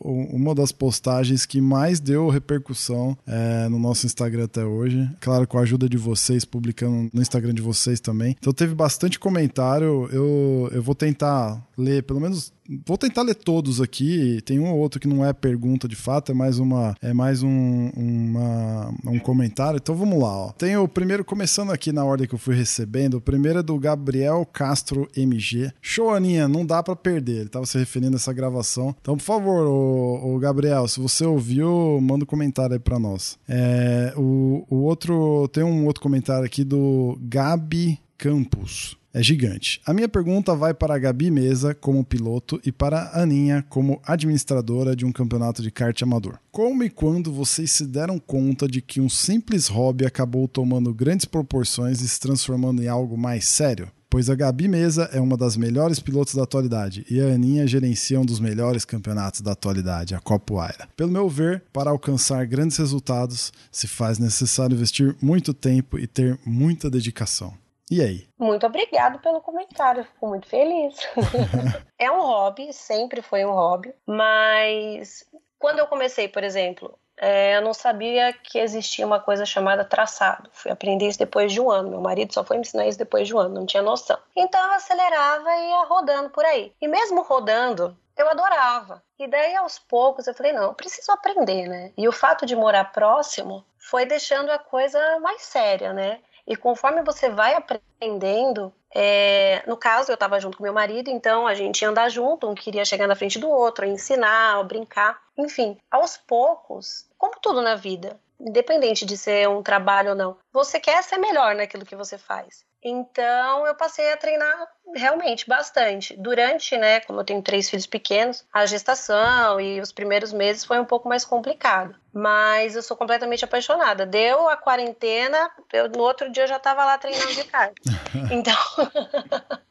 uma 0.03 0.55
das 0.55 0.73
postagens 0.73 1.44
que 1.44 1.61
mais 1.61 2.01
deu 2.01 2.29
repercussão 2.29 2.55
repercussão 2.55 3.16
é, 3.27 3.68
no 3.68 3.79
nosso 3.79 4.07
Instagram 4.07 4.44
até 4.44 4.64
hoje. 4.64 5.09
Claro, 5.20 5.47
com 5.47 5.59
a 5.59 5.62
ajuda 5.62 5.88
de 5.88 5.97
vocês, 5.97 6.44
publicando 6.44 7.11
no 7.12 7.23
Instagram 7.23 7.55
de 7.55 7.62
vocês 7.62 8.01
também. 8.01 8.37
Então 8.38 8.53
teve 8.53 8.75
bastante 8.75 9.18
comentário. 9.18 10.09
Eu, 10.12 10.70
eu 10.73 10.83
vou 10.83 10.94
tentar 10.94 11.62
ler 11.77 12.03
pelo 12.03 12.20
menos 12.20 12.53
Vou 12.87 12.96
tentar 12.96 13.22
ler 13.22 13.35
todos 13.35 13.81
aqui. 13.81 14.40
Tem 14.44 14.59
um 14.59 14.70
ou 14.70 14.79
outro 14.79 14.98
que 14.98 15.07
não 15.07 15.24
é 15.24 15.33
pergunta 15.33 15.87
de 15.87 15.96
fato, 15.96 16.33
é 16.33 16.35
mais 16.35 16.59
uma, 16.59 16.94
é 17.03 17.12
mais 17.12 17.42
um, 17.42 17.90
uma, 17.94 18.94
um 19.07 19.18
comentário. 19.18 19.77
Então 19.77 19.94
vamos 19.94 20.18
lá. 20.18 20.46
Ó. 20.46 20.53
Tem 20.53 20.77
o 20.77 20.88
primeiro 20.88 21.24
começando 21.24 21.70
aqui 21.70 21.92
na 21.92 22.05
ordem 22.05 22.27
que 22.27 22.35
eu 22.35 22.38
fui 22.38 22.55
recebendo. 22.55 23.14
O 23.14 23.20
primeiro 23.20 23.59
é 23.59 23.62
do 23.62 23.79
Gabriel 23.79 24.46
Castro 24.50 25.09
MG. 25.14 25.72
Show, 25.83 26.11
Aninha, 26.11 26.48
não 26.48 26.64
dá 26.64 26.83
para 26.83 26.96
perder. 26.96 27.40
Ele 27.40 27.48
tava 27.48 27.66
se 27.66 27.79
referindo 27.79 28.16
a 28.16 28.18
essa 28.18 28.33
gravação. 28.33 28.94
Então, 29.00 29.16
por 29.16 29.24
favor, 29.24 29.66
o, 29.66 30.38
Gabriel, 30.38 30.88
se 30.88 31.00
você 31.00 31.24
ouviu, 31.24 32.00
manda 32.00 32.24
um 32.24 32.27
comentário 32.27 32.74
aí 32.74 32.81
para 32.81 32.98
nós. 32.98 33.38
É, 33.48 34.14
o, 34.16 34.64
o 34.70 34.77
outro 34.77 35.48
tem 35.48 35.62
um 35.62 35.85
outro 35.87 36.03
comentário 36.03 36.44
aqui 36.44 36.64
do 36.64 37.18
Gabi 37.20 37.98
Campos 38.16 38.96
é 39.14 39.22
gigante. 39.22 39.81
A 39.87 39.94
minha 39.94 40.09
pergunta 40.09 40.57
vai 40.57 40.74
para 40.74 40.94
a 40.94 40.98
Gabi 40.98 41.31
Mesa 41.31 41.72
como 41.72 42.05
piloto 42.05 42.61
e 42.66 42.72
para 42.72 42.98
a 42.98 43.22
Aninha 43.22 43.64
como 43.70 44.03
administradora 44.05 44.96
de 44.96 45.07
um 45.07 45.12
campeonato 45.12 45.62
de 45.62 45.70
kart 45.70 46.03
amador. 46.03 46.38
Como 46.50 46.83
e 46.83 46.90
quando 46.90 47.33
vocês 47.33 47.70
se 47.70 47.87
deram 47.87 48.18
conta 48.18 48.66
de 48.66 48.83
que 48.83 49.00
um 49.00 49.09
simples 49.09 49.68
hobby 49.68 50.05
acabou 50.05 50.48
tomando 50.48 50.92
grandes 50.92 51.27
proporções 51.27 52.00
e 52.00 52.09
se 52.09 52.18
transformando 52.18 52.83
em 52.83 52.88
algo 52.88 53.16
mais 53.16 53.46
sério? 53.46 53.88
Pois 54.11 54.31
a 54.31 54.35
Gabi 54.35 54.68
Mesa 54.68 55.11
é 55.12 55.20
uma 55.20 55.37
das 55.37 55.57
melhores 55.57 55.98
pilotos 55.98 56.35
da 56.35 56.44
atualidade 56.44 57.05
e 57.11 57.20
a 57.20 57.35
Aninha 57.35 57.66
gerencia 57.66 58.20
um 58.20 58.24
dos 58.24 58.38
melhores 58.38 58.85
campeonatos 58.85 59.40
da 59.40 59.53
atualidade, 59.53 60.14
a 60.14 60.20
Copoaira. 60.20 60.88
Pelo 60.96 61.11
meu 61.11 61.29
ver, 61.29 61.64
para 61.72 61.90
alcançar 61.90 62.46
grandes 62.46 62.77
resultados, 62.77 63.53
se 63.72 63.88
faz 63.88 64.18
necessário 64.18 64.74
investir 64.74 65.16
muito 65.20 65.53
tempo 65.53 65.98
e 65.98 66.07
ter 66.07 66.38
muita 66.46 66.88
dedicação. 66.88 67.55
E 67.94 68.02
aí? 68.02 68.28
Muito 68.37 68.66
obrigado 68.66 69.20
pelo 69.20 69.40
comentário, 69.40 70.02
fico 70.02 70.26
muito 70.26 70.48
feliz. 70.48 70.96
é 71.96 72.11
um 72.11 72.22
hobby, 72.22 72.72
sempre 72.72 73.22
foi 73.22 73.44
um 73.44 73.52
hobby, 73.52 73.94
mas 74.04 75.24
quando 75.61 75.78
eu 75.78 75.87
comecei, 75.87 76.26
por 76.26 76.42
exemplo, 76.42 76.98
é, 77.16 77.57
eu 77.57 77.62
não 77.62 77.72
sabia 77.72 78.33
que 78.33 78.59
existia 78.59 79.07
uma 79.07 79.20
coisa 79.20 79.46
chamada 79.46 79.85
traçado. 79.85 80.50
Fui 80.52 80.72
aprender 80.72 81.07
isso 81.07 81.20
depois 81.20 81.52
de 81.52 81.61
um 81.61 81.70
ano. 81.70 81.90
Meu 81.90 82.00
marido 82.00 82.35
só 82.35 82.42
foi 82.42 82.57
me 82.57 82.62
ensinar 82.62 82.88
isso 82.88 82.98
depois 82.98 83.28
de 83.28 83.35
um 83.37 83.38
ano, 83.38 83.54
não 83.54 83.64
tinha 83.64 83.80
noção. 83.80 84.18
Então 84.35 84.61
eu 84.61 84.72
acelerava 84.72 85.48
e 85.54 85.68
ia 85.68 85.85
rodando 85.85 86.30
por 86.30 86.44
aí. 86.44 86.72
E 86.83 86.88
mesmo 86.88 87.22
rodando, 87.22 87.96
eu 88.16 88.28
adorava. 88.28 89.04
E 89.20 89.28
daí 89.28 89.54
aos 89.54 89.78
poucos 89.78 90.26
eu 90.26 90.35
falei, 90.35 90.52
não, 90.52 90.64
eu 90.64 90.74
preciso 90.74 91.12
aprender, 91.12 91.68
né? 91.68 91.92
E 91.96 92.09
o 92.09 92.12
fato 92.12 92.44
de 92.44 92.57
morar 92.57 92.90
próximo 92.90 93.64
foi 93.78 94.04
deixando 94.04 94.50
a 94.50 94.59
coisa 94.59 94.98
mais 95.20 95.42
séria, 95.42 95.92
né? 95.92 96.18
E 96.46 96.57
conforme 96.57 97.02
você 97.02 97.30
vai 97.30 97.54
aprendendo, 97.54 98.72
é, 98.94 99.62
no 99.66 99.76
caso 99.76 100.11
eu 100.11 100.14
estava 100.14 100.38
junto 100.38 100.59
com 100.59 100.62
meu 100.62 100.72
marido, 100.72 101.09
então 101.09 101.46
a 101.46 101.54
gente 101.54 101.83
ia 101.83 101.88
andar 101.88 102.09
junto, 102.11 102.48
um 102.48 102.54
queria 102.54 102.85
chegar 102.85 103.07
na 103.07 103.16
frente 103.16 103.38
do 103.38 103.48
outro, 103.48 103.87
ensinar, 103.87 104.62
brincar, 104.64 105.20
enfim, 105.38 105.78
aos 105.90 106.16
poucos, 106.16 107.09
como 107.16 107.40
tudo 107.40 107.62
na 107.62 107.74
vida, 107.74 108.20
independente 108.38 109.07
de 109.07 109.16
ser 109.16 109.48
um 109.48 109.62
trabalho 109.62 110.11
ou 110.11 110.14
não, 110.14 110.37
você 110.52 110.78
quer 110.78 111.02
ser 111.02 111.16
melhor 111.16 111.54
naquilo 111.54 111.87
que 111.87 111.96
você 111.96 112.18
faz. 112.18 112.64
Então 112.85 113.66
eu 113.66 113.75
passei 113.75 114.12
a 114.12 114.16
treinar 114.16 114.68
realmente 114.94 115.49
bastante. 115.49 116.14
Durante, 116.16 116.77
né, 116.77 117.01
como 117.01 117.20
eu 117.20 117.25
tenho 117.25 117.40
três 117.40 117.70
filhos 117.70 117.87
pequenos, 117.87 118.47
a 118.53 118.66
gestação 118.66 119.59
e 119.59 119.81
os 119.81 119.90
primeiros 119.90 120.35
meses 120.35 120.66
foi 120.66 120.79
um 120.79 120.85
pouco 120.85 121.09
mais 121.09 121.25
complicado. 121.25 121.97
Mas 122.12 122.77
eu 122.77 122.83
sou 122.83 122.94
completamente 122.94 123.44
apaixonada. 123.44 124.05
Deu 124.05 124.49
a 124.51 124.57
quarentena, 124.57 125.51
eu, 125.73 125.88
no 125.88 126.01
outro 126.01 126.31
dia 126.31 126.42
eu 126.42 126.49
já 126.49 126.57
estava 126.57 126.85
lá 126.85 126.99
treinando 126.99 127.33
de 127.33 127.44
tarde. 127.44 127.75
Então. 128.31 128.55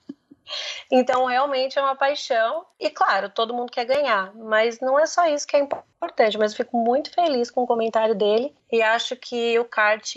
Então, 0.91 1.25
realmente 1.25 1.79
é 1.79 1.81
uma 1.81 1.95
paixão. 1.95 2.65
E, 2.79 2.89
claro, 2.89 3.29
todo 3.29 3.53
mundo 3.53 3.71
quer 3.71 3.85
ganhar. 3.85 4.31
Mas 4.35 4.79
não 4.79 4.99
é 4.99 5.05
só 5.07 5.25
isso 5.25 5.47
que 5.47 5.55
é 5.55 5.59
importante. 5.59 6.37
Mas 6.37 6.51
eu 6.51 6.57
fico 6.57 6.77
muito 6.77 7.11
feliz 7.11 7.49
com 7.49 7.63
o 7.63 7.67
comentário 7.67 8.13
dele. 8.13 8.53
E 8.71 8.81
acho 8.81 9.15
que 9.15 9.57
o 9.57 9.65
kart 9.65 10.15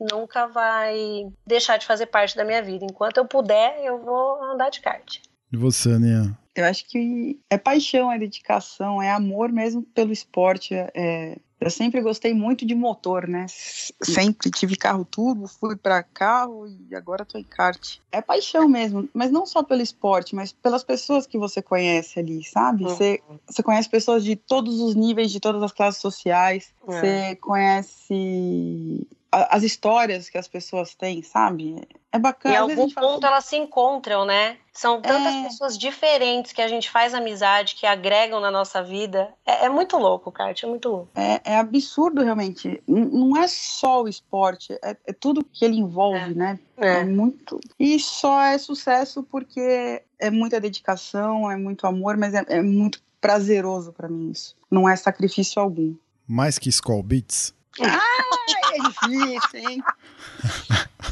nunca 0.00 0.46
vai 0.46 1.26
deixar 1.46 1.76
de 1.76 1.86
fazer 1.86 2.06
parte 2.06 2.36
da 2.36 2.44
minha 2.44 2.62
vida. 2.62 2.84
Enquanto 2.84 3.18
eu 3.18 3.26
puder, 3.26 3.82
eu 3.84 3.98
vou 4.02 4.42
andar 4.42 4.70
de 4.70 4.80
kart. 4.80 5.18
E 5.52 5.56
você, 5.56 5.92
Aninha? 5.92 6.36
Eu 6.54 6.64
acho 6.64 6.86
que 6.88 7.40
é 7.50 7.58
paixão, 7.58 8.10
é 8.12 8.18
dedicação, 8.18 9.02
é 9.02 9.10
amor 9.10 9.50
mesmo 9.50 9.82
pelo 9.82 10.12
esporte. 10.12 10.74
É... 10.74 11.36
Eu 11.60 11.70
sempre 11.70 12.02
gostei 12.02 12.34
muito 12.34 12.66
de 12.66 12.74
motor, 12.74 13.26
né? 13.26 13.46
Sempre 13.48 14.50
tive 14.50 14.76
carro 14.76 15.04
turbo, 15.04 15.48
fui 15.48 15.74
para 15.74 16.02
carro 16.02 16.66
e 16.68 16.94
agora 16.94 17.24
tô 17.24 17.38
em 17.38 17.44
kart. 17.44 17.98
É 18.12 18.20
paixão 18.20 18.68
mesmo, 18.68 19.08
mas 19.14 19.30
não 19.30 19.46
só 19.46 19.62
pelo 19.62 19.80
esporte, 19.80 20.34
mas 20.34 20.52
pelas 20.52 20.84
pessoas 20.84 21.26
que 21.26 21.38
você 21.38 21.62
conhece 21.62 22.18
ali, 22.18 22.44
sabe? 22.44 22.84
Uhum. 22.84 22.90
Você, 22.90 23.22
você 23.46 23.62
conhece 23.62 23.88
pessoas 23.88 24.22
de 24.22 24.36
todos 24.36 24.78
os 24.78 24.94
níveis, 24.94 25.30
de 25.30 25.40
todas 25.40 25.62
as 25.62 25.72
classes 25.72 26.02
sociais. 26.02 26.74
É. 26.86 27.00
Você 27.00 27.36
conhece 27.36 29.06
as 29.50 29.62
histórias 29.62 30.28
que 30.28 30.38
as 30.38 30.46
pessoas 30.48 30.94
têm, 30.94 31.22
sabe? 31.22 31.82
É 32.12 32.18
bacana. 32.18 32.54
Em 32.54 32.58
algum 32.58 32.88
ponto 32.90 33.26
elas 33.26 33.44
se 33.44 33.56
encontram, 33.56 34.24
né? 34.24 34.56
São 34.72 35.00
tantas 35.00 35.34
É. 35.34 35.42
pessoas 35.44 35.76
diferentes 35.78 36.52
que 36.52 36.62
a 36.62 36.68
gente 36.68 36.90
faz 36.90 37.12
amizade, 37.14 37.74
que 37.74 37.86
agregam 37.86 38.40
na 38.40 38.50
nossa 38.50 38.82
vida. 38.82 39.28
É, 39.46 39.66
é 39.66 39.68
muito 39.68 39.96
louco, 39.96 40.30
Kart, 40.32 40.62
é 40.62 40.66
muito 40.66 40.88
louco. 40.88 41.08
É, 41.14 41.40
é 41.52 41.56
absurdo, 41.58 42.22
realmente. 42.22 42.82
N- 42.86 43.06
não 43.12 43.36
é 43.36 43.46
só 43.48 44.02
o 44.02 44.08
esporte, 44.08 44.72
é, 44.82 44.96
é 45.06 45.12
tudo 45.12 45.44
que 45.44 45.64
ele 45.64 45.76
envolve, 45.76 46.18
É. 46.32 46.34
né? 46.34 46.58
É. 46.76 46.88
É. 47.00 47.04
muito. 47.04 47.58
E 47.78 47.98
só 47.98 48.40
é 48.42 48.58
sucesso 48.58 49.22
porque 49.22 50.02
é 50.18 50.30
muita 50.30 50.60
dedicação, 50.60 51.50
é 51.50 51.56
muito 51.56 51.86
amor, 51.86 52.16
mas 52.16 52.34
é, 52.34 52.44
é 52.48 52.62
muito 52.62 53.02
prazeroso 53.20 53.92
pra 53.92 54.08
mim 54.08 54.30
isso. 54.30 54.54
Não 54.70 54.88
é 54.88 54.94
sacrifício 54.96 55.60
algum. 55.60 55.94
Mais 56.26 56.58
que 56.58 56.68
Skull 56.68 57.02
Beats. 57.02 57.54
Ai, 57.80 58.74
é 58.74 58.88
difícil, 58.88 59.70
hein? 59.70 59.82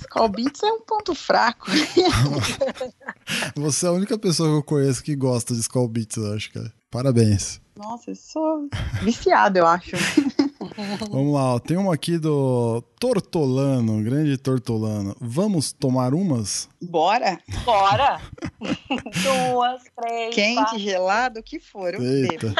Skull 0.01 0.29
Beats 0.29 0.63
é 0.63 0.73
um 0.73 0.81
ponto 0.81 1.15
fraco. 1.15 1.67
Você 3.57 3.87
é 3.87 3.89
a 3.89 3.93
única 3.93 4.19
pessoa 4.19 4.49
que 4.49 4.55
eu 4.57 4.63
conheço 4.63 5.03
que 5.03 5.15
gosta 5.17 5.55
de 5.55 5.61
Skull 5.61 5.89
Beats, 5.89 6.17
eu 6.17 6.33
acho, 6.35 6.53
cara. 6.53 6.73
Parabéns. 6.91 7.61
Nossa, 7.77 8.11
eu 8.11 8.15
sou 8.17 8.69
viciado, 9.03 9.59
eu 9.59 9.67
acho. 9.67 9.97
Vamos 11.11 11.35
lá, 11.35 11.55
ó. 11.55 11.59
tem 11.59 11.77
uma 11.77 11.93
aqui 11.93 12.19
do 12.19 12.83
Tortolano, 12.99 14.03
grande 14.03 14.37
Tortolano. 14.39 15.15
Vamos 15.21 15.73
tomar 15.73 16.15
umas? 16.15 16.69
Bora? 16.81 17.39
Bora! 17.65 18.21
Duas, 18.61 19.83
três, 19.97 20.35
Quente, 20.35 20.55
quatro. 20.63 20.79
gelado, 20.79 21.41
o 21.41 21.43
que 21.43 21.59
for. 21.59 21.95
Eu 21.95 22.01
bebo. 22.01 22.55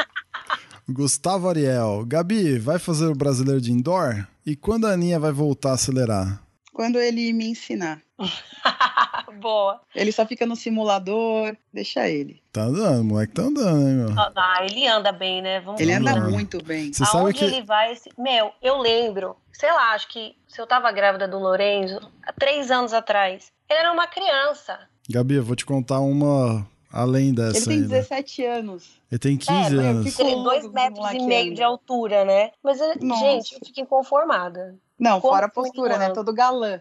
Gustavo 0.89 1.47
Ariel. 1.47 2.03
Gabi, 2.05 2.57
vai 2.59 2.77
fazer 2.77 3.05
o 3.07 3.15
brasileiro 3.15 3.61
de 3.61 3.71
indoor? 3.71 4.27
E 4.45 4.55
quando 4.55 4.85
a 4.85 4.91
Aninha 4.91 5.19
vai 5.19 5.31
voltar 5.31 5.71
a 5.71 5.73
acelerar? 5.73 6.41
Quando 6.73 6.99
ele 6.99 7.31
me 7.31 7.47
ensinar. 7.47 8.01
Boa. 9.39 9.81
Ele 9.95 10.11
só 10.11 10.25
fica 10.25 10.45
no 10.45 10.55
simulador, 10.55 11.55
deixa 11.73 12.07
ele. 12.07 12.41
Tá 12.51 12.63
andando, 12.63 13.01
o 13.01 13.03
moleque 13.03 13.33
tá 13.33 13.43
andando, 13.43 13.87
hein, 13.87 13.95
meu? 13.95 14.09
Ah, 14.35 14.65
ele 14.65 14.87
anda 14.87 15.11
bem, 15.11 15.41
né? 15.41 15.59
Vamos 15.61 15.79
Ele 15.79 15.93
anda 15.93 16.19
muito 16.29 16.63
bem. 16.63 16.91
Você 16.91 17.05
sabe 17.05 17.17
Aonde 17.17 17.39
que. 17.39 17.45
ele 17.45 17.61
vai. 17.63 17.95
Meu, 18.17 18.51
eu 18.61 18.77
lembro, 18.79 19.35
sei 19.51 19.71
lá, 19.71 19.93
acho 19.93 20.07
que 20.09 20.35
se 20.47 20.61
eu 20.61 20.67
tava 20.67 20.91
grávida 20.91 21.27
do 21.27 21.39
Lorenzo, 21.39 21.99
há 22.23 22.33
três 22.33 22.71
anos 22.71 22.93
atrás, 22.93 23.51
ele 23.69 23.79
era 23.79 23.91
uma 23.91 24.07
criança. 24.07 24.79
Gabi, 25.09 25.35
eu 25.35 25.43
vou 25.43 25.55
te 25.55 25.65
contar 25.65 25.99
uma 25.99 26.65
além 26.93 27.33
dessa 27.33 27.57
Ele 27.57 27.65
tem 27.65 27.75
ainda. 27.77 27.87
17 27.89 28.45
anos. 28.45 28.83
Ele 29.11 29.19
tem 29.19 29.35
15 29.37 29.51
É, 29.51 29.79
anos. 29.81 30.05
Ele 30.05 30.15
tem 30.15 30.35
louco 30.35 30.43
dois 30.43 30.61
com 30.61 30.67
esse 30.67 30.73
metros 30.75 31.11
e 31.11 31.25
meio 31.25 31.41
ainda. 31.43 31.55
de 31.55 31.63
altura, 31.63 32.23
né? 32.25 32.51
Mas, 32.63 32.79
ele- 32.79 33.03
Nossa. 33.05 33.21
gente, 33.25 33.53
eu 33.55 33.59
fico 33.65 33.81
inconformada. 33.81 34.75
Não, 34.99 35.19
Como 35.19 35.33
fora 35.33 35.47
a 35.47 35.49
postura, 35.49 35.97
né? 35.97 36.11
Todo 36.11 36.31
galã. 36.31 36.79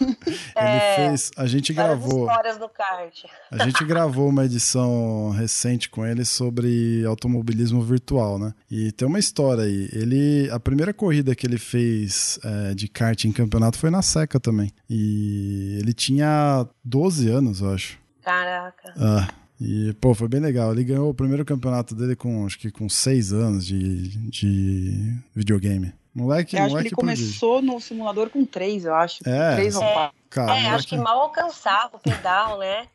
Ele 0.00 0.80
fez. 0.96 1.30
A 1.36 1.46
gente 1.46 1.72
gravou. 1.72 2.26
histórias 2.28 2.58
no 2.58 2.68
kart. 2.68 3.24
A 3.50 3.64
gente 3.64 3.82
gravou 3.86 4.28
uma 4.28 4.44
edição 4.44 5.30
recente 5.30 5.88
com 5.88 6.04
ele 6.04 6.24
sobre 6.24 7.04
automobilismo 7.06 7.80
virtual, 7.80 8.38
né? 8.38 8.52
E 8.70 8.92
tem 8.92 9.06
uma 9.06 9.18
história 9.20 9.64
aí. 9.64 9.88
Ele, 9.92 10.50
a 10.50 10.58
primeira 10.60 10.92
corrida 10.92 11.34
que 11.34 11.46
ele 11.46 11.56
fez 11.58 12.38
é, 12.44 12.74
de 12.74 12.88
kart 12.88 13.24
em 13.24 13.32
campeonato 13.32 13.78
foi 13.78 13.88
na 13.88 14.02
Seca 14.02 14.38
também. 14.38 14.70
E 14.90 15.78
ele 15.80 15.94
tinha 15.94 16.66
12 16.84 17.28
anos, 17.30 17.60
eu 17.60 17.70
acho. 17.72 17.98
Caraca. 18.22 18.92
Ah, 18.98 19.28
e, 19.60 19.92
pô, 20.00 20.14
foi 20.14 20.28
bem 20.28 20.40
legal. 20.40 20.72
Ele 20.72 20.84
ganhou 20.84 21.10
o 21.10 21.14
primeiro 21.14 21.44
campeonato 21.44 21.94
dele 21.94 22.16
com, 22.16 22.44
acho 22.46 22.58
que 22.58 22.70
com 22.70 22.88
6 22.88 23.32
anos 23.32 23.64
de, 23.66 24.08
de 24.30 25.16
videogame. 25.34 25.92
Moleque, 26.14 26.54
Eu 26.54 26.60
acho 26.62 26.68
que 26.68 26.70
moleque 26.74 26.88
ele 26.88 26.94
prodígio. 26.96 27.24
começou 27.26 27.60
no 27.62 27.80
simulador 27.80 28.30
com 28.30 28.44
3, 28.44 28.84
eu 28.84 28.94
acho. 28.94 29.28
É, 29.28 29.54
3 29.56 29.74
ou 29.76 29.82
é. 29.82 29.92
4. 29.94 30.16
Cara, 30.30 30.52
é, 30.52 30.58
acho 30.58 30.68
moleque- 30.70 30.88
que 30.88 30.96
mal 30.96 31.20
alcançava 31.22 31.96
o 31.96 31.98
pedal, 31.98 32.58
né? 32.58 32.86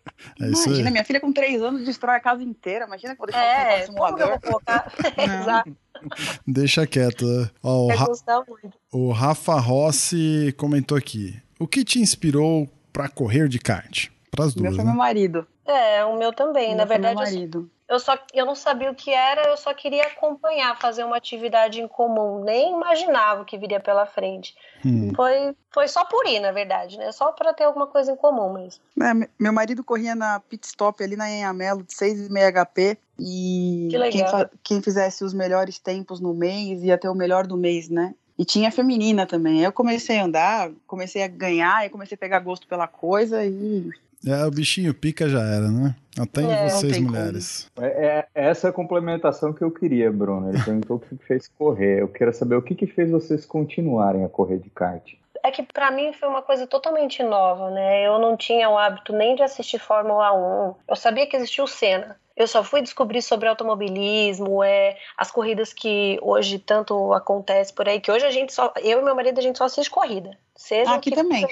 é 0.42 0.50
isso 0.50 0.66
Imagina, 0.68 0.88
aí. 0.88 0.92
minha 0.92 1.04
filha 1.06 1.20
com 1.20 1.32
3 1.34 1.62
anos 1.62 1.86
destrói 1.86 2.16
a 2.16 2.20
casa 2.22 2.44
inteira. 2.44 2.86
Imagina 2.86 3.16
que 3.16 3.22
eu 3.22 3.26
vou 3.26 3.34
deixar 3.34 3.44
É, 3.74 3.88
no 3.88 3.94
como 3.94 4.16
que 4.16 4.24
eu 4.24 4.28
simulador. 4.28 4.30
vou 4.30 4.40
colocar? 4.40 4.94
Não. 5.28 5.42
Exato, 5.42 5.78
Deixa 6.48 6.88
quieto. 6.88 7.26
Ó, 7.62 7.88
o, 7.88 7.88
Ra- 7.94 8.08
o 8.94 9.12
Rafa 9.12 9.60
Rossi 9.60 10.54
comentou 10.58 10.98
aqui. 10.98 11.38
O 11.60 11.68
que 11.68 11.84
te 11.84 12.00
inspirou 12.00 12.70
pra 12.94 13.10
correr 13.10 13.50
de 13.50 13.60
kart? 13.60 14.08
Pras 14.32 14.56
O 14.56 14.62
meu 14.62 14.72
duas, 14.72 14.76
foi 14.76 14.86
né? 14.86 14.92
meu 14.92 14.98
marido. 14.98 15.48
É, 15.66 16.04
o 16.06 16.18
meu 16.18 16.32
também. 16.34 16.74
O 16.74 16.78
Na 16.78 16.86
meu 16.86 16.88
meu 16.88 16.88
verdade, 16.88 17.20
eu 17.20 17.26
só- 17.26 17.32
marido. 17.34 17.72
eu 17.90 18.00
só 18.00 18.18
eu 18.34 18.46
não 18.46 18.56
sabia 18.56 18.90
o 18.92 18.96
que 18.96 19.12
era, 19.12 19.50
eu 19.50 19.58
só 19.58 19.74
queria 19.74 20.04
acompanhar, 20.04 20.80
fazer 20.80 21.04
uma 21.04 21.18
atividade 21.18 21.80
em 21.82 21.88
comum. 21.88 22.44
Nem 22.44 22.74
imaginava 22.74 23.42
o 23.42 23.46
que 23.46 23.58
viria 23.58 23.80
pela 23.80 24.06
frente. 24.06 24.56
Hum. 24.86 25.12
Foi, 25.16 25.56
foi 25.72 25.88
só 25.88 26.06
por 26.06 26.26
ir, 26.28 26.40
na 26.40 26.52
verdade, 26.52 26.98
né? 26.98 27.12
Só 27.12 27.32
para 27.32 27.54
ter 27.54 27.66
alguma 27.66 27.88
coisa 27.88 28.12
em 28.12 28.16
comum 28.16 28.54
mesmo. 28.54 28.82
É, 29.02 29.14
me- 29.14 29.30
meu 29.38 29.52
marido 29.54 29.84
corria 29.84 30.16
na 30.16 30.40
pit 30.40 30.66
stop 30.66 31.04
ali 31.04 31.16
na 31.16 31.26
Anhamelo 31.26 31.84
de 31.84 31.94
6,5 31.94 32.52
HP. 32.52 32.98
E 33.20 33.88
Que 33.92 33.98
legal. 33.98 34.32
Quem, 34.32 34.50
quem 34.64 34.82
fizesse 34.82 35.24
os 35.24 35.34
melhores 35.34 35.78
tempos 35.78 36.20
no 36.20 36.34
mês 36.34 36.82
ia 36.84 36.98
ter 36.98 37.10
o 37.10 37.16
melhor 37.16 37.46
do 37.46 37.58
mês, 37.58 37.90
né? 37.90 38.16
E 38.38 38.46
tinha 38.46 38.72
feminina 38.72 39.26
também. 39.26 39.60
Eu 39.62 39.74
comecei 39.74 40.18
a 40.18 40.24
andar, 40.24 40.72
comecei 40.88 41.22
a 41.22 41.28
ganhar, 41.28 41.76
aí 41.76 41.90
comecei 41.90 42.16
a 42.16 42.18
pegar 42.18 42.40
gosto 42.40 42.66
pela 42.68 42.88
coisa 42.88 43.44
e 43.44 43.90
É, 44.26 44.46
o 44.46 44.52
bichinho 44.52 44.94
pica 44.94 45.30
já 45.30 45.42
era, 45.42 45.70
né? 45.70 45.96
Até 46.20 46.42
em 46.42 46.52
É, 46.52 46.70
vocês, 46.70 46.98
mulheres. 47.00 47.72
É, 47.80 48.26
é 48.36 48.48
essa 48.50 48.72
complementação 48.72 49.54
que 49.54 49.64
eu 49.64 49.72
queria, 49.72 50.12
Bruno. 50.12 50.50
Ele 50.50 50.62
perguntou 50.64 50.98
o 50.98 51.00
que 51.00 51.16
fez 51.26 51.48
correr. 51.48 52.02
Eu 52.02 52.10
quero 52.10 52.34
saber 52.34 52.56
o 52.56 52.62
que, 52.62 52.76
que 52.76 52.88
fez 52.88 53.10
vocês 53.10 53.46
continuarem 53.46 54.26
a 54.26 54.30
correr 54.30 54.58
de 54.58 54.70
kart. 54.70 55.14
É 55.42 55.52
que 55.52 55.64
pra 55.64 55.90
mim 55.90 56.12
foi 56.12 56.28
uma 56.28 56.42
coisa 56.42 56.68
totalmente 56.68 57.24
nova, 57.24 57.72
né? 57.72 58.06
Eu 58.06 58.20
não 58.20 58.36
tinha 58.36 58.70
o 58.70 58.78
hábito 58.78 59.14
nem 59.14 59.36
de 59.36 59.44
assistir 59.44 59.80
Fórmula 59.80 60.34
1. 60.34 60.76
Eu 60.90 60.96
sabia 60.98 61.26
que 61.26 61.38
existia 61.38 61.64
o 61.64 61.68
Senna. 61.68 62.18
Eu 62.36 62.48
só 62.48 62.64
fui 62.64 62.82
descobrir 62.82 63.22
sobre 63.22 63.48
automobilismo, 63.48 64.64
é, 64.64 64.98
as 65.18 65.30
corridas 65.30 65.74
que 65.74 66.18
hoje 66.22 66.58
tanto 66.58 67.14
acontece 67.14 67.74
por 67.74 67.88
aí, 67.88 68.00
que 68.00 68.12
hoje 68.12 68.26
a 68.26 68.32
gente 68.32 68.54
só, 68.54 68.74
eu 68.82 69.00
e 69.00 69.04
meu 69.04 69.14
marido, 69.14 69.40
a 69.40 69.42
gente 69.42 69.58
só 69.58 69.66
assiste 69.66 69.90
corrida. 69.90 70.38
Seja 70.60 70.94
Aqui 70.94 71.10
também. 71.10 71.48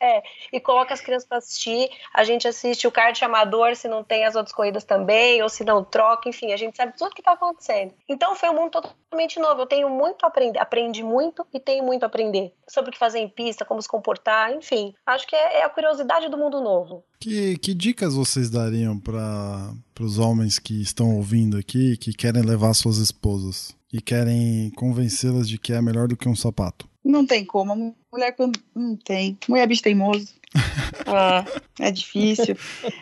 É, 0.00 0.22
e 0.50 0.58
coloca 0.58 0.94
as 0.94 1.02
crianças 1.02 1.28
pra 1.28 1.36
assistir, 1.36 1.90
a 2.14 2.24
gente 2.24 2.48
assiste 2.48 2.86
o 2.86 2.90
kart 2.90 3.22
amador 3.22 3.76
se 3.76 3.86
não 3.88 4.02
tem 4.02 4.24
as 4.24 4.34
outras 4.34 4.54
corridas 4.54 4.84
também, 4.84 5.42
ou 5.42 5.50
se 5.50 5.62
não 5.64 5.84
troca, 5.84 6.26
enfim, 6.26 6.50
a 6.50 6.56
gente 6.56 6.76
sabe 6.76 6.96
tudo 6.96 7.14
que 7.14 7.22
tá 7.22 7.32
acontecendo. 7.32 7.92
Então 8.08 8.34
foi 8.34 8.48
um 8.48 8.54
mundo 8.54 8.70
totalmente 8.70 9.38
novo. 9.38 9.60
Eu 9.60 9.66
tenho 9.66 9.90
muito 9.90 10.24
a 10.24 10.28
aprender, 10.28 10.58
aprendi 10.58 11.02
muito 11.02 11.46
e 11.52 11.60
tenho 11.60 11.84
muito 11.84 12.04
a 12.04 12.06
aprender 12.06 12.54
sobre 12.66 12.88
o 12.88 12.92
que 12.92 12.98
fazer 12.98 13.18
em 13.18 13.28
pista, 13.28 13.66
como 13.66 13.82
se 13.82 13.88
comportar, 13.88 14.50
enfim. 14.54 14.94
Acho 15.04 15.26
que 15.26 15.36
é, 15.36 15.58
é 15.58 15.64
a 15.64 15.68
curiosidade 15.68 16.30
do 16.30 16.38
mundo 16.38 16.62
novo. 16.62 17.04
Que, 17.20 17.58
que 17.58 17.74
dicas 17.74 18.14
vocês 18.14 18.48
dariam 18.48 18.98
para 18.98 19.74
os 20.00 20.18
homens 20.18 20.58
que 20.58 20.80
estão 20.80 21.16
ouvindo 21.16 21.58
aqui, 21.58 21.98
que 21.98 22.14
querem 22.14 22.42
levar 22.42 22.72
suas 22.72 22.96
esposas 22.96 23.76
e 23.92 24.00
querem 24.00 24.70
convencê-las 24.70 25.46
de 25.46 25.58
que 25.58 25.74
é 25.74 25.82
melhor 25.82 26.08
do 26.08 26.16
que 26.16 26.28
um 26.28 26.34
sapato? 26.34 26.88
Não 27.10 27.26
tem 27.26 27.44
como. 27.44 27.94
Mulher 28.12 28.32
quando 28.32 28.58
não 28.74 28.96
tem. 28.96 29.38
Mulher 29.48 29.66
bicho 29.66 29.82
teimoso. 29.82 30.34
É 31.78 31.90
difícil. 31.90 32.56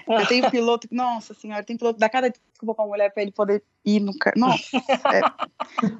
Eu 0.08 0.26
tenho 0.26 0.50
piloto, 0.50 0.88
nossa 0.90 1.32
senhora, 1.34 1.62
tem 1.62 1.76
piloto 1.76 1.98
da 1.98 2.08
cada 2.08 2.28
desculpa 2.28 2.74
pra 2.74 2.86
mulher 2.86 3.12
pra 3.12 3.22
ele 3.22 3.30
poder 3.30 3.62
ir 3.84 4.00
no 4.00 4.16
carro. 4.18 4.34
Nossa. 4.36 4.76
é. 4.76 5.20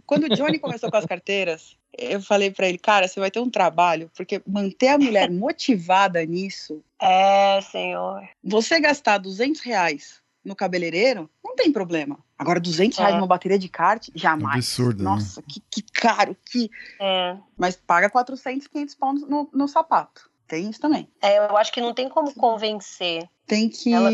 Quando 0.05 0.25
o 0.25 0.29
Johnny 0.29 0.59
começou 0.59 0.91
com 0.91 0.97
as 0.97 1.07
carteiras, 1.07 1.77
eu 1.97 2.21
falei 2.21 2.51
pra 2.51 2.69
ele, 2.69 2.79
cara, 2.79 3.07
você 3.07 3.21
vai 3.21 3.31
ter 3.31 3.39
um 3.41 3.49
trabalho, 3.49 4.11
porque 4.17 4.43
manter 4.47 4.89
a 4.89 4.99
mulher 4.99 5.31
motivada 5.31 6.25
nisso, 6.27 6.83
É, 7.01 7.61
senhor. 7.61 8.29
você 8.43 8.81
gastar 8.81 9.19
200 9.19 9.61
reais 9.61 10.17
no 10.45 10.57
cabeleireiro, 10.57 11.31
não 11.45 11.55
tem 11.55 11.73
problema. 11.73 12.19
Agora, 12.39 12.59
200 12.61 12.99
reais 12.99 13.15
É. 13.15 13.17
numa 13.17 13.27
bateria 13.27 13.59
de 13.59 13.69
kart, 13.69 14.09
jamais. 14.15 14.57
Absurdo, 14.67 15.03
né? 15.05 15.11
Nossa, 15.11 15.41
que, 15.43 15.61
que 15.71 15.83
caro, 15.83 16.37
que... 16.51 16.69
É. 17.01 17.37
Mas 17.57 17.77
paga 17.77 18.11
400, 18.11 18.67
500 18.67 18.95
pounds 18.97 19.29
no, 19.29 19.49
no 19.53 19.69
sapato. 19.69 20.29
Tem 20.49 20.69
isso 20.69 20.81
também. 20.81 21.09
É, 21.23 21.39
eu 21.39 21.57
acho 21.57 21.73
que 21.73 21.81
não 21.81 21.95
tem 21.95 22.09
como 22.09 22.35
convencer. 22.35 23.29
Tem 23.47 23.69
que, 23.69 23.93
Ela- 23.93 24.11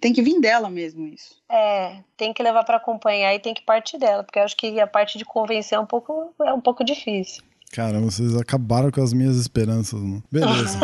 tem 0.00 0.12
que 0.12 0.22
vir 0.22 0.40
dela 0.40 0.68
mesmo 0.70 1.06
isso. 1.06 1.36
É, 1.48 1.96
tem 2.16 2.32
que 2.32 2.42
levar 2.42 2.64
pra 2.64 2.76
acompanhar 2.76 3.34
e 3.34 3.38
tem 3.40 3.54
que 3.54 3.62
partir 3.62 3.98
dela, 3.98 4.22
porque 4.22 4.38
eu 4.38 4.44
acho 4.44 4.56
que 4.56 4.78
a 4.80 4.86
parte 4.86 5.16
de 5.18 5.24
convencer 5.24 5.76
é 5.76 5.80
um 5.80 5.86
pouco, 5.86 6.32
é 6.42 6.52
um 6.52 6.60
pouco 6.60 6.84
difícil. 6.84 7.42
Caramba, 7.72 8.08
vocês 8.08 8.36
acabaram 8.36 8.90
com 8.90 9.02
as 9.02 9.12
minhas 9.12 9.36
esperanças, 9.36 9.98
mano. 10.00 10.22
Beleza. 10.30 10.78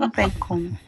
Não, 0.00 0.06
não 0.06 0.10
tem 0.10 0.30
como. 0.30 0.78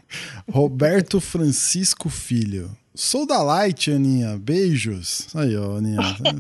Roberto 0.51 1.21
Francisco 1.21 2.09
Filho. 2.09 2.75
Sou 2.95 3.27
da 3.27 3.43
Light, 3.43 3.91
Aninha. 3.91 4.39
Beijos. 4.39 5.29
Aí, 5.35 5.57
ó, 5.57 5.77
Aninha. 5.77 5.99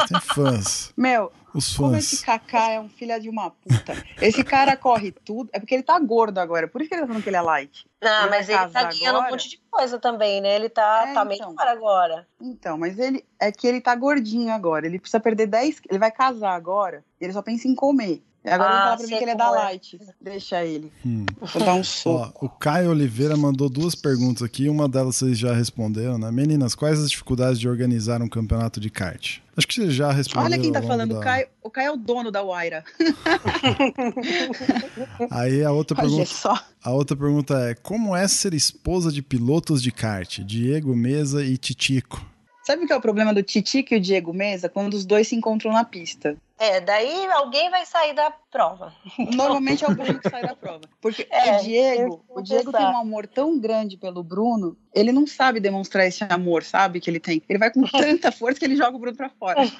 Tem, 0.09 0.21
fãs. 0.21 0.93
Meu, 0.97 1.31
Os 1.55 1.77
como 1.77 1.93
fãs. 1.93 2.13
esse 2.13 2.25
Kaká 2.25 2.71
é 2.71 2.81
um 2.81 2.89
filho 2.89 3.19
de 3.21 3.29
uma 3.29 3.51
puta. 3.51 3.95
Esse 4.21 4.43
cara 4.43 4.77
corre 4.77 5.13
tudo. 5.13 5.51
É 5.53 5.59
porque 5.59 5.75
ele 5.75 5.83
tá 5.83 5.99
gordo 5.99 6.39
agora. 6.39 6.67
Por 6.67 6.81
isso 6.81 6.89
que 6.89 6.95
ele 6.95 7.03
tá 7.03 7.07
falando 7.07 7.23
que 7.23 7.29
ele 7.29 7.37
é 7.37 7.43
light. 7.43 7.87
Ah, 8.03 8.27
mas 8.29 8.49
ele 8.49 8.59
tá 8.69 8.85
ganhando 8.85 9.17
agora. 9.17 9.29
um 9.29 9.31
monte 9.31 9.49
de 9.51 9.63
coisa 9.71 9.99
também, 9.99 10.41
né? 10.41 10.57
Ele 10.57 10.69
tá, 10.69 11.05
é, 11.09 11.15
tá 11.15 11.25
meio 11.25 11.43
então. 11.43 11.55
agora. 11.59 12.27
Então, 12.41 12.79
mas 12.79 12.99
ele 12.99 13.25
é 13.39 13.53
que 13.53 13.67
ele 13.67 13.81
tá 13.81 13.95
gordinho 13.95 14.53
agora. 14.53 14.87
Ele 14.87 14.99
precisa 14.99 15.21
perder 15.21 15.47
10. 15.47 15.83
Ele 15.89 15.99
vai 15.99 16.11
casar 16.11 16.55
agora. 16.55 17.05
Ele 17.21 17.33
só 17.33 17.41
pensa 17.41 17.69
em 17.69 17.75
comer. 17.75 18.23
Agora 18.45 18.71
ah, 18.71 18.73
ele 18.73 18.83
fala 18.83 18.97
pra 18.97 19.07
mim 19.07 19.17
que 19.17 19.25
ele 19.25 19.31
é 19.31 19.37
da 19.37 19.51
Light. 19.51 20.01
Deixa 20.21 20.65
ele. 20.65 20.93
Hum. 21.07 21.25
Vou 21.41 21.65
dar 21.65 21.75
um 21.75 21.85
soco. 21.85 22.39
Ó, 22.43 22.47
o 22.47 22.49
Caio 22.49 22.91
Oliveira 22.91 23.37
mandou 23.37 23.69
duas 23.69 23.95
perguntas 23.95 24.43
aqui. 24.43 24.69
Uma 24.69 24.89
delas 24.89 25.15
vocês 25.17 25.39
já 25.39 25.55
responderam, 25.55 26.19
né? 26.19 26.29
Meninas, 26.33 26.75
quais 26.75 26.99
as 26.99 27.09
dificuldades 27.09 27.61
de 27.61 27.69
organizar 27.69 28.21
um 28.21 28.29
campeonato 28.29 28.81
de 28.81 28.91
kart? 28.91 29.39
Acho 29.57 29.69
que 29.69 29.75
vocês 29.75 29.95
já 29.95 30.11
responderam. 30.11 30.53
Olha 30.53 30.61
quem 30.61 30.73
tá 30.73 30.83
falando. 30.83 31.13
Da... 31.13 31.19
O, 31.19 31.23
Caio, 31.23 31.47
o 31.63 31.71
Caio 31.71 31.87
é 31.87 31.93
o 31.93 31.97
dono 31.97 32.33
da 32.33 32.43
Waira. 32.43 32.83
Aí 35.31 35.63
a 35.63 35.71
outra 35.71 35.95
pergunta. 36.03 36.27
Só. 36.27 36.59
A 36.83 36.91
outra 36.91 37.17
pergunta 37.17 37.55
é: 37.71 37.77
como 37.77 38.17
é 38.17 38.27
ser 38.27 38.55
esposa 38.55 39.13
de 39.13 39.23
pilotos 39.23 39.81
de 39.81 39.93
kart? 39.93 40.41
Diego 40.41 40.97
Mesa 40.97 41.45
e 41.45 41.57
Titico. 41.57 42.33
Sabe 42.65 42.85
o 42.85 42.87
que 42.87 42.93
é 42.93 42.97
o 42.97 43.01
problema 43.01 43.35
do 43.35 43.43
Titico 43.43 43.95
e 43.95 43.97
o 43.97 44.01
Diego 44.01 44.33
Mesa? 44.33 44.69
Quando 44.69 44.95
os 44.95 45.05
dois 45.05 45.29
se 45.29 45.35
encontram 45.35 45.73
na 45.73 45.85
pista. 45.85 46.37
É, 46.63 46.81
daí 46.81 47.27
alguém 47.33 47.69
vai 47.71 47.85
sair 47.85 48.15
da 48.15 48.31
prova. 48.31 48.95
Normalmente 49.35 49.85
é 49.85 49.89
o 49.89 49.97
Bruno 49.97 50.21
que 50.21 50.31
sai 50.31 50.43
da 50.43 50.55
prova. 50.55 50.83
Porque 51.01 51.27
é, 51.29 51.57
o 51.57 51.61
Diego, 51.61 52.25
o 52.29 52.41
Diego 52.41 52.71
tem 52.71 52.87
um 52.87 52.99
amor 52.99 53.27
tão 53.27 53.59
grande 53.59 53.97
pelo 53.97 54.23
Bruno, 54.23 54.77
ele 54.95 55.11
não 55.11 55.27
sabe 55.27 55.59
demonstrar 55.59 56.07
esse 56.07 56.23
amor, 56.23 56.63
sabe, 56.63 57.01
que 57.01 57.11
ele 57.11 57.19
tem. 57.19 57.43
Ele 57.49 57.59
vai 57.59 57.73
com 57.73 57.83
tanta 57.83 58.31
força 58.31 58.61
que 58.61 58.65
ele 58.65 58.77
joga 58.77 58.97
o 58.97 59.01
Bruno 59.01 59.17
pra 59.17 59.29
fora. 59.29 59.61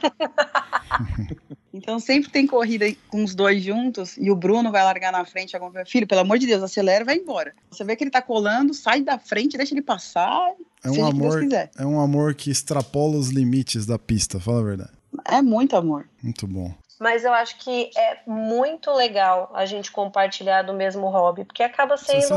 Então 1.75 1.99
sempre 1.99 2.31
tem 2.31 2.47
corrida 2.47 2.85
com 3.09 3.25
os 3.25 3.35
dois 3.35 3.63
juntos 3.63 4.19
e 4.19 4.31
o 4.31 4.37
Bruno 4.37 4.71
vai 4.71 4.85
largar 4.85 5.11
na 5.11 5.25
frente. 5.25 5.57
Alguma... 5.57 5.87
Filho, 5.87 6.07
pelo 6.07 6.21
amor 6.21 6.39
de 6.39 6.47
Deus, 6.47 6.63
acelera 6.63 7.03
e 7.03 7.07
vai 7.07 7.17
embora. 7.17 7.55
Você 7.71 7.83
vê 7.83 7.97
que 7.97 8.05
ele 8.05 8.11
tá 8.11 8.21
colando, 8.21 8.75
sai 8.75 9.01
da 9.01 9.19
frente, 9.19 9.57
deixa 9.57 9.73
ele 9.73 9.81
passar. 9.81 10.53
É 10.85 10.91
um 10.91 11.07
amor, 11.07 11.41
é 11.79 11.87
um 11.87 11.99
amor 11.99 12.35
que 12.35 12.51
extrapola 12.51 13.17
os 13.17 13.31
limites 13.31 13.87
da 13.87 13.99
pista, 13.99 14.39
fala 14.39 14.61
a 14.61 14.65
verdade. 14.65 15.02
É 15.25 15.43
muito 15.43 15.77
amor. 15.77 16.09
Muito 16.23 16.47
bom. 16.47 16.73
Mas 17.01 17.25
eu 17.25 17.33
acho 17.33 17.59
que 17.59 17.91
é 17.97 18.21
muito 18.27 18.93
legal 18.93 19.51
a 19.55 19.67
gente 19.67 19.91
compartilhar 19.91 20.63
do 20.63 20.73
mesmo 20.73 21.09
hobby, 21.09 21.45
porque 21.45 21.63
acaba 21.63 21.97
sendo 21.97 22.33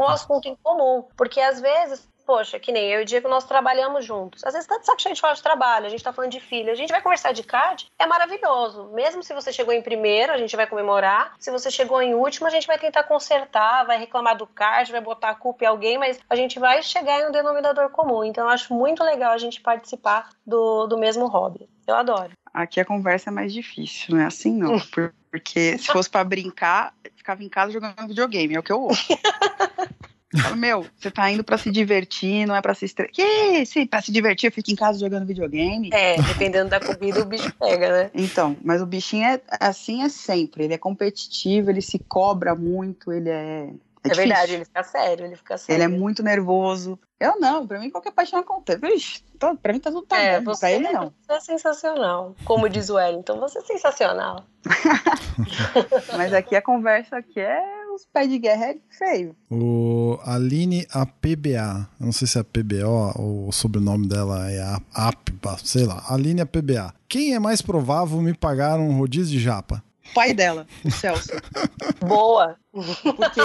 um 0.00 0.08
assunto 0.08 0.46
em 0.48 0.56
comum. 0.56 1.04
Porque 1.16 1.40
às 1.40 1.60
vezes 1.60 2.08
poxa, 2.28 2.60
que 2.60 2.70
nem 2.70 2.92
eu 2.92 3.00
e 3.00 3.02
o 3.04 3.06
Diego, 3.06 3.26
nós 3.26 3.46
trabalhamos 3.46 4.04
juntos. 4.04 4.44
Às 4.44 4.52
vezes, 4.52 4.68
tanto 4.68 4.84
sabe 4.84 5.00
que 5.00 5.08
a 5.08 5.10
gente 5.10 5.20
fala 5.22 5.32
de 5.32 5.42
trabalho, 5.42 5.86
a 5.86 5.88
gente 5.88 6.04
tá 6.04 6.12
falando 6.12 6.30
de 6.30 6.40
filho, 6.40 6.70
a 6.70 6.74
gente 6.74 6.90
vai 6.90 7.00
conversar 7.00 7.32
de 7.32 7.42
card, 7.42 7.86
é 7.98 8.04
maravilhoso. 8.04 8.90
Mesmo 8.92 9.22
se 9.22 9.32
você 9.32 9.50
chegou 9.50 9.72
em 9.72 9.80
primeiro, 9.80 10.30
a 10.30 10.36
gente 10.36 10.54
vai 10.54 10.66
comemorar. 10.66 11.32
Se 11.38 11.50
você 11.50 11.70
chegou 11.70 12.02
em 12.02 12.12
último, 12.12 12.46
a 12.46 12.50
gente 12.50 12.66
vai 12.66 12.78
tentar 12.78 13.04
consertar, 13.04 13.86
vai 13.86 13.98
reclamar 13.98 14.36
do 14.36 14.46
card, 14.46 14.92
vai 14.92 15.00
botar 15.00 15.30
a 15.30 15.34
culpa 15.34 15.64
em 15.64 15.68
alguém, 15.68 15.96
mas 15.96 16.20
a 16.28 16.36
gente 16.36 16.58
vai 16.58 16.82
chegar 16.82 17.18
em 17.18 17.28
um 17.28 17.32
denominador 17.32 17.88
comum. 17.88 18.22
Então, 18.22 18.44
eu 18.44 18.50
acho 18.50 18.74
muito 18.74 19.02
legal 19.02 19.32
a 19.32 19.38
gente 19.38 19.62
participar 19.62 20.28
do, 20.46 20.86
do 20.86 20.98
mesmo 20.98 21.26
hobby. 21.28 21.66
Eu 21.86 21.94
adoro. 21.94 22.32
Aqui 22.52 22.78
a 22.78 22.84
conversa 22.84 23.30
é 23.30 23.32
mais 23.32 23.54
difícil, 23.54 24.14
não 24.14 24.22
é 24.22 24.26
assim 24.26 24.52
não. 24.52 24.76
Porque 25.30 25.78
se 25.78 25.86
fosse 25.86 26.10
para 26.10 26.24
brincar, 26.24 26.92
ficava 27.16 27.42
em 27.42 27.48
casa 27.48 27.72
jogando 27.72 28.06
videogame, 28.06 28.54
é 28.54 28.58
o 28.58 28.62
que 28.62 28.72
eu 28.72 28.82
ouço. 28.82 29.08
Falo, 30.36 30.56
meu, 30.56 30.86
você 30.94 31.10
tá 31.10 31.30
indo 31.30 31.42
pra 31.42 31.56
se 31.56 31.70
divertir, 31.70 32.46
não 32.46 32.54
é 32.54 32.60
pra 32.60 32.74
se 32.74 32.84
estressar. 32.84 33.14
Que? 33.14 33.64
Se 33.64 33.86
pra 33.86 34.02
se 34.02 34.12
divertir, 34.12 34.48
eu 34.48 34.52
fico 34.52 34.70
em 34.70 34.76
casa 34.76 34.98
jogando 34.98 35.26
videogame. 35.26 35.88
É, 35.90 36.20
dependendo 36.20 36.68
da 36.68 36.78
comida, 36.78 37.22
o 37.22 37.24
bicho 37.24 37.50
pega, 37.54 37.90
né? 37.90 38.10
Então, 38.14 38.54
mas 38.62 38.82
o 38.82 38.86
bichinho 38.86 39.24
é 39.24 39.40
assim 39.58 40.02
é 40.02 40.08
sempre. 40.10 40.64
Ele 40.64 40.74
é 40.74 40.78
competitivo, 40.78 41.70
ele 41.70 41.80
se 41.80 41.98
cobra 41.98 42.54
muito, 42.54 43.10
ele 43.10 43.30
é. 43.30 43.70
É, 44.04 44.12
é 44.12 44.14
verdade, 44.14 44.54
ele 44.54 44.64
fica 44.64 44.82
sério, 44.82 45.26
ele 45.26 45.36
fica 45.36 45.56
sério. 45.56 45.82
Ele 45.82 45.94
é 45.94 45.98
muito 45.98 46.22
nervoso. 46.22 46.98
Eu 47.18 47.40
não, 47.40 47.66
pra 47.66 47.80
mim 47.80 47.90
qualquer 47.90 48.12
paixão 48.12 48.38
acontece. 48.38 48.78
Vixe, 48.78 49.24
pra 49.38 49.72
mim 49.72 49.80
tá 49.80 49.90
tudo 49.90 50.06
tá 50.06 50.18
é, 50.18 50.40
bom, 50.40 50.52
pra 50.54 50.70
ele 50.70 50.92
não. 50.92 51.12
Você 51.26 51.32
é 51.32 51.40
sensacional. 51.40 52.36
Como 52.44 52.68
diz 52.68 52.90
o 52.90 52.94
Wellington, 52.94 53.40
você 53.40 53.58
é 53.58 53.62
sensacional. 53.62 54.44
Mas 56.16 56.32
aqui 56.32 56.54
a 56.54 56.62
conversa 56.62 57.16
aqui 57.16 57.40
é 57.40 57.87
os 57.98 58.06
pés 58.06 58.28
de 58.28 58.38
guerra 58.38 58.66
é 58.66 58.76
feio. 58.90 59.36
O 59.50 60.18
Aline 60.24 60.86
APBA, 60.90 61.88
eu 62.00 62.06
não 62.06 62.12
sei 62.12 62.28
se 62.28 62.38
é 62.38 62.42
PBO 62.42 63.12
ou 63.16 63.48
o 63.48 63.52
sobrenome 63.52 64.06
dela 64.06 64.50
é 64.50 64.78
APBA, 64.94 65.58
sei 65.64 65.84
lá. 65.84 66.04
Aline 66.08 66.40
APBA. 66.40 66.94
Quem 67.08 67.34
é 67.34 67.38
mais 67.38 67.60
provável 67.60 68.22
me 68.22 68.34
pagar 68.34 68.78
um 68.78 68.96
rodízio 68.96 69.36
de 69.36 69.40
japa? 69.40 69.82
pai 70.14 70.32
dela, 70.32 70.66
o 70.84 70.90
Celso. 70.90 71.28
Boa! 72.00 72.56
Porque 72.72 73.42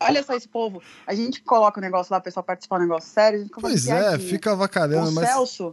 Olha 0.00 0.22
só 0.22 0.34
esse 0.34 0.48
povo. 0.48 0.82
A 1.06 1.14
gente 1.14 1.40
coloca 1.42 1.78
o 1.78 1.82
negócio 1.82 2.12
lá, 2.12 2.18
o 2.18 2.22
pessoal 2.22 2.42
participar 2.42 2.78
do 2.78 2.82
negócio 2.82 3.10
sério. 3.10 3.46
pois 3.60 3.86
é, 3.86 4.18
fica 4.18 4.52
avacalhando, 4.52 5.10
o 5.10 5.14
mas. 5.14 5.28
Celso. 5.28 5.72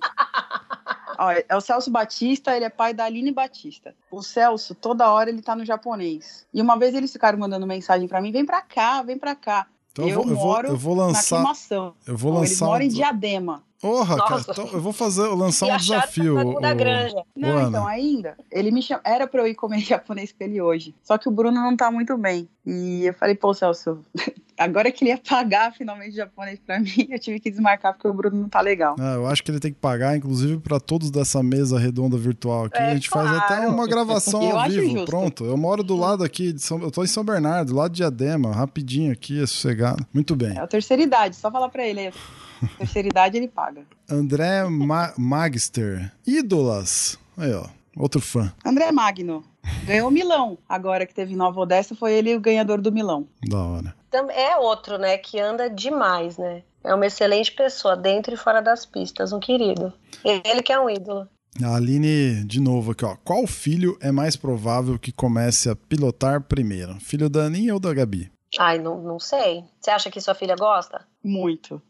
Olha, 1.17 1.45
é 1.47 1.55
o 1.55 1.61
Celso 1.61 1.91
Batista, 1.91 2.55
ele 2.55 2.65
é 2.65 2.69
pai 2.69 2.93
da 2.93 3.05
Aline 3.05 3.31
Batista. 3.31 3.95
O 4.11 4.21
Celso, 4.21 4.75
toda 4.75 5.11
hora 5.11 5.29
ele 5.29 5.41
tá 5.41 5.55
no 5.55 5.65
japonês. 5.65 6.45
E 6.53 6.61
uma 6.61 6.77
vez 6.77 6.93
eles 6.93 7.11
ficaram 7.11 7.37
mandando 7.37 7.65
mensagem 7.65 8.07
para 8.07 8.21
mim: 8.21 8.31
vem 8.31 8.45
pra 8.45 8.61
cá, 8.61 9.01
vem 9.01 9.17
pra 9.17 9.35
cá. 9.35 9.67
Então 9.91 10.07
eu, 10.07 10.21
eu, 10.21 10.35
moro 10.35 10.67
eu 10.67 10.77
vou 10.77 10.93
lançar, 10.93 11.35
na 11.35 11.41
aclimação. 11.41 11.95
Eu 12.05 12.17
vou 12.17 12.33
lançar. 12.33 12.47
Eles 12.47 12.61
moram 12.61 12.85
em 12.85 12.89
Diadema. 12.89 13.63
Porra, 13.85 14.17
cara, 14.17 14.41
então 14.41 14.67
eu 14.73 14.81
vou 14.81 14.91
fazer, 14.91 15.27
lançar 15.27 15.67
um 15.67 15.77
desafio. 15.77 16.55
O, 16.55 16.59
da 16.59 16.73
granja. 16.73 17.23
Não, 17.35 17.67
então, 17.67 17.85
ainda. 17.85 18.35
Ele 18.51 18.71
me 18.71 18.81
era 19.03 19.27
pra 19.27 19.43
eu 19.43 19.47
ir 19.47 19.53
comer 19.53 19.77
japonês 19.85 20.31
com 20.31 20.43
ele 20.43 20.59
hoje. 20.59 20.95
Só 21.03 21.19
que 21.19 21.29
o 21.29 21.31
Bruno 21.31 21.61
não 21.61 21.77
tá 21.77 21.91
muito 21.91 22.17
bem. 22.17 22.49
E 22.65 23.05
eu 23.05 23.13
falei, 23.13 23.35
pô, 23.35 23.53
Celso, 23.53 23.99
agora 24.57 24.91
que 24.91 25.03
ele 25.03 25.11
ia 25.11 25.19
pagar 25.19 25.71
finalmente 25.71 26.15
japonês 26.15 26.59
pra 26.65 26.79
mim, 26.79 26.89
eu 27.11 27.19
tive 27.19 27.39
que 27.39 27.51
desmarcar 27.51 27.93
porque 27.93 28.07
o 28.07 28.13
Bruno 28.13 28.41
não 28.41 28.49
tá 28.49 28.59
legal. 28.59 28.95
É, 28.99 29.17
eu 29.17 29.27
acho 29.27 29.43
que 29.43 29.51
ele 29.51 29.59
tem 29.59 29.71
que 29.71 29.79
pagar, 29.79 30.17
inclusive, 30.17 30.57
pra 30.57 30.79
todos 30.79 31.11
dessa 31.11 31.43
mesa 31.43 31.77
redonda 31.77 32.17
virtual 32.17 32.65
aqui. 32.65 32.79
É, 32.79 32.89
a 32.89 32.93
gente 32.95 33.11
claro. 33.11 33.27
faz 33.27 33.43
até 33.43 33.67
uma 33.67 33.87
gravação 33.87 34.41
ao 34.49 34.67
vivo. 34.67 34.81
Justo. 34.81 35.05
Pronto. 35.05 35.45
Eu 35.45 35.57
moro 35.57 35.83
do 35.83 35.95
lado 35.95 36.23
aqui, 36.23 36.51
de 36.51 36.59
São, 36.59 36.81
eu 36.81 36.89
tô 36.89 37.03
em 37.03 37.07
São 37.07 37.23
Bernardo, 37.23 37.71
do 37.71 37.77
lado 37.77 37.91
de 37.91 37.97
Diadema, 37.97 38.51
rapidinho 38.51 39.11
aqui, 39.11 39.43
é 39.43 39.45
sossegado. 39.45 40.03
Muito 40.11 40.35
bem. 40.35 40.57
É 40.57 40.61
a 40.61 40.67
terceira 40.67 41.03
idade, 41.03 41.35
só 41.35 41.51
falar 41.51 41.69
pra 41.69 41.85
ele 41.85 41.99
aí. 41.99 42.13
Terceira 42.77 43.07
idade 43.07 43.37
ele 43.37 43.47
paga. 43.47 43.83
André 44.09 44.63
Ma 44.65 45.13
Magister. 45.17 46.11
Ídolas. 46.25 47.17
Aí, 47.37 47.53
ó. 47.53 47.65
Outro 47.97 48.19
fã. 48.19 48.53
André 48.65 48.91
Magno. 48.91 49.43
Ganhou 49.85 50.09
o 50.09 50.11
Milão. 50.11 50.57
Agora 50.67 51.05
que 51.05 51.13
teve 51.13 51.35
Nova 51.35 51.61
Odessa, 51.61 51.95
foi 51.95 52.13
ele 52.13 52.35
o 52.35 52.39
ganhador 52.39 52.81
do 52.81 52.91
Milão. 52.91 53.27
Da 53.47 53.63
hora. 53.63 53.95
É 54.33 54.57
outro, 54.57 54.97
né? 54.97 55.17
Que 55.17 55.39
anda 55.39 55.69
demais, 55.69 56.37
né? 56.37 56.61
É 56.83 56.93
uma 56.93 57.07
excelente 57.07 57.51
pessoa, 57.51 57.95
dentro 57.95 58.33
e 58.33 58.37
fora 58.37 58.61
das 58.61 58.85
pistas. 58.85 59.33
Um 59.33 59.39
querido. 59.39 59.91
Ele 60.23 60.61
que 60.61 60.71
é 60.71 60.79
um 60.79 60.89
ídolo. 60.89 61.27
A 61.63 61.75
Aline, 61.77 62.43
de 62.45 62.59
novo 62.59 62.91
aqui, 62.91 63.05
ó. 63.05 63.15
Qual 63.23 63.47
filho 63.47 63.97
é 64.01 64.11
mais 64.11 64.35
provável 64.35 64.99
que 64.99 65.11
comece 65.11 65.69
a 65.69 65.75
pilotar 65.75 66.41
primeiro? 66.41 66.95
Filho 66.99 67.29
da 67.29 67.45
Aninha 67.45 67.73
ou 67.73 67.79
da 67.79 67.93
Gabi? 67.93 68.29
Ai, 68.57 68.77
não, 68.77 68.97
não 68.97 69.19
sei. 69.19 69.63
Você 69.79 69.91
acha 69.91 70.09
que 70.09 70.21
sua 70.21 70.33
filha 70.33 70.55
gosta? 70.55 71.05
Muito. 71.23 71.81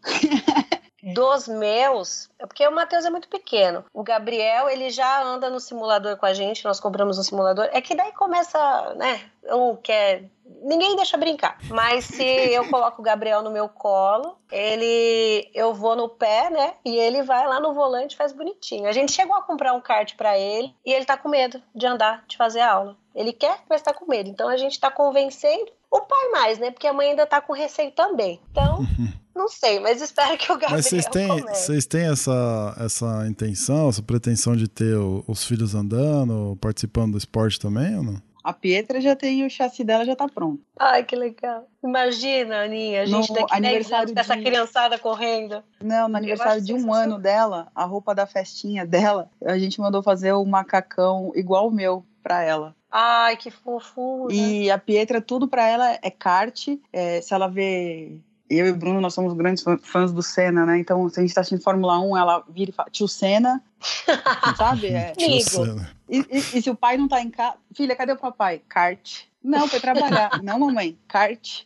Dos 1.13 1.47
meus, 1.47 2.31
é 2.39 2.47
porque 2.47 2.67
o 2.67 2.73
Matheus 2.73 3.05
é 3.05 3.11
muito 3.11 3.27
pequeno. 3.27 3.85
O 3.93 4.01
Gabriel, 4.01 4.67
ele 4.67 4.89
já 4.89 5.21
anda 5.23 5.51
no 5.51 5.59
simulador 5.59 6.17
com 6.17 6.25
a 6.25 6.33
gente, 6.33 6.65
nós 6.65 6.79
compramos 6.79 7.19
um 7.19 7.23
simulador. 7.23 7.69
É 7.71 7.79
que 7.79 7.93
daí 7.93 8.11
começa, 8.13 8.95
né? 8.95 9.21
Um 9.43 9.75
quer. 9.75 10.23
Ninguém 10.63 10.95
deixa 10.95 11.15
brincar. 11.15 11.59
Mas 11.69 12.05
se 12.05 12.23
eu 12.23 12.67
coloco 12.71 13.01
o 13.01 13.05
Gabriel 13.05 13.43
no 13.43 13.51
meu 13.51 13.69
colo, 13.69 14.35
ele. 14.51 15.47
Eu 15.53 15.75
vou 15.75 15.95
no 15.95 16.09
pé, 16.09 16.49
né? 16.49 16.73
E 16.83 16.97
ele 16.97 17.21
vai 17.21 17.47
lá 17.47 17.59
no 17.59 17.73
volante 17.73 18.15
faz 18.15 18.33
bonitinho. 18.33 18.89
A 18.89 18.91
gente 18.91 19.11
chegou 19.11 19.35
a 19.35 19.43
comprar 19.43 19.73
um 19.73 19.81
kart 19.81 20.15
para 20.15 20.39
ele 20.39 20.73
e 20.83 20.91
ele 20.91 21.05
tá 21.05 21.15
com 21.15 21.29
medo 21.29 21.61
de 21.75 21.85
andar, 21.85 22.23
de 22.27 22.35
fazer 22.35 22.61
aula. 22.61 22.97
Ele 23.15 23.31
quer, 23.31 23.59
mas 23.69 23.81
tá 23.81 23.93
com 23.93 24.05
medo. 24.05 24.29
Então 24.29 24.49
a 24.49 24.57
gente 24.57 24.79
tá 24.79 24.91
convencendo 24.91 25.71
o 25.89 26.01
pai 26.01 26.29
mais, 26.31 26.59
né? 26.59 26.69
Porque 26.69 26.85
a 26.85 26.93
mãe 26.93 27.11
ainda 27.11 27.25
tá 27.25 27.39
com 27.39 27.53
receio 27.53 27.91
também. 27.91 28.41
Então, 28.51 28.85
não 29.33 29.47
sei, 29.47 29.79
mas 29.79 30.01
espero 30.01 30.37
que 30.37 30.51
o 30.51 30.55
Gabriel 30.55 30.71
Mas 30.71 30.87
vocês 30.87 31.05
têm, 31.05 31.41
vocês 31.41 31.85
têm 31.85 32.11
essa, 32.11 32.75
essa 32.79 33.25
intenção, 33.27 33.89
essa 33.89 34.03
pretensão 34.03 34.55
de 34.55 34.67
ter 34.67 34.97
o, 34.97 35.23
os 35.27 35.45
filhos 35.45 35.73
andando, 35.73 36.57
participando 36.59 37.13
do 37.13 37.17
esporte 37.17 37.59
também 37.59 37.97
ou 37.97 38.03
não? 38.03 38.21
A 38.43 38.53
Pietra 38.53 39.01
já 39.01 39.15
tem 39.15 39.43
o 39.43 39.49
chassi 39.49 39.83
dela 39.83 40.05
já 40.05 40.15
tá 40.15 40.27
pronto. 40.29 40.61
Ai, 40.77 41.03
que 41.03 41.15
legal. 41.15 41.67
Imagina, 41.83 42.61
Aninha, 42.61 43.01
a 43.01 43.05
gente 43.07 43.29
no 43.29 43.35
daqui 43.35 43.59
10 43.59 43.91
anos 43.91 44.13
com 44.13 44.19
essa 44.19 44.37
criançada 44.37 44.99
correndo. 44.99 45.63
Não, 45.81 46.07
no 46.07 46.15
aniversário 46.15 46.61
de 46.61 46.71
um 46.71 46.93
ano 46.93 47.17
dela, 47.17 47.71
a 47.73 47.85
roupa 47.85 48.13
da 48.13 48.27
festinha 48.27 48.85
dela, 48.85 49.31
a 49.43 49.57
gente 49.57 49.79
mandou 49.81 50.03
fazer 50.03 50.33
o 50.33 50.45
macacão 50.45 51.31
igual 51.33 51.67
o 51.67 51.71
meu 51.71 52.05
pra 52.21 52.43
ela. 52.43 52.75
Ai, 52.97 53.35
que 53.35 53.51
fofura. 53.51 54.33
E 54.33 54.71
a 54.71 54.77
Pietra, 54.77 55.19
tudo 55.19 55.49
para 55.49 55.67
ela 55.67 55.99
é 56.01 56.09
kart. 56.09 56.69
É, 56.93 57.19
se 57.19 57.33
ela 57.33 57.49
vê. 57.49 58.21
Eu 58.49 58.67
e 58.67 58.71
o 58.71 58.75
Bruno, 58.75 59.01
nós 59.01 59.13
somos 59.13 59.33
grandes 59.33 59.65
fãs 59.81 60.13
do 60.13 60.23
Senna, 60.23 60.65
né? 60.65 60.77
Então, 60.77 61.09
se 61.09 61.19
a 61.19 61.21
gente 61.21 61.33
tá 61.33 61.41
assistindo 61.41 61.61
Fórmula 61.61 61.99
1, 61.99 62.15
ela 62.15 62.45
vira 62.47 62.71
e 62.71 62.73
fala, 62.73 62.89
tio 62.89 63.05
Senna, 63.05 63.61
sabe? 64.55 64.87
É. 64.87 65.11
Tio 65.11 65.41
Senna. 65.41 65.91
E, 66.07 66.19
e, 66.19 66.37
e, 66.37 66.61
se 66.61 66.69
o 66.69 66.75
pai 66.75 66.95
não 66.95 67.09
tá 67.09 67.19
em 67.19 67.29
casa, 67.29 67.57
filha, 67.73 67.97
cadê 67.97 68.13
o 68.13 68.17
papai? 68.17 68.61
Kart. 68.69 69.23
Não, 69.43 69.67
foi 69.67 69.81
trabalhar. 69.81 70.29
não, 70.41 70.57
mamãe, 70.57 70.97
kart. 71.05 71.63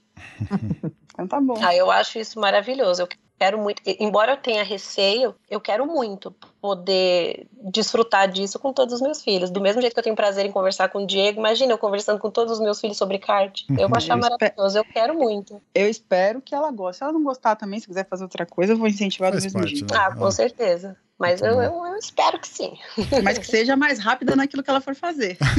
Então 1.14 1.28
tá 1.28 1.40
bom. 1.40 1.60
Ah, 1.62 1.76
eu 1.76 1.92
acho 1.92 2.18
isso 2.18 2.40
maravilhoso. 2.40 3.04
Eu 3.04 3.08
quero 3.40 3.58
muito, 3.58 3.82
embora 4.00 4.34
eu 4.34 4.38
tenha 4.38 4.64
receio, 4.64 5.34
eu 5.50 5.62
quero 5.62 5.86
muito 5.88 6.30
poder 6.62 7.48
desfrutar 7.72 8.30
disso 8.30 8.60
com 8.60 8.74
todos 8.74 8.94
os 8.96 9.02
meus 9.02 9.22
filhos. 9.24 9.50
Do 9.50 9.62
mesmo 9.62 9.80
jeito 9.82 9.94
que 9.94 10.00
eu 10.00 10.04
tenho 10.04 10.16
prazer 10.16 10.46
em 10.46 10.52
conversar 10.52 10.90
com 10.90 11.04
o 11.04 11.08
Diego, 11.08 11.40
imagina 11.40 11.72
eu 11.72 11.78
conversando 11.78 12.20
com 12.20 12.30
todos 12.30 12.54
os 12.54 12.60
meus 12.60 12.80
filhos 12.82 12.98
sobre 12.98 13.18
kart. 13.18 13.62
Eu 13.78 13.88
vou 13.88 13.98
achar 13.98 14.16
Eu 14.16 14.20
maravilhoso, 14.20 14.78
eu 14.78 14.84
quero 14.86 15.14
muito. 15.18 15.62
Eu 15.74 15.90
espero 15.90 16.42
que 16.42 16.54
ela 16.54 16.70
goste. 16.72 16.98
Se 16.98 17.04
ela 17.04 17.14
não 17.14 17.24
gostar 17.24 17.56
também, 17.56 17.80
se 17.80 17.88
quiser 17.88 18.06
fazer 18.08 18.24
outra 18.24 18.46
coisa, 18.46 18.74
eu 18.74 18.78
vou 18.78 18.88
incentivar 18.88 19.32
do 19.32 19.36
Faz 19.36 19.46
mesmo 19.46 19.60
parte, 19.62 19.76
jeito. 19.78 19.94
né? 19.94 20.00
Ah, 20.00 20.14
com 20.16 20.26
Ah. 20.26 20.32
certeza. 20.32 20.98
Mas 21.18 21.42
eu, 21.42 21.62
eu, 21.62 21.86
eu 21.86 21.98
espero 21.98 22.40
que 22.40 22.48
sim. 22.48 22.74
Mas 23.24 23.38
que 23.38 23.46
seja 23.46 23.76
mais 23.76 24.00
rápida 24.00 24.36
naquilo 24.38 24.64
que 24.64 24.70
ela 24.70 24.80
for 24.82 24.96
fazer. 24.96 25.38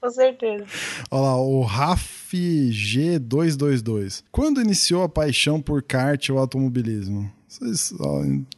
Com 0.00 0.10
certeza. 0.10 0.64
Olha 1.10 1.22
lá, 1.22 1.36
o 1.40 1.62
Raf 1.62 2.17
G222. 2.36 4.24
Quando 4.30 4.60
iniciou 4.60 5.02
a 5.02 5.08
paixão 5.08 5.60
por 5.60 5.82
kart 5.82 6.28
ou 6.30 6.38
automobilismo? 6.38 7.30
Vocês, 7.48 7.94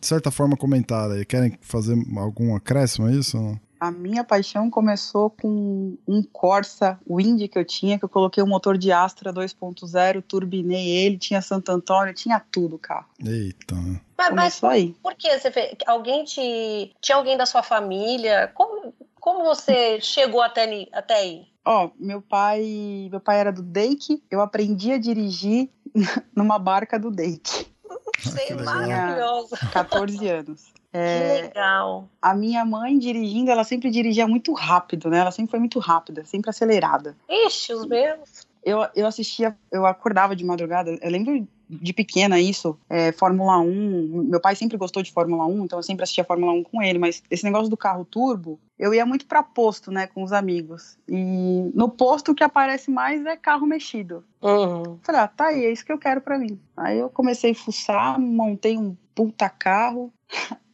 de 0.01 0.07
certa 0.07 0.31
forma, 0.33 0.57
comentaram 0.57 1.15
aí. 1.15 1.25
Querem 1.25 1.57
fazer 1.61 1.97
algum 2.17 2.57
acréscimo 2.57 3.07
a 3.07 3.13
isso? 3.13 3.39
ou 3.39 3.45
não? 3.45 3.61
A 3.81 3.91
minha 3.91 4.23
paixão 4.23 4.69
começou 4.69 5.31
com 5.31 5.97
um 6.07 6.23
Corsa 6.23 7.01
Wind 7.09 7.49
que 7.49 7.59
eu 7.59 7.65
tinha, 7.65 7.99
que 7.99 8.05
eu 8.05 8.11
coloquei 8.11 8.43
um 8.43 8.47
motor 8.47 8.77
de 8.77 8.93
Astra 8.93 9.33
2.0, 9.33 10.23
turbinei 10.29 10.87
ele, 10.87 11.17
tinha 11.17 11.41
Santo 11.41 11.73
Antônio, 11.73 12.13
tinha 12.13 12.39
tudo 12.53 12.77
o 12.77 12.79
carro. 12.79 13.07
Eita. 13.25 13.75
Mas, 14.19 14.35
mas 14.35 14.65
aí. 14.65 14.95
por 15.03 15.15
que 15.15 15.39
você 15.39 15.51
fez? 15.51 15.75
Alguém 15.87 16.25
te. 16.25 16.93
Tinha 17.01 17.17
alguém 17.17 17.39
da 17.39 17.47
sua 17.47 17.63
família? 17.63 18.51
Como, 18.55 18.93
como 19.21 19.45
você 19.45 20.01
chegou 20.01 20.43
até, 20.43 20.67
ni- 20.67 20.89
até 20.93 21.15
aí? 21.15 21.47
Ó, 21.65 21.91
meu 21.99 22.21
pai, 22.23 23.09
meu 23.11 23.21
pai 23.21 23.39
era 23.39 23.53
do 23.53 23.63
Dake, 23.63 24.23
eu 24.31 24.41
aprendi 24.41 24.93
a 24.93 24.99
dirigir 24.99 25.69
numa 26.35 26.59
barca 26.59 26.99
do 26.99 27.11
Dake, 27.11 27.67
Sei, 28.19 28.47
que 28.47 28.55
legal. 28.55 28.75
maravilhoso. 28.75 29.57
14 29.73 30.29
anos. 30.29 30.73
Que 30.93 30.99
É, 30.99 31.43
legal. 31.43 32.09
a 32.21 32.35
minha 32.35 32.65
mãe 32.65 32.99
dirigindo, 32.99 33.49
ela 33.49 33.63
sempre 33.63 33.91
dirigia 33.93 34.27
muito 34.27 34.53
rápido, 34.53 35.09
né? 35.09 35.19
Ela 35.19 35.31
sempre 35.31 35.53
foi 35.53 35.61
muito 35.61 35.79
rápida, 35.79 36.25
sempre 36.25 36.51
acelerada. 36.51 37.17
Ixi, 37.29 37.73
os 37.75 37.87
meus. 37.87 38.45
Eu, 38.65 38.85
eu 38.97 39.07
assistia, 39.07 39.57
eu 39.71 39.87
acordava 39.87 40.35
de 40.35 40.45
madrugada, 40.45 40.91
eu 41.01 41.09
lembro 41.11 41.47
de 41.71 41.93
pequena 41.93 42.41
isso, 42.41 42.77
é, 42.89 43.13
Fórmula 43.13 43.59
1, 43.59 44.25
meu 44.25 44.41
pai 44.41 44.57
sempre 44.57 44.77
gostou 44.77 45.03
de 45.03 45.13
Fórmula 45.13 45.47
1, 45.47 45.65
então 45.65 45.79
eu 45.79 45.83
sempre 45.83 46.03
assistia 46.03 46.25
Fórmula 46.25 46.53
1 46.53 46.65
com 46.65 46.83
ele, 46.83 46.99
mas 46.99 47.23
esse 47.31 47.45
negócio 47.45 47.69
do 47.69 47.77
carro 47.77 48.05
turbo, 48.05 48.59
eu 48.79 48.93
ia 48.93 49.07
muito 49.07 49.27
pra 49.27 49.43
posto, 49.43 49.91
né, 49.91 50.07
com 50.07 50.23
os 50.23 50.33
amigos, 50.33 50.99
e 51.09 51.71
no 51.75 51.89
posto 51.89 52.33
o 52.33 52.35
que 52.35 52.43
aparece 52.43 52.91
mais 52.91 53.25
é 53.25 53.37
carro 53.37 53.67
mexido. 53.67 54.25
Uhum. 54.43 54.99
Falei, 55.03 55.21
ah, 55.21 55.29
tá 55.29 55.47
aí, 55.47 55.65
é 55.65 55.73
isso 55.73 55.85
que 55.85 55.93
eu 55.93 55.99
quero 55.99 56.21
pra 56.21 56.39
mim. 56.39 56.59
Aí 56.77 56.99
eu 56.99 57.09
comecei 57.11 57.53
a 57.53 57.55
fuçar, 57.55 58.19
montei 58.19 58.77
um 58.77 58.97
puta 59.15 59.49
carro, 59.49 60.13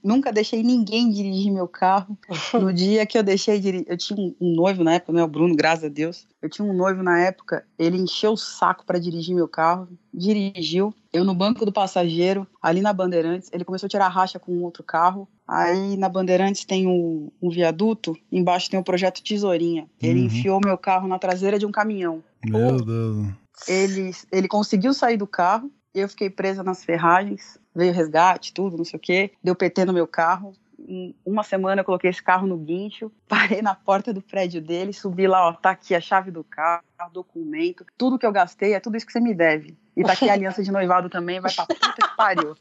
nunca 0.07 0.33
deixei 0.33 0.63
ninguém 0.63 1.11
dirigir 1.11 1.53
meu 1.53 1.67
carro. 1.69 2.17
No 2.55 2.73
dia 2.73 3.05
que 3.05 3.19
eu 3.19 3.23
deixei 3.23 3.59
dirigir, 3.61 3.87
eu 3.89 3.97
tinha 3.97 4.19
um, 4.19 4.35
um 4.41 4.55
noivo 4.55 4.83
na 4.85 4.95
época, 4.95 5.13
né, 5.13 5.23
o 5.23 5.29
Bruno, 5.29 5.55
graças 5.55 5.85
a 5.85 5.89
Deus. 5.89 6.27
Eu 6.41 6.49
tinha 6.49 6.67
um 6.67 6.73
noivo 6.73 7.03
na 7.03 7.19
época, 7.21 7.65
ele 7.79 7.99
encheu 7.99 8.33
o 8.33 8.37
saco 8.37 8.85
pra 8.87 8.99
dirigir 8.99 9.35
meu 9.35 9.49
carro, 9.49 9.89
dirigiu. 10.15 10.95
Eu 11.13 11.25
no 11.25 11.35
banco 11.35 11.65
do 11.65 11.73
passageiro, 11.73 12.47
ali 12.63 12.81
na 12.81 12.93
Bandeirantes, 12.93 13.51
ele 13.53 13.65
começou 13.65 13.87
a 13.87 13.91
tirar 13.91 14.09
racha 14.09 14.39
com 14.39 14.53
um 14.53 14.63
outro 14.63 14.83
carro. 14.83 15.29
Aí 15.49 15.97
na 15.97 16.09
Bandeirantes 16.09 16.65
tem 16.65 16.87
um, 16.87 17.31
um 17.41 17.51
viaduto, 17.51 18.17
embaixo 18.31 18.71
tem 18.71 18.79
o 18.79 18.85
projeto 18.85 19.23
Tesourinha. 19.23 19.89
Ele 20.03 20.21
Uhum. 20.21 20.27
enfiou 20.27 20.61
meu 20.65 20.77
carro 20.79 21.07
na 21.09 21.19
traseira 21.19 21.59
de 21.59 21.67
um 21.67 21.73
caminhão. 21.73 22.23
Meu 22.45 22.77
Deus. 22.85 23.29
Ele, 23.69 24.11
ele 24.31 24.49
conseguiu 24.49 24.93
sair 24.93 25.17
do 25.17 25.27
carro, 25.27 25.71
eu 25.95 26.09
fiquei 26.09 26.29
presa 26.29 26.63
nas 26.63 26.85
ferragens, 26.85 27.59
veio 27.77 27.93
resgate, 27.93 28.53
tudo, 28.53 28.77
não 28.77 28.85
sei 28.85 28.97
o 28.97 29.01
quê, 29.01 29.31
deu 29.45 29.55
PT 29.55 29.85
no 29.85 29.93
meu 29.93 30.07
carro. 30.07 30.53
Em 30.89 31.15
uma 31.25 31.43
semana 31.43 31.81
eu 31.81 31.85
coloquei 31.85 32.09
esse 32.11 32.23
carro 32.23 32.47
no 32.47 32.57
guincho, 32.57 33.11
parei 33.29 33.61
na 33.61 33.75
porta 33.75 34.13
do 34.15 34.23
prédio 34.23 34.61
dele, 34.63 34.93
subi 34.93 35.27
lá, 35.27 35.49
ó, 35.49 35.53
tá 35.53 35.71
aqui 35.71 35.95
a 35.95 36.01
chave 36.01 36.31
do 36.31 36.43
carro, 36.45 36.83
documento, 37.13 37.85
tudo 37.99 38.19
que 38.19 38.25
eu 38.27 38.33
gastei 38.33 38.73
é 38.75 38.81
tudo 38.81 38.97
isso 38.97 39.07
que 39.07 39.13
você 39.13 39.21
me 39.21 39.35
deve. 39.35 39.77
E 39.97 40.03
tá 40.05 40.13
aqui 40.13 40.29
a 40.29 40.35
aliança 40.35 40.63
de 40.63 40.71
noivado 40.71 41.09
também, 41.09 41.41
vai 41.41 41.53
pra 41.53 41.65
puta 41.67 41.93
que 41.93 42.17
pariu. 42.17 42.55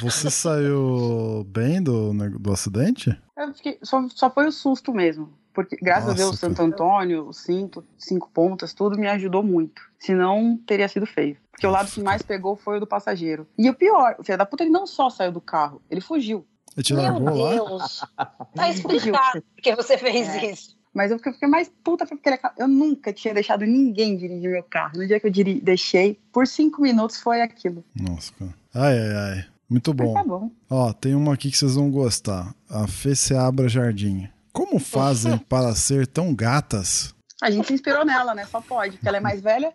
Você 0.00 0.30
saiu 0.30 1.44
bem 1.48 1.82
do, 1.82 2.14
ne- 2.14 2.30
do 2.30 2.52
acidente? 2.52 3.10
Fiquei, 3.54 3.78
só, 3.82 4.06
só 4.08 4.30
foi 4.30 4.46
o 4.46 4.52
susto 4.52 4.92
mesmo. 4.92 5.32
Porque, 5.52 5.76
graças 5.82 6.10
Nossa, 6.10 6.22
a 6.22 6.24
Deus, 6.24 6.36
o. 6.36 6.38
Santo 6.38 6.62
Antônio, 6.62 7.26
o 7.26 7.32
cinto, 7.32 7.84
cinco 7.98 8.30
pontas, 8.32 8.72
tudo 8.72 8.98
me 8.98 9.08
ajudou 9.08 9.42
muito. 9.42 9.82
Senão, 9.98 10.58
teria 10.66 10.88
sido 10.88 11.06
feio. 11.06 11.36
Porque 11.50 11.66
o 11.66 11.70
lado 11.70 11.84
Nossa, 11.84 11.94
que 11.94 12.02
mais 12.02 12.22
pegou 12.22 12.56
foi 12.56 12.76
o 12.76 12.80
do 12.80 12.86
passageiro. 12.86 13.46
E 13.58 13.68
o 13.68 13.74
pior, 13.74 14.16
o 14.18 14.24
filho 14.24 14.38
da 14.38 14.46
puta, 14.46 14.62
ele 14.62 14.70
não 14.70 14.86
só 14.86 15.10
saiu 15.10 15.32
do 15.32 15.40
carro, 15.40 15.82
ele 15.90 16.00
fugiu. 16.00 16.46
Ele 16.76 16.84
te 16.84 16.94
Meu 16.94 17.34
lá? 17.34 17.50
Deus. 17.50 18.00
Tá 18.54 18.68
explicado 18.70 19.42
porque 19.54 19.74
você 19.74 19.98
fez 19.98 20.28
É. 20.28 20.52
isso. 20.52 20.78
Mas 20.92 21.10
eu 21.10 21.18
fiquei, 21.18 21.48
mais 21.48 21.70
puta 21.84 22.04
porque 22.04 22.38
eu 22.58 22.66
nunca 22.66 23.12
tinha 23.12 23.32
deixado 23.32 23.64
ninguém 23.64 24.16
dirigir 24.16 24.50
meu 24.50 24.62
carro. 24.64 24.98
No 24.98 25.06
dia 25.06 25.20
que 25.20 25.26
eu 25.26 25.30
diri, 25.30 25.60
deixei, 25.60 26.18
por 26.32 26.46
cinco 26.48 26.82
minutos 26.82 27.16
foi 27.20 27.42
aquilo. 27.42 27.84
Nossa, 27.94 28.32
cara. 28.36 28.54
Ai, 28.74 28.98
ai, 28.98 29.14
ai. 29.14 29.44
Muito 29.70 29.94
Mas 29.96 30.06
bom. 30.08 30.14
tá 30.14 30.24
bom. 30.24 30.50
Ó, 30.68 30.92
tem 30.92 31.14
uma 31.14 31.32
aqui 31.34 31.48
que 31.50 31.56
vocês 31.56 31.76
vão 31.76 31.90
gostar. 31.90 32.52
A 32.68 32.86
Fê 32.88 33.14
Seabra 33.14 33.68
Jardim. 33.68 34.28
Como 34.52 34.78
fazem 34.80 35.38
para 35.48 35.72
ser 35.76 36.06
tão 36.08 36.34
gatas? 36.34 37.14
A 37.40 37.50
gente 37.50 37.68
se 37.68 37.74
inspirou 37.74 38.04
nela, 38.04 38.34
né? 38.34 38.44
Só 38.50 38.60
pode, 38.60 38.96
porque 38.96 39.08
ela 39.08 39.16
é 39.18 39.20
mais 39.20 39.40
velha, 39.40 39.72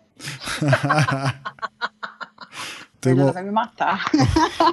Tem 3.00 3.12
ela 3.12 3.24
uma- 3.24 3.32
vai 3.32 3.42
me 3.44 3.50
matar. 3.50 4.04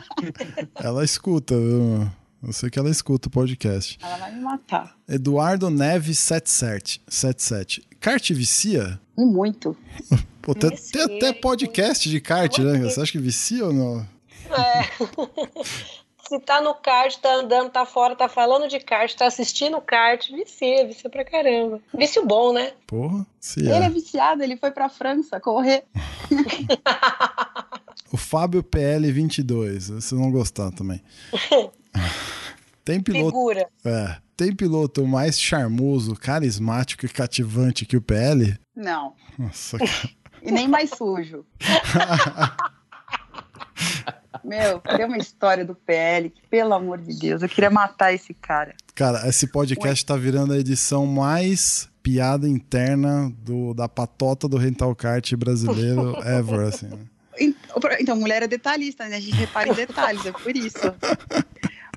Ela 0.75 1.03
escuta, 1.03 1.55
viu? 1.55 2.09
Eu 2.41 2.51
sei 2.51 2.69
que 2.69 2.77
ela 2.79 2.89
escuta 2.89 3.27
o 3.27 3.31
podcast. 3.31 3.97
Ela 4.01 4.17
vai 4.17 4.33
me 4.35 4.41
matar. 4.41 4.95
Eduardo 5.07 5.69
Neves 5.69 6.19
77. 6.19 7.01
77. 7.07 7.87
Kart 7.99 8.31
vicia? 8.31 8.99
E 9.17 9.23
muito. 9.25 9.77
Pô, 10.41 10.53
tem, 10.53 10.69
tem 10.71 11.03
até 11.03 11.31
podcast 11.33 12.09
de 12.09 12.19
kart, 12.19 12.57
né? 12.59 12.79
Você 12.79 13.01
acha 13.01 13.11
que 13.11 13.19
vicia 13.19 13.65
ou 13.65 13.73
não? 13.73 14.05
É. 14.51 14.83
Se 16.27 16.39
tá 16.39 16.61
no 16.61 16.73
kart, 16.73 17.17
tá 17.17 17.35
andando, 17.35 17.69
tá 17.69 17.85
fora, 17.85 18.15
tá 18.15 18.29
falando 18.29 18.67
de 18.69 18.79
kart, 18.79 19.13
tá 19.13 19.25
assistindo 19.27 19.79
kart, 19.81 20.29
vicia, 20.31 20.87
vicia 20.87 21.09
pra 21.09 21.25
caramba. 21.25 21.81
Vício 21.93 22.25
bom, 22.25 22.53
né? 22.53 22.71
Porra, 22.87 23.25
se 23.41 23.59
Ele 23.59 23.69
é 23.71 23.83
é. 23.83 23.89
viciado, 23.89 24.41
ele 24.41 24.55
foi 24.55 24.71
pra 24.71 24.87
França 24.89 25.39
correr. 25.39 25.83
O 28.11 28.17
Fábio 28.17 28.61
PL 28.61 29.11
22. 29.11 29.87
Vocês 29.89 30.11
vão 30.11 30.31
gostar 30.31 30.71
também. 30.71 31.01
Tem 32.85 33.01
piloto, 33.01 33.25
Figura. 33.31 33.67
é, 33.83 34.17
tem 34.37 34.53
piloto 34.55 35.07
mais 35.07 35.39
charmoso, 35.39 36.15
carismático 36.15 37.05
e 37.05 37.09
cativante 37.09 37.85
que 37.85 37.95
o 37.97 38.01
PL? 38.01 38.55
Não. 38.75 39.13
Nossa, 39.39 39.79
cara. 39.79 40.09
E 40.43 40.51
nem 40.51 40.67
mais 40.67 40.89
sujo. 40.91 41.43
Meu, 44.43 44.79
tem 44.79 45.05
uma 45.05 45.17
história 45.17 45.63
do 45.63 45.73
PL 45.73 46.29
que, 46.29 46.41
pelo 46.47 46.73
amor 46.73 46.99
de 46.99 47.17
Deus, 47.17 47.41
eu 47.41 47.49
queria 47.49 47.69
matar 47.69 48.13
esse 48.13 48.33
cara. 48.33 48.75
Cara, 48.93 49.27
esse 49.27 49.47
podcast 49.47 50.05
tá 50.05 50.17
virando 50.17 50.53
a 50.53 50.57
edição 50.57 51.05
mais 51.05 51.89
piada 52.03 52.47
interna 52.47 53.31
do, 53.39 53.73
da 53.73 53.87
patota 53.87 54.47
do 54.47 54.57
rental 54.57 54.93
kart 54.93 55.33
brasileiro 55.35 56.15
ever, 56.27 56.67
assim. 56.67 56.87
né? 56.87 56.99
Então, 57.99 58.15
mulher 58.15 58.43
é 58.43 58.47
detalhista, 58.47 59.07
né? 59.07 59.15
A 59.15 59.19
gente 59.19 59.35
repara 59.35 59.69
em 59.69 59.73
detalhes, 59.73 60.25
é 60.25 60.31
por 60.31 60.55
isso. 60.55 60.93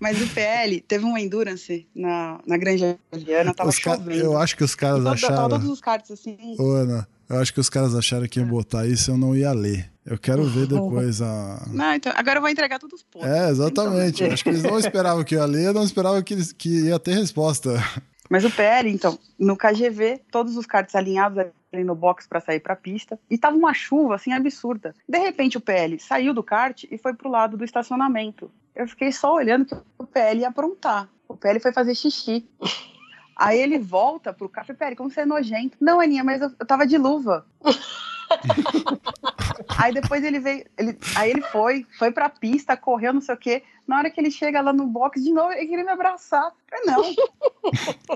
Mas 0.01 0.21
o 0.21 0.29
PL 0.29 0.81
teve 0.83 1.05
uma 1.05 1.21
endurance 1.21 1.87
na, 1.95 2.39
na 2.47 2.57
Granja 2.57 2.99
Juliana, 3.13 3.55
tava 3.55 3.71
Os 3.71 3.77
chovendo. 3.77 4.13
Eu 4.13 4.39
acho 4.39 4.57
que 4.57 4.65
os 4.65 4.75
caras 4.75 4.99
tava 5.03 5.15
acharam. 5.15 5.49
todos 5.49 5.69
os 5.69 5.81
karts 5.81 6.11
assim. 6.11 6.55
Ô, 6.59 6.71
Ana, 6.73 7.09
eu 7.29 7.39
acho 7.39 7.53
que 7.53 7.61
os 7.61 7.69
caras 7.69 7.95
acharam 7.95 8.27
que 8.27 8.39
iam 8.39 8.49
botar 8.49 8.87
isso 8.87 9.11
e 9.11 9.13
eu 9.13 9.19
não 9.19 9.35
ia 9.35 9.53
ler. 9.53 9.91
Eu 10.05 10.19
quero 10.19 10.45
ver 10.49 10.67
depois 10.67 11.21
a. 11.21 11.65
Não, 11.69 11.95
então, 11.95 12.13
agora 12.15 12.39
eu 12.39 12.41
vou 12.41 12.51
entregar 12.51 12.79
todos 12.79 13.01
os 13.01 13.03
pontos. 13.03 13.29
É, 13.29 13.51
exatamente. 13.51 14.23
Eu 14.23 14.33
acho 14.33 14.43
que 14.43 14.51
eles 14.51 14.63
não 14.63 14.79
esperavam 14.79 15.25
que 15.25 15.35
eu 15.35 15.41
ia 15.41 15.47
ler, 15.47 15.75
não 15.75 15.85
esperavam 15.85 16.23
que, 16.23 16.35
eles, 16.35 16.53
que 16.53 16.87
ia 16.87 16.99
ter 16.99 17.15
resposta. 17.15 17.83
Mas 18.29 18.45
o 18.45 18.51
PL, 18.51 18.91
então, 18.91 19.19
no 19.39 19.57
KGV, 19.57 20.21
todos 20.31 20.57
os 20.57 20.67
karts 20.67 20.95
alinhados 20.95 21.47
ali 21.73 21.85
no 21.85 21.95
box 21.95 22.27
para 22.27 22.41
sair 22.41 22.61
para 22.61 22.73
a 22.73 22.77
pista, 22.77 23.19
e 23.31 23.37
tava 23.39 23.57
uma 23.57 23.75
chuva 23.75 24.15
assim 24.15 24.33
absurda. 24.33 24.95
De 25.09 25.19
repente 25.19 25.57
o 25.57 25.61
PL 25.61 25.99
saiu 26.01 26.33
do 26.33 26.43
kart 26.43 26.85
e 26.91 26.99
foi 26.99 27.15
pro 27.15 27.31
lado 27.31 27.57
do 27.57 27.65
estacionamento. 27.65 28.51
Eu 28.75 28.89
fiquei 28.89 29.13
só 29.13 29.35
olhando 29.35 29.67
que 29.67 29.77
o 29.99 30.07
PL 30.07 30.41
ia 30.41 30.49
aprontar. 30.49 31.09
O 31.29 31.37
PL 31.37 31.61
foi 31.61 31.73
fazer 31.73 31.95
xixi. 31.95 32.49
Aí 33.37 33.61
ele 33.61 33.79
volta 33.79 34.33
pro. 34.33 34.49
Falei, 34.49 34.75
PL, 34.75 34.97
como 34.97 35.11
você 35.11 35.21
é 35.21 35.27
nojento. 35.27 35.77
Não, 35.79 36.01
Aninha, 36.01 36.25
mas 36.25 36.41
eu, 36.41 36.51
eu 36.59 36.67
tava 36.67 36.87
de 36.87 36.97
luva. 36.97 37.45
aí 39.77 39.93
depois 39.93 40.25
ele 40.25 40.41
veio. 40.41 40.65
Ele, 40.79 40.99
aí 41.15 41.31
ele 41.31 41.43
foi, 41.43 41.87
foi 41.99 42.11
pra 42.11 42.31
pista, 42.31 42.77
correu, 42.77 43.13
não 43.13 43.21
sei 43.21 43.35
o 43.35 43.39
quê. 43.39 43.63
Na 43.87 43.99
hora 43.99 44.11
que 44.11 44.19
ele 44.19 44.31
chega 44.31 44.63
lá 44.63 44.73
no 44.73 44.87
box, 44.87 45.23
de 45.23 45.33
novo, 45.33 45.53
ele 45.53 45.67
queria 45.67 45.85
me 45.85 45.91
abraçar. 45.91 46.51
Eu 46.73 46.79
falei, 46.79 46.87
não. 46.87 47.03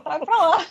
Vai 0.02 0.20
pra 0.20 0.36
lá. 0.36 0.66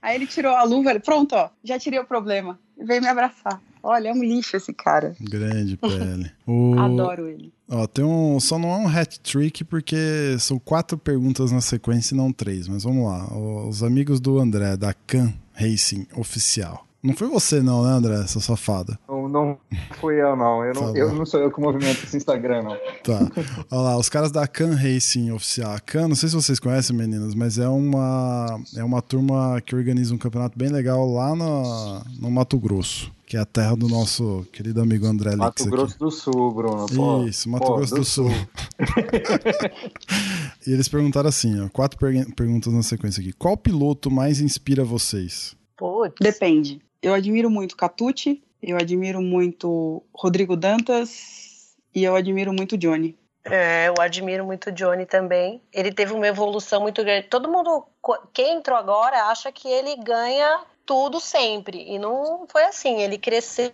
Aí 0.00 0.14
ele 0.14 0.26
tirou 0.26 0.54
a 0.54 0.62
luva, 0.62 0.90
ele, 0.90 1.00
pronto, 1.00 1.34
ó, 1.34 1.50
já 1.62 1.78
tirei 1.78 1.98
o 1.98 2.04
problema. 2.04 2.58
Veio 2.78 3.02
me 3.02 3.08
abraçar. 3.08 3.60
Olha, 3.82 4.08
é 4.08 4.12
um 4.12 4.22
lixo 4.22 4.56
esse 4.56 4.72
cara. 4.72 5.14
Grande 5.20 5.76
PL. 5.78 6.30
O... 6.46 6.78
Adoro 6.78 7.28
ele. 7.28 7.52
Ó, 7.68 7.86
tem 7.86 8.04
um. 8.04 8.38
Só 8.40 8.58
não 8.58 8.70
é 8.70 8.76
um 8.76 8.88
hat 8.88 9.20
trick 9.20 9.64
porque 9.64 10.36
são 10.38 10.58
quatro 10.58 10.98
perguntas 10.98 11.52
na 11.52 11.60
sequência 11.60 12.14
e 12.14 12.16
não 12.16 12.32
três. 12.32 12.66
Mas 12.68 12.84
vamos 12.84 13.06
lá. 13.06 13.32
Os 13.66 13.82
amigos 13.82 14.20
do 14.20 14.38
André, 14.38 14.76
da 14.76 14.92
Can 14.92 15.32
Racing 15.52 16.06
Oficial. 16.16 16.86
Não 17.02 17.14
foi 17.14 17.28
você, 17.28 17.62
não, 17.62 17.82
né, 17.82 17.90
André, 17.92 18.14
essa 18.14 18.40
safada? 18.40 18.98
Não, 19.08 19.26
não 19.26 19.58
fui 20.00 20.20
eu, 20.20 20.36
não. 20.36 20.62
Eu 20.62 20.74
não, 20.74 20.92
Tá 20.92 20.98
eu 20.98 21.08
bom. 21.08 21.14
não 21.16 21.24
sou 21.24 21.40
eu 21.40 21.50
que 21.50 21.58
movimento 21.58 22.04
esse 22.04 22.14
Instagram, 22.16 22.62
não. 22.62 22.76
Tá. 23.02 23.26
Olha 23.70 23.80
lá, 23.80 23.96
os 23.96 24.10
caras 24.10 24.30
da 24.30 24.46
Can 24.46 24.74
Racing 24.74 25.30
Oficial. 25.30 25.72
A 25.72 25.80
Can, 25.80 26.08
não 26.08 26.14
sei 26.14 26.28
se 26.28 26.34
vocês 26.34 26.58
conhecem, 26.60 26.94
meninas, 26.94 27.34
mas 27.34 27.56
é 27.58 27.66
uma, 27.68 28.60
é 28.76 28.84
uma 28.84 29.00
turma 29.00 29.62
que 29.64 29.74
organiza 29.74 30.14
um 30.14 30.18
campeonato 30.18 30.58
bem 30.58 30.68
legal 30.68 31.10
lá 31.10 31.34
no, 31.34 32.02
no 32.20 32.30
Mato 32.30 32.58
Grosso, 32.58 33.10
que 33.24 33.34
é 33.34 33.40
a 33.40 33.46
terra 33.46 33.74
do 33.74 33.88
nosso 33.88 34.46
querido 34.52 34.82
amigo 34.82 35.06
André 35.06 35.30
Lix 35.30 35.38
Mato 35.40 35.62
aqui. 35.62 35.70
Grosso 35.70 35.98
do 35.98 36.10
Sul, 36.10 36.52
Bruno. 36.52 36.84
Pô, 36.94 37.24
Isso, 37.24 37.48
Mato 37.48 37.66
pô, 37.66 37.76
Grosso 37.76 37.94
do, 37.94 38.04
Sul. 38.04 38.30
e 40.66 40.72
eles 40.72 40.88
perguntaram 40.88 41.28
assim, 41.28 41.60
ó, 41.60 41.68
quatro 41.70 41.98
per- 41.98 42.34
perguntas 42.34 42.72
na 42.72 42.82
sequência 42.82 43.20
aqui. 43.20 43.32
Qual 43.32 43.56
piloto 43.56 44.10
mais 44.10 44.40
inspira 44.40 44.84
vocês? 44.84 45.56
Putz. 45.76 46.14
Depende. 46.20 46.80
Eu 47.02 47.14
admiro 47.14 47.50
muito 47.50 47.76
Catucci, 47.76 48.42
eu 48.62 48.76
admiro 48.76 49.22
muito 49.22 50.02
Rodrigo 50.14 50.56
Dantas 50.56 51.74
e 51.94 52.04
eu 52.04 52.14
admiro 52.14 52.52
muito 52.52 52.76
Johnny. 52.76 53.18
É, 53.44 53.88
eu 53.88 53.94
admiro 53.98 54.44
muito 54.44 54.68
o 54.68 54.72
Johnny 54.72 55.06
também. 55.06 55.62
Ele 55.72 55.92
teve 55.92 56.12
uma 56.12 56.26
evolução 56.26 56.82
muito 56.82 57.02
grande. 57.02 57.28
Todo 57.28 57.50
mundo, 57.50 57.86
quem 58.34 58.56
entrou 58.56 58.76
agora, 58.76 59.24
acha 59.24 59.50
que 59.50 59.66
ele 59.66 59.96
ganha 59.96 60.60
tudo 60.84 61.18
sempre. 61.18 61.82
E 61.88 61.98
não 61.98 62.46
foi 62.48 62.64
assim. 62.64 63.00
Ele 63.00 63.16
cresceu 63.16 63.72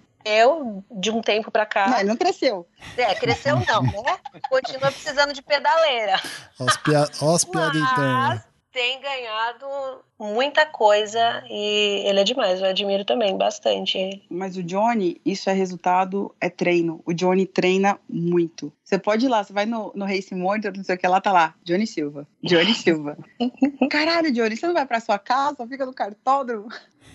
de 0.91 1.11
um 1.11 1.21
tempo 1.21 1.51
pra 1.51 1.67
cá. 1.67 1.89
Não, 1.89 1.99
ele 1.99 2.09
não 2.09 2.17
cresceu. 2.17 2.67
É, 2.97 3.15
cresceu 3.15 3.57
não, 3.67 3.83
né? 3.83 4.19
Continua 4.49 4.93
precisando 4.93 5.33
de 5.33 5.43
pedaleira. 5.43 6.21
Ó 6.61 6.65
as, 6.65 6.77
pia 6.77 7.09
ó 7.21 7.35
as 7.35 7.45
piadas 7.45 7.77
internas. 7.77 8.43
Tem 8.77 9.01
ganhado 9.01 9.67
muita 10.19 10.67
coisa 10.67 11.43
e 11.49 12.03
ele 12.05 12.21
é 12.21 12.25
demais. 12.25 12.61
Eu 12.61 12.67
admiro 12.67 13.07
também 13.07 13.35
bastante. 13.35 14.23
Mas 14.29 14.55
o 14.59 14.63
Johnny, 14.63 15.19
isso 15.25 15.49
é 15.49 15.55
resultado, 15.55 16.35
é 16.39 16.51
treino. 16.51 17.01
O 17.07 17.15
Johnny 17.15 17.47
treina 17.47 17.99
muito. 18.07 18.71
Você 18.85 18.99
pode 18.99 19.25
ir 19.25 19.29
lá, 19.31 19.43
você 19.43 19.51
vai 19.51 19.65
no, 19.65 19.93
no 19.95 20.05
Race 20.05 20.35
Monitor, 20.35 20.77
não 20.77 20.85
sei 20.85 20.95
o 20.95 20.99
que 20.99 21.09
lá, 21.09 21.23
tá 21.23 21.33
lá. 21.33 21.55
Johnny 21.65 21.87
Silva. 21.87 22.29
Johnny 22.43 22.75
Silva. 22.77 23.17
Caralho, 23.91 24.31
Johnny, 24.31 24.59
você 24.59 24.67
não 24.67 24.75
vai 24.75 24.85
pra 24.85 25.01
sua 25.01 25.19
casa, 25.19 25.67
fica 25.67 25.87
no 25.87 25.95
cartódromo? 25.95 26.69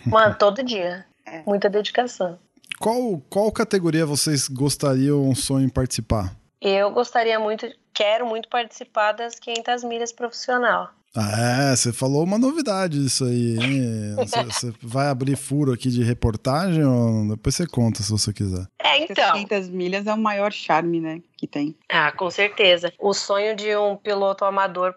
Mano, 0.07 0.35
todo 0.39 0.63
dia. 0.63 1.05
É. 1.27 1.43
Muita 1.45 1.69
dedicação. 1.69 2.39
Qual, 2.79 3.21
qual 3.29 3.51
categoria 3.51 4.03
vocês 4.03 4.47
gostariam 4.47 5.29
um 5.29 5.35
sonho 5.35 5.67
em 5.67 5.69
participar? 5.69 6.35
Eu 6.59 6.89
gostaria 6.89 7.39
muito, 7.39 7.67
quero 7.93 8.25
muito 8.25 8.49
participar 8.49 9.11
das 9.11 9.37
500 9.37 9.83
milhas 9.83 10.11
profissional. 10.11 10.89
Ah, 11.15 11.71
é, 11.71 11.75
você 11.75 11.91
falou 11.91 12.23
uma 12.23 12.37
novidade 12.37 13.01
disso 13.03 13.25
aí, 13.25 13.57
hein? 13.57 14.15
Você, 14.15 14.43
você 14.43 14.73
vai 14.81 15.07
abrir 15.07 15.35
furo 15.35 15.73
aqui 15.73 15.89
de 15.89 16.03
reportagem 16.03 16.83
ou 16.85 17.27
depois 17.27 17.55
você 17.55 17.65
conta 17.67 18.01
se 18.01 18.11
você 18.11 18.31
quiser. 18.31 18.65
É, 18.81 19.03
então. 19.03 19.33
500 19.33 19.69
milhas 19.69 20.07
é 20.07 20.13
o 20.13 20.17
maior 20.17 20.51
charme, 20.51 21.01
né, 21.01 21.21
que 21.37 21.47
tem. 21.47 21.75
Ah, 21.89 22.11
com 22.11 22.29
certeza. 22.29 22.93
O 22.99 23.13
sonho 23.13 23.55
de 23.55 23.75
um 23.75 23.97
piloto 23.97 24.45
amador 24.45 24.95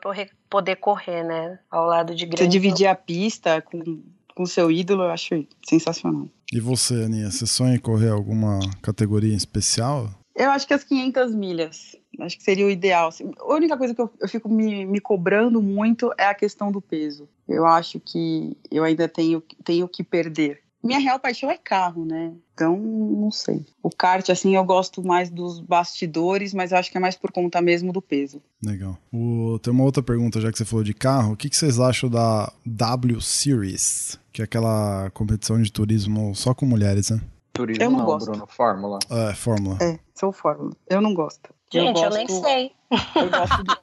poder 0.49 0.77
correr, 0.77 1.25
né? 1.25 1.59
Ao 1.71 1.87
lado 1.87 2.15
de 2.15 2.25
Você 2.25 2.31
grandes. 2.31 2.53
dividir 2.53 2.87
a 2.87 2.95
pista 2.95 3.61
com 3.63 4.03
com 4.35 4.45
seu 4.45 4.71
ídolo, 4.71 5.05
eu 5.05 5.11
acho 5.11 5.47
sensacional. 5.67 6.29
E 6.53 6.61
você, 6.61 7.05
Aninha, 7.05 7.31
você 7.31 7.47
sonha 7.47 7.77
em 7.77 7.79
correr 7.79 8.11
alguma 8.11 8.59
categoria 8.83 9.33
em 9.33 9.37
especial? 9.37 10.11
Eu 10.35 10.51
acho 10.51 10.67
que 10.67 10.75
as 10.75 10.83
500 10.83 11.35
milhas, 11.35 11.97
acho 12.21 12.37
que 12.37 12.43
seria 12.45 12.67
o 12.67 12.71
ideal. 12.71 13.09
assim. 13.09 13.31
A 13.39 13.55
única 13.55 13.77
coisa 13.77 13.95
que 13.95 14.01
eu, 14.01 14.11
eu 14.21 14.29
fico 14.29 14.49
me, 14.49 14.85
me 14.87 15.01
cobrando 15.01 15.61
muito 15.63 16.11
é 16.19 16.27
a 16.27 16.35
questão 16.35 16.71
do 16.73 16.81
peso. 16.81 17.29
Eu 17.49 17.67
acho 17.67 18.01
que 18.01 18.57
eu 18.71 18.85
ainda 18.85 19.09
tenho, 19.09 19.43
tenho 19.65 19.89
que 19.89 20.03
perder. 20.05 20.61
Minha 20.83 20.99
real 20.99 21.19
paixão 21.19 21.51
é 21.51 21.57
carro, 21.57 22.05
né? 22.05 22.33
Então, 22.53 22.77
não 22.77 23.31
sei. 23.31 23.65
O 23.83 23.89
kart, 23.89 24.29
assim, 24.29 24.55
eu 24.55 24.63
gosto 24.65 25.03
mais 25.03 25.31
dos 25.31 25.59
bastidores, 25.59 26.53
mas 26.53 26.73
eu 26.73 26.79
acho 26.79 26.91
que 26.91 26.99
é 26.99 27.01
mais 27.01 27.17
por 27.17 27.33
conta 27.33 27.63
mesmo 27.63 27.91
do 27.91 28.03
peso. 28.03 28.43
Legal. 28.63 28.99
O- 29.11 29.59
tem 29.63 29.73
uma 29.73 29.83
outra 29.85 30.03
pergunta, 30.03 30.41
já 30.43 30.53
que 30.53 30.59
você 30.59 30.65
falou 30.67 30.85
de 30.85 30.93
carro. 30.93 31.33
O 31.33 31.37
que, 31.39 31.49
que 31.49 31.57
vocês 31.57 31.81
acham 31.81 32.11
da 32.11 32.53
W 32.67 33.19
Series? 33.23 34.19
Que 34.31 34.43
é 34.43 34.45
aquela 34.45 35.11
competição 35.15 35.61
de 35.61 35.73
turismo 35.73 36.35
só 36.35 36.53
com 36.53 36.67
mulheres, 36.67 37.11
né? 37.11 37.21
Turismo 37.55 37.83
Eu 37.85 37.91
não 37.91 37.99
não, 38.01 38.05
gosto. 38.07 38.27
Bruno. 38.31 38.47
Fórmula. 38.47 38.99
É, 39.11 39.33
Fórmula. 39.35 39.79
É, 39.81 39.99
sou 40.15 40.33
fórmula. 40.33 40.73
Eu 40.89 41.01
não 41.01 41.15
gosto. 41.15 41.55
Gente, 41.81 41.97
eu, 42.03 42.11
gosto, 42.11 42.17
nem 42.17 42.29
sei. 42.29 42.73
Eu 42.91 43.31
gosto 43.31 43.63
do, 43.65 43.77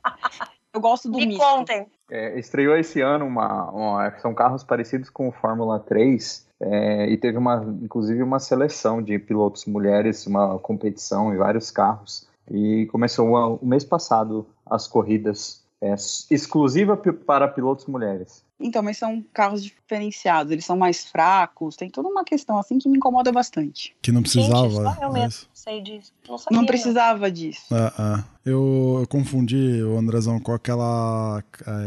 eu 0.74 0.82
gosto 0.82 1.12
do 1.12 1.18
Me 1.20 1.26
misto. 1.28 1.40
contem. 1.42 1.86
É, 2.10 2.38
estreou 2.40 2.76
esse 2.78 3.00
ano 3.02 3.26
uma, 3.26 3.70
uma- 3.72 4.20
São 4.20 4.34
carros 4.34 4.64
parecidos 4.64 5.10
com 5.10 5.28
o 5.28 5.32
Fórmula 5.32 5.80
3. 5.80 6.46
é, 6.60 7.10
e 7.10 7.18
teve 7.18 7.38
uma, 7.38 7.64
inclusive 7.82 8.22
uma 8.22 8.40
seleção 8.40 9.02
de 9.02 9.18
pilotos 9.18 9.66
mulheres, 9.66 10.28
uma 10.28 10.60
competição 10.60 11.34
em 11.34 11.38
vários 11.38 11.72
carros. 11.72 12.28
E 12.50 12.86
começou 12.88 13.58
o 13.62 13.66
mês 13.66 13.84
passado 13.86 14.46
as 14.66 14.88
corridas 14.88 15.61
é, 15.82 15.96
exclusiva 16.30 16.96
para 16.98 17.48
pilotos 17.48 17.86
mulheres. 17.86 18.44
Então, 18.60 18.84
mas 18.84 18.98
são 18.98 19.26
carros 19.34 19.64
diferenciados, 19.64 20.52
eles 20.52 20.64
são 20.64 20.78
mais 20.78 21.06
fracos, 21.06 21.76
tem 21.76 21.90
toda 21.90 22.08
uma 22.08 22.24
questão 22.24 22.60
assim 22.60 22.78
que 22.78 22.88
me 22.88 22.98
incomoda 22.98 23.32
bastante. 23.32 23.96
Que 24.02 24.12
não 24.12 24.22
precisava. 24.22 24.70
Gente, 24.70 24.84
só 24.84 25.02
eu 25.02 25.10
é 25.10 25.14
mesmo 25.14 25.52
sei 25.62 25.82
disso. 25.82 26.12
Não 26.28 26.38
sabia. 26.38 26.58
Não 26.58 26.66
precisava 26.66 27.32
disso. 27.32 27.74
É, 27.74 27.78
é. 27.78 28.24
Eu, 28.46 28.98
eu 29.02 29.08
confundi 29.08 29.82
o 29.84 29.98
Andrezão 29.98 30.40
com 30.40 30.54
aquela 30.54 31.44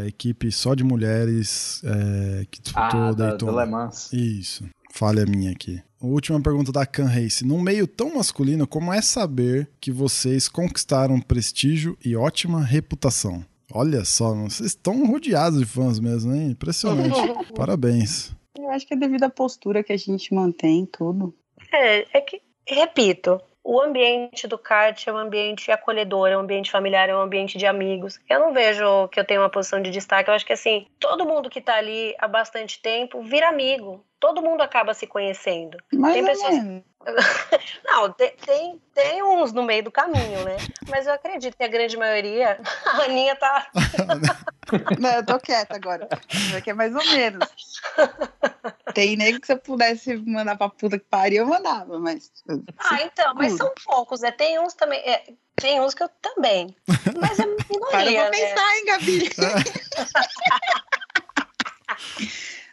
equipe 0.07 0.51
só 0.51 0.73
de 0.73 0.83
mulheres 0.83 1.81
é, 1.83 2.45
que 2.49 2.61
disputou 2.61 3.01
Ah, 3.01 3.11
da, 3.11 3.29
Daytona. 3.29 3.51
do 3.51 3.59
Le 3.59 3.65
Mans. 3.65 4.13
Isso. 4.13 4.63
Falha 4.93 5.25
minha 5.25 5.51
aqui. 5.51 5.83
Última 5.99 6.39
pergunta 6.39 6.71
da 6.71 6.85
Can 6.85 7.07
Race. 7.07 7.45
Num 7.45 7.61
meio 7.61 7.85
tão 7.85 8.15
masculino, 8.15 8.65
como 8.65 8.93
é 8.93 9.01
saber 9.01 9.69
que 9.81 9.91
vocês 9.91 10.47
conquistaram 10.47 11.19
prestígio 11.19 11.97
e 12.03 12.15
ótima 12.15 12.63
reputação? 12.63 13.43
Olha 13.73 14.05
só, 14.05 14.33
vocês 14.33 14.69
estão 14.69 15.05
rodeados 15.05 15.59
de 15.59 15.65
fãs 15.65 15.99
mesmo, 15.99 16.33
hein? 16.33 16.51
Impressionante. 16.51 17.19
Parabéns. 17.55 18.35
Eu 18.57 18.69
acho 18.69 18.87
que 18.87 18.93
é 18.93 18.97
devido 18.97 19.23
à 19.23 19.29
postura 19.29 19.83
que 19.83 19.93
a 19.93 19.97
gente 19.97 20.33
mantém, 20.33 20.85
tudo. 20.85 21.35
É, 21.71 22.17
é 22.17 22.21
que, 22.21 22.41
repito, 22.67 23.41
o 23.63 23.81
ambiente 23.81 24.47
do 24.47 24.59
kart 24.59 25.07
é 25.07 25.11
um 25.11 25.17
ambiente 25.17 25.71
acolhedor, 25.71 26.29
é 26.29 26.37
um 26.37 26.41
ambiente 26.41 26.69
familiar, 26.69 27.09
é 27.09 27.15
um 27.15 27.21
ambiente 27.21 27.57
de 27.57 27.65
amigos. 27.65 28.19
Eu 28.29 28.39
não 28.39 28.53
vejo 28.53 29.07
que 29.07 29.19
eu 29.19 29.25
tenho 29.25 29.41
uma 29.41 29.49
posição 29.49 29.81
de 29.81 29.89
destaque. 29.89 30.29
Eu 30.29 30.35
acho 30.35 30.45
que, 30.45 30.53
assim, 30.53 30.85
todo 30.99 31.25
mundo 31.25 31.49
que 31.49 31.59
tá 31.59 31.75
ali 31.75 32.13
há 32.19 32.27
bastante 32.27 32.79
tempo 32.79 33.23
vira 33.23 33.49
amigo. 33.49 34.05
Todo 34.19 34.41
mundo 34.41 34.61
acaba 34.61 34.93
se 34.93 35.05
conhecendo. 35.05 35.77
Mas 35.93 36.13
Tem 36.13 36.23
é 36.23 36.25
pessoas-. 36.25 36.83
Não, 37.85 38.11
te- 38.11 38.35
tem, 38.45 38.81
tem 38.95 39.21
uns 39.21 39.51
no 39.53 39.61
meio 39.61 39.83
do 39.83 39.91
caminho, 39.91 40.43
né? 40.43 40.57
Mas 40.89 41.05
eu 41.05 41.13
acredito 41.13 41.55
que 41.55 41.63
a 41.63 41.67
grande 41.67 41.95
maioria, 41.97 42.59
a 42.85 43.03
Aninha 43.03 43.35
tá. 43.35 43.67
Não, 44.99 45.09
eu 45.11 45.25
tô 45.25 45.39
quieta 45.39 45.75
agora. 45.75 46.07
Aqui 46.57 46.71
é 46.71 46.73
mais 46.73 46.95
ou 46.95 47.05
menos. 47.11 47.47
Tem 48.95 49.15
nego 49.15 49.39
que 49.39 49.45
se 49.47 49.53
eu 49.53 49.59
pudesse 49.59 50.15
mandar 50.17 50.57
pra 50.57 50.69
puta 50.69 50.97
que 50.97 51.05
pariu, 51.05 51.43
eu 51.43 51.47
mandava, 51.47 51.99
mas. 51.99 52.31
Ah, 52.79 53.03
então, 53.03 53.35
mas 53.35 53.53
são 53.55 53.71
poucos, 53.85 54.21
né? 54.21 54.31
Tem 54.31 54.57
uns 54.59 54.73
também. 54.73 54.99
é, 55.01 55.23
tem 55.57 55.79
uns 55.81 55.93
que 55.93 56.01
eu 56.01 56.09
também. 56.21 56.75
Mas 57.19 57.37
é 57.39 57.43
Para 57.45 58.05
minoria, 58.05 58.21
pra 58.21 58.31
né? 58.31 58.31
pensar, 58.31 58.75
hein, 58.77 58.85
Gabi? 58.85 59.29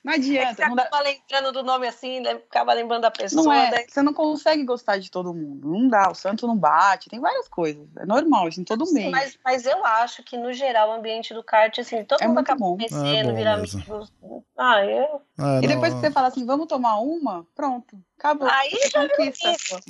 Não 0.05 0.12
É 0.12 0.16
que 0.16 0.22
adianta, 0.22 0.55
você 0.57 0.68
não 0.68 0.74
dá, 0.74 0.82
acaba 0.82 1.03
lembrando 1.05 1.53
do 1.53 1.62
nome 1.62 1.86
assim, 1.86 2.26
acaba 2.26 2.72
lembrando 2.72 3.03
da 3.03 3.11
pessoa. 3.11 3.44
Não 3.44 3.53
é, 3.53 3.70
daí- 3.70 3.86
você 3.88 4.03
não 4.03 4.12
consegue 4.12 4.64
gostar 4.64 4.98
de 4.98 5.09
todo 5.11 5.32
mundo. 5.32 5.68
Não 5.70 5.86
dá, 5.88 6.11
o 6.11 6.14
santo 6.14 6.44
não 6.46 6.57
bate, 6.57 7.09
tem 7.09 7.20
várias 7.20 7.46
coisas. 7.46 7.86
É 7.96 8.05
normal, 8.05 8.48
isso 8.48 8.61
em 8.61 8.64
todo 8.64 8.84
Sim, 8.84 8.94
meio. 8.94 9.11
mas, 9.12 9.38
mas 9.44 9.64
eu 9.64 9.84
acho 9.86 10.22
que, 10.24 10.36
no 10.36 10.53
geral, 10.53 10.88
o 10.88 10.92
ambiente 10.92 11.32
do 11.32 11.42
kart, 11.44 11.78
assim, 11.78 12.05
todo 12.05 12.20
É 12.20 12.26
mundo 12.26 12.38
acaba 12.40 12.59
bom. 12.59 12.76
conhecendo, 12.76 13.30
É 13.30 13.32
vira 13.32 13.57
mesmo. 13.57 13.80
amigos. 13.80 14.12
Ah, 14.57 14.84
eu. 14.84 15.22
Ah, 15.38 15.59
E 15.59 15.62
não, 15.62 15.68
depois 15.68 15.92
que 15.94 15.98
ó. 15.98 16.03
você 16.03 16.11
fala 16.11 16.26
assim, 16.28 16.44
vamos 16.44 16.66
tomar 16.66 16.98
uma, 16.98 17.46
pronto, 17.55 17.96
acabou. 18.23 18.49
Aí 18.49 18.70
já. 18.93 19.01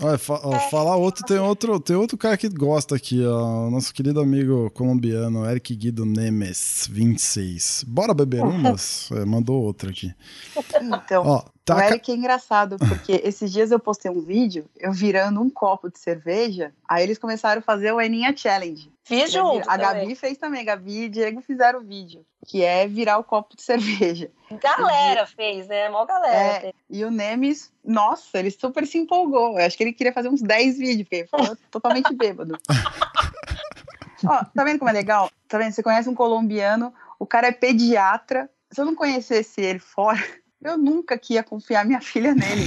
Olha, 0.01 0.19
fa- 0.19 0.41
ó, 0.43 0.59
falar 0.71 0.97
outro, 0.97 1.25
tem 1.25 1.39
outro, 1.39 1.79
tem 1.79 1.97
outro 1.97 2.17
cara 2.17 2.37
que 2.37 2.49
gosta 2.49 2.97
aqui, 2.97 3.25
ó, 3.25 3.69
nosso 3.71 3.93
querido 3.93 4.21
amigo 4.21 4.71
colombiano, 4.71 5.45
Eric 5.49 5.75
Guido 5.77 6.07
Nemes, 6.07 6.89
26. 6.91 7.85
Bora 7.87 8.15
beber 8.15 8.43
umas? 8.45 9.11
É, 9.13 9.25
mandou 9.25 9.63
outra 9.63 9.91
aqui. 9.91 10.13
Então, 10.81 11.27
Ó, 11.27 11.43
Tá 11.65 11.77
o 11.77 11.81
Eric 11.81 12.11
é 12.11 12.15
engraçado, 12.15 12.77
porque 12.77 13.13
esses 13.25 13.53
dias 13.53 13.71
eu 13.71 13.79
postei 13.79 14.11
um 14.11 14.21
vídeo, 14.21 14.69
eu 14.77 14.93
virando 14.93 15.41
um 15.41 15.49
copo 15.49 15.89
de 15.89 15.99
cerveja, 15.99 16.73
aí 16.89 17.05
eles 17.05 17.19
começaram 17.19 17.61
a 17.61 17.63
fazer 17.63 17.93
o 17.93 18.01
Eninha 18.01 18.37
Challenge. 18.37 18.91
Fiz 19.05 19.31
junto 19.31 19.69
a 19.71 19.79
também. 19.79 20.01
Gabi 20.03 20.15
fez 20.17 20.39
também, 20.39 20.65
Gabi 20.65 21.03
e 21.05 21.09
Diego 21.09 21.41
fizeram 21.41 21.81
o 21.81 21.83
vídeo, 21.85 22.25
que 22.47 22.65
é 22.65 22.87
virar 22.89 23.19
o 23.19 23.25
copo 23.25 23.57
de 23.57 23.63
cerveja. 23.63 24.31
Galera 24.61 25.25
fez, 25.27 25.69
né? 25.69 25.89
Mó 25.89 26.05
galera 26.05 26.35
É, 26.35 26.61
fez. 26.61 26.75
e 26.91 27.05
o 27.05 27.11
Nemes, 27.11 27.73
nossa, 27.85 28.39
ele 28.39 28.51
super 28.51 28.87
se 28.87 28.99
empolgou. 28.99 29.59
Eu 29.59 29.65
acho 29.65 29.77
que 29.77 29.85
ele 29.85 29.93
queria 29.93 30.13
fazer 30.13 30.29
uns 30.29 30.43
10 30.43 30.79
vídeos, 30.79 31.03
porque 31.03 31.17
ele 31.17 31.25
ficou 31.29 31.57
totalmente 31.71 32.13
bêbado. 32.15 32.59
Ó, 34.25 34.45
tá 34.55 34.65
vendo 34.65 34.79
como 34.79 34.91
é 34.91 34.95
legal? 34.95 35.31
Tá 35.49 35.59
vendo? 35.59 35.73
Você 35.73 35.83
conhece 35.83 36.09
um 36.09 36.15
colombiano, 36.15 36.93
o 37.19 37.27
cara 37.27 37.49
é 37.49 37.53
pediatra. 37.53 38.49
Se 38.71 38.81
eu 38.81 38.85
não 38.85 38.95
conhecesse 38.95 39.61
ele 39.61 39.79
fora, 39.79 40.23
eu 40.63 40.77
nunca 40.79 41.19
que 41.19 41.35
ia 41.35 41.43
confiar 41.43 41.85
minha 41.85 42.01
filha 42.01 42.35
nele. 42.35 42.65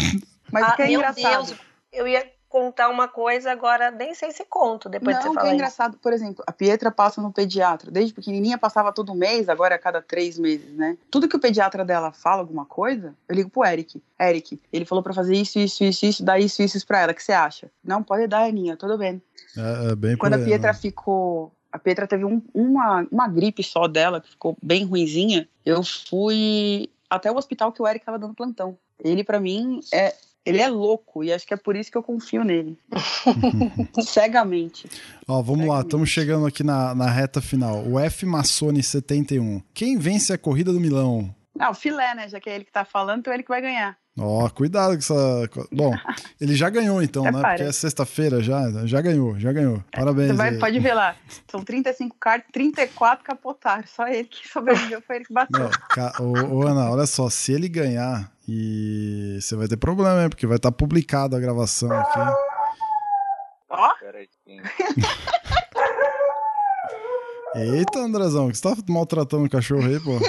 Mas 0.52 0.64
o 0.68 0.72
Ah, 0.72 0.76
que 0.76 0.82
é 0.84 0.88
meu 0.88 0.96
engraçado. 0.96 1.46
Deus, 1.48 1.58
eu 1.92 2.08
ia 2.08 2.26
contar 2.48 2.88
uma 2.90 3.08
coisa, 3.08 3.52
agora 3.52 3.92
nem 3.92 4.14
sei 4.14 4.32
se 4.32 4.46
conto 4.46 4.88
depois 4.88 5.18
de 5.18 5.24
não, 5.24 5.24
você 5.24 5.28
o 5.30 5.32
que 5.32 5.36
falar 5.40 5.48
é 5.48 5.52
isso. 5.52 5.56
engraçado, 5.56 5.98
por 5.98 6.14
exemplo, 6.14 6.42
a 6.48 6.54
Pietra 6.54 6.90
passa 6.90 7.22
no 7.22 7.34
pediatra. 7.34 7.92
Desde 7.92 8.14
pequenininha 8.14 8.58
passava 8.58 8.94
todo 8.94 9.14
mês, 9.14 9.50
agora 9.50 9.74
é 9.74 9.78
a 9.78 9.80
cada 9.80 10.02
três 10.02 10.40
meses, 10.40 10.72
né? 10.72 10.98
Tudo 11.12 11.28
que 11.28 11.36
o 11.36 11.40
pediatra 11.40 11.84
dela 11.84 12.14
fala 12.14 12.40
alguma 12.42 12.66
coisa, 12.66 13.14
eu 13.28 13.36
ligo 13.36 13.50
pro 13.50 13.66
Eric. 13.66 14.02
Eric, 14.18 14.62
ele 14.72 14.86
falou 14.86 15.04
pra 15.04 15.14
fazer 15.14 15.36
isso, 15.36 15.60
isso, 15.60 15.84
isso, 15.84 16.06
isso, 16.06 16.24
dá 16.24 16.40
isso, 16.40 16.62
isso, 16.62 16.78
isso 16.78 16.88
pra 16.88 17.02
ela. 17.02 17.12
O 17.12 17.16
que 17.16 17.24
você 17.24 17.34
acha? 17.34 17.70
Não, 17.84 18.02
pode 18.02 18.26
dar, 18.28 18.46
Aninha, 18.48 18.78
tudo 18.78 18.98
bem. 18.98 19.22
É, 19.58 19.92
é 19.92 19.96
bem 19.96 20.16
Quando 20.16 20.36
a 20.36 20.40
Pietra 20.40 20.72
né? 20.72 20.78
ficou. 20.80 21.52
A 21.70 21.78
Pietra 21.78 22.08
teve 22.08 22.24
um- 22.24 22.42
uma, 22.54 23.06
uma 23.12 23.28
gripe 23.28 23.62
só 23.64 23.86
dela, 23.86 24.22
que 24.22 24.30
ficou 24.30 24.56
bem 24.64 24.86
ruinzinha. 24.86 25.46
Eu 25.66 25.84
fui 25.84 26.90
até 27.16 27.32
o 27.32 27.38
hospital 27.38 27.72
que 27.72 27.82
o 27.82 27.88
Eric 27.88 28.06
tava 28.06 28.20
dando 28.20 28.34
plantão. 28.34 28.78
Ele, 29.04 29.24
pra 29.24 29.40
mim, 29.40 29.80
é. 29.94 30.14
Ele 30.46 30.62
é 30.62 30.68
louco 30.68 31.24
e 31.24 31.34
acho 31.34 31.48
que 31.48 31.56
é 31.56 31.58
por 31.58 31.76
isso 31.76 31.90
que 31.90 31.98
eu 31.98 32.04
confio 32.04 32.44
nele. 32.44 32.78
Cegamente. 34.00 34.88
Ó, 35.28 35.42
vamos 35.42 35.62
lá, 35.62 35.66
Exatamente. 35.66 35.86
estamos 35.88 36.10
chegando 36.10 36.46
aqui 36.46 36.64
na, 36.64 36.94
na 36.94 37.10
reta 37.10 37.42
final. 37.42 37.84
O 37.84 38.00
F 38.00 38.28
Massone 38.28 38.84
71. 38.84 39.64
Quem 39.74 39.98
vence 39.98 40.32
a 40.32 40.38
corrida 40.38 40.72
do 40.72 40.80
Milão? 40.80 41.34
Ah, 41.60 41.70
o 41.70 41.74
filé, 41.74 42.14
né? 42.16 42.28
Já 42.28 42.40
que 42.40 42.50
é 42.50 42.56
ele 42.56 42.66
que 42.66 42.72
tá 42.72 42.84
falando, 42.84 43.20
então 43.20 43.32
é 43.32 43.36
ele 43.38 43.44
que 43.44 43.50
vai 43.50 43.62
ganhar. 43.62 43.98
Ó, 44.18 44.50
cuidado 44.50 44.92
com 44.92 44.98
essa. 45.00 45.50
Bom, 45.72 45.94
ele 46.40 46.56
já 46.56 46.70
ganhou 46.70 47.02
então, 47.02 47.24
né? 47.24 47.32
Porque 47.32 47.64
é 47.64 47.72
sexta-feira 47.72 48.42
já. 48.42 48.62
Já 48.86 49.02
ganhou, 49.02 49.38
já 49.40 49.52
ganhou. 49.52 49.84
Parabéns. 49.92 50.30
Você 50.32 50.34
vai, 50.34 50.50
aí. 50.50 50.60
pode 50.60 50.80
ver 50.80 50.94
lá. 50.94 51.16
São 51.50 51.62
35 51.64 52.16
cartas, 52.20 52.50
34 52.52 53.24
capotaram. 53.26 53.84
Só 53.88 54.08
ele 54.08 54.26
que 54.26 54.48
sobreviveu, 54.48 55.02
foi 55.02 55.18
ele 55.18 55.26
que 55.26 55.34
bateu. 55.34 55.60
Não, 55.60 55.70
ca- 55.90 56.14
ô, 56.20 56.56
ô, 56.56 56.68
Ana, 56.68 56.90
olha 56.92 57.06
só, 57.06 57.30
se 57.30 57.52
ele 57.54 57.68
ganhar, 57.70 58.32
e 58.48 59.38
você 59.42 59.56
vai 59.56 59.68
ter 59.68 59.78
problema, 59.78 60.24
hein? 60.24 60.30
Porque 60.30 60.48
vai 60.48 60.58
estar 60.58 60.72
publicada 60.72 61.36
a 61.38 61.40
gravação 61.40 61.92
aqui. 61.92 62.20
Ó, 63.70 63.94
sim. 64.46 64.62
Eita, 67.56 68.00
Andrezão, 68.00 68.50
que 68.50 68.58
você 68.58 68.62
tá 68.64 68.76
maltratando 68.90 69.46
o 69.46 69.50
cachorro 69.50 69.86
aí, 69.86 69.98
pô. 70.00 70.20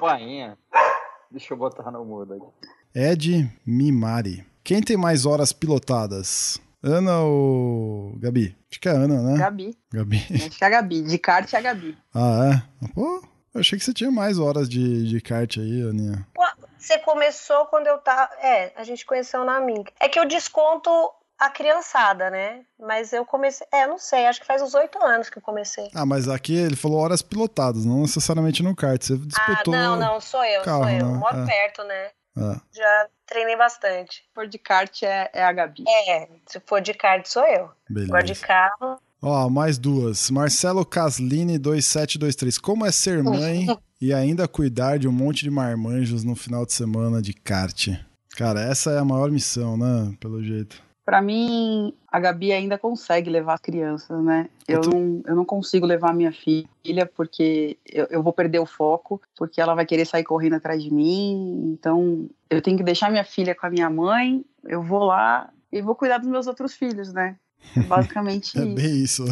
A 0.00 0.16
campainha. 0.16 0.58
Deixa 1.30 1.52
eu 1.52 1.58
botar 1.58 1.90
no 1.90 2.04
mudo 2.04 2.34
aqui. 2.34 2.68
Ed 2.94 3.50
Mimari. 3.66 4.44
Quem 4.64 4.82
tem 4.82 4.96
mais 4.96 5.26
horas 5.26 5.52
pilotadas? 5.52 6.60
Ana 6.82 7.20
ou 7.20 8.16
Gabi? 8.18 8.56
Acho 8.70 8.80
que 8.80 8.88
é 8.88 8.92
Ana, 8.92 9.22
né? 9.22 9.38
Gabi. 9.38 9.78
Gabi. 9.92 10.26
Acho 10.34 10.50
que 10.50 10.64
é 10.64 10.66
a 10.66 10.70
Gabi. 10.70 11.02
De 11.02 11.18
kart 11.18 11.52
é 11.52 11.56
a 11.58 11.60
Gabi. 11.60 11.98
Ah, 12.14 12.62
é? 12.82 12.88
Pô, 12.94 13.22
eu 13.54 13.60
achei 13.60 13.78
que 13.78 13.84
você 13.84 13.92
tinha 13.92 14.10
mais 14.10 14.38
horas 14.38 14.68
de, 14.68 15.06
de 15.06 15.20
kart 15.20 15.58
aí, 15.58 15.82
Aninha. 15.82 16.26
Você 16.78 16.98
começou 16.98 17.66
quando 17.66 17.86
eu 17.86 17.98
tava. 17.98 18.32
É, 18.40 18.72
a 18.76 18.84
gente 18.84 19.04
conheceu 19.04 19.44
na 19.44 19.60
Mink. 19.60 19.92
É 20.00 20.08
que 20.08 20.18
eu 20.18 20.26
desconto 20.26 20.90
a 21.40 21.48
criançada, 21.50 22.28
né? 22.30 22.60
Mas 22.78 23.12
eu 23.12 23.24
comecei. 23.24 23.66
É, 23.72 23.86
não 23.86 23.98
sei, 23.98 24.26
acho 24.26 24.40
que 24.40 24.46
faz 24.46 24.60
uns 24.62 24.74
oito 24.74 25.02
anos 25.02 25.30
que 25.30 25.38
eu 25.38 25.42
comecei. 25.42 25.88
Ah, 25.94 26.04
mas 26.06 26.28
aqui 26.28 26.54
ele 26.54 26.76
falou 26.76 26.98
horas 27.00 27.22
pilotadas, 27.22 27.84
não 27.84 28.02
necessariamente 28.02 28.62
no 28.62 28.76
kart. 28.76 29.02
Você 29.02 29.14
Ah, 29.14 29.16
disputou. 29.26 29.74
não, 29.74 29.96
não, 29.96 30.20
sou 30.20 30.44
eu, 30.44 30.62
carro, 30.62 30.82
sou 30.84 30.90
eu. 30.90 31.06
né? 31.06 31.18
Moro 31.18 31.36
É. 31.38 31.46
perto, 31.46 31.82
né? 31.84 32.08
Ah, 32.36 32.60
Já 32.72 33.06
treinei 33.26 33.56
bastante. 33.56 34.16
Se 34.16 34.22
for 34.34 34.46
de 34.46 34.58
kart 34.58 35.02
é, 35.02 35.30
é 35.32 35.42
a 35.44 35.52
Gabi. 35.52 35.82
É, 36.08 36.28
se 36.46 36.60
for 36.66 36.80
de 36.80 36.94
kart, 36.94 37.26
sou 37.26 37.42
eu. 37.44 37.64
Agora 37.64 38.22
de 38.22 38.32
beleza. 38.32 38.46
carro. 38.46 38.98
Ó, 39.22 39.48
mais 39.50 39.76
duas. 39.78 40.30
Marcelo 40.30 40.84
Caslini 40.86 41.58
2723. 41.58 42.56
Como 42.58 42.86
é 42.86 42.92
ser 42.92 43.22
mãe 43.22 43.66
e 44.00 44.14
ainda 44.14 44.48
cuidar 44.48 44.98
de 44.98 45.06
um 45.08 45.12
monte 45.12 45.42
de 45.42 45.50
marmanjos 45.50 46.24
no 46.24 46.34
final 46.34 46.64
de 46.64 46.72
semana 46.72 47.20
de 47.20 47.34
kart? 47.34 47.88
Cara, 48.36 48.60
essa 48.62 48.92
é 48.92 48.98
a 48.98 49.04
maior 49.04 49.30
missão, 49.30 49.76
né? 49.76 50.14
Pelo 50.20 50.42
jeito. 50.42 50.80
Pra 51.10 51.20
mim, 51.20 51.92
a 52.06 52.20
Gabi 52.20 52.52
ainda 52.52 52.78
consegue 52.78 53.28
levar 53.28 53.54
as 53.54 53.60
crianças, 53.60 54.22
né? 54.22 54.48
Eu, 54.68 54.80
Eu 54.80 54.90
não, 54.90 55.22
eu 55.26 55.34
não 55.34 55.44
consigo 55.44 55.84
levar 55.84 56.14
minha 56.14 56.30
filha 56.30 57.04
porque 57.04 57.76
eu, 57.84 58.06
eu 58.10 58.22
vou 58.22 58.32
perder 58.32 58.60
o 58.60 58.64
foco, 58.64 59.20
porque 59.36 59.60
ela 59.60 59.74
vai 59.74 59.84
querer 59.84 60.06
sair 60.06 60.22
correndo 60.22 60.54
atrás 60.54 60.80
de 60.80 60.94
mim. 60.94 61.72
Então, 61.72 62.30
eu 62.48 62.62
tenho 62.62 62.76
que 62.76 62.84
deixar 62.84 63.10
minha 63.10 63.24
filha 63.24 63.56
com 63.56 63.66
a 63.66 63.70
minha 63.70 63.90
mãe, 63.90 64.44
eu 64.68 64.84
vou 64.84 65.02
lá 65.02 65.50
e 65.72 65.82
vou 65.82 65.96
cuidar 65.96 66.18
dos 66.18 66.28
meus 66.28 66.46
outros 66.46 66.74
filhos, 66.74 67.12
né? 67.12 67.34
É 67.76 67.82
basicamente 67.82 68.56
É 68.56 68.64
bem 68.64 69.02
isso. 69.02 69.24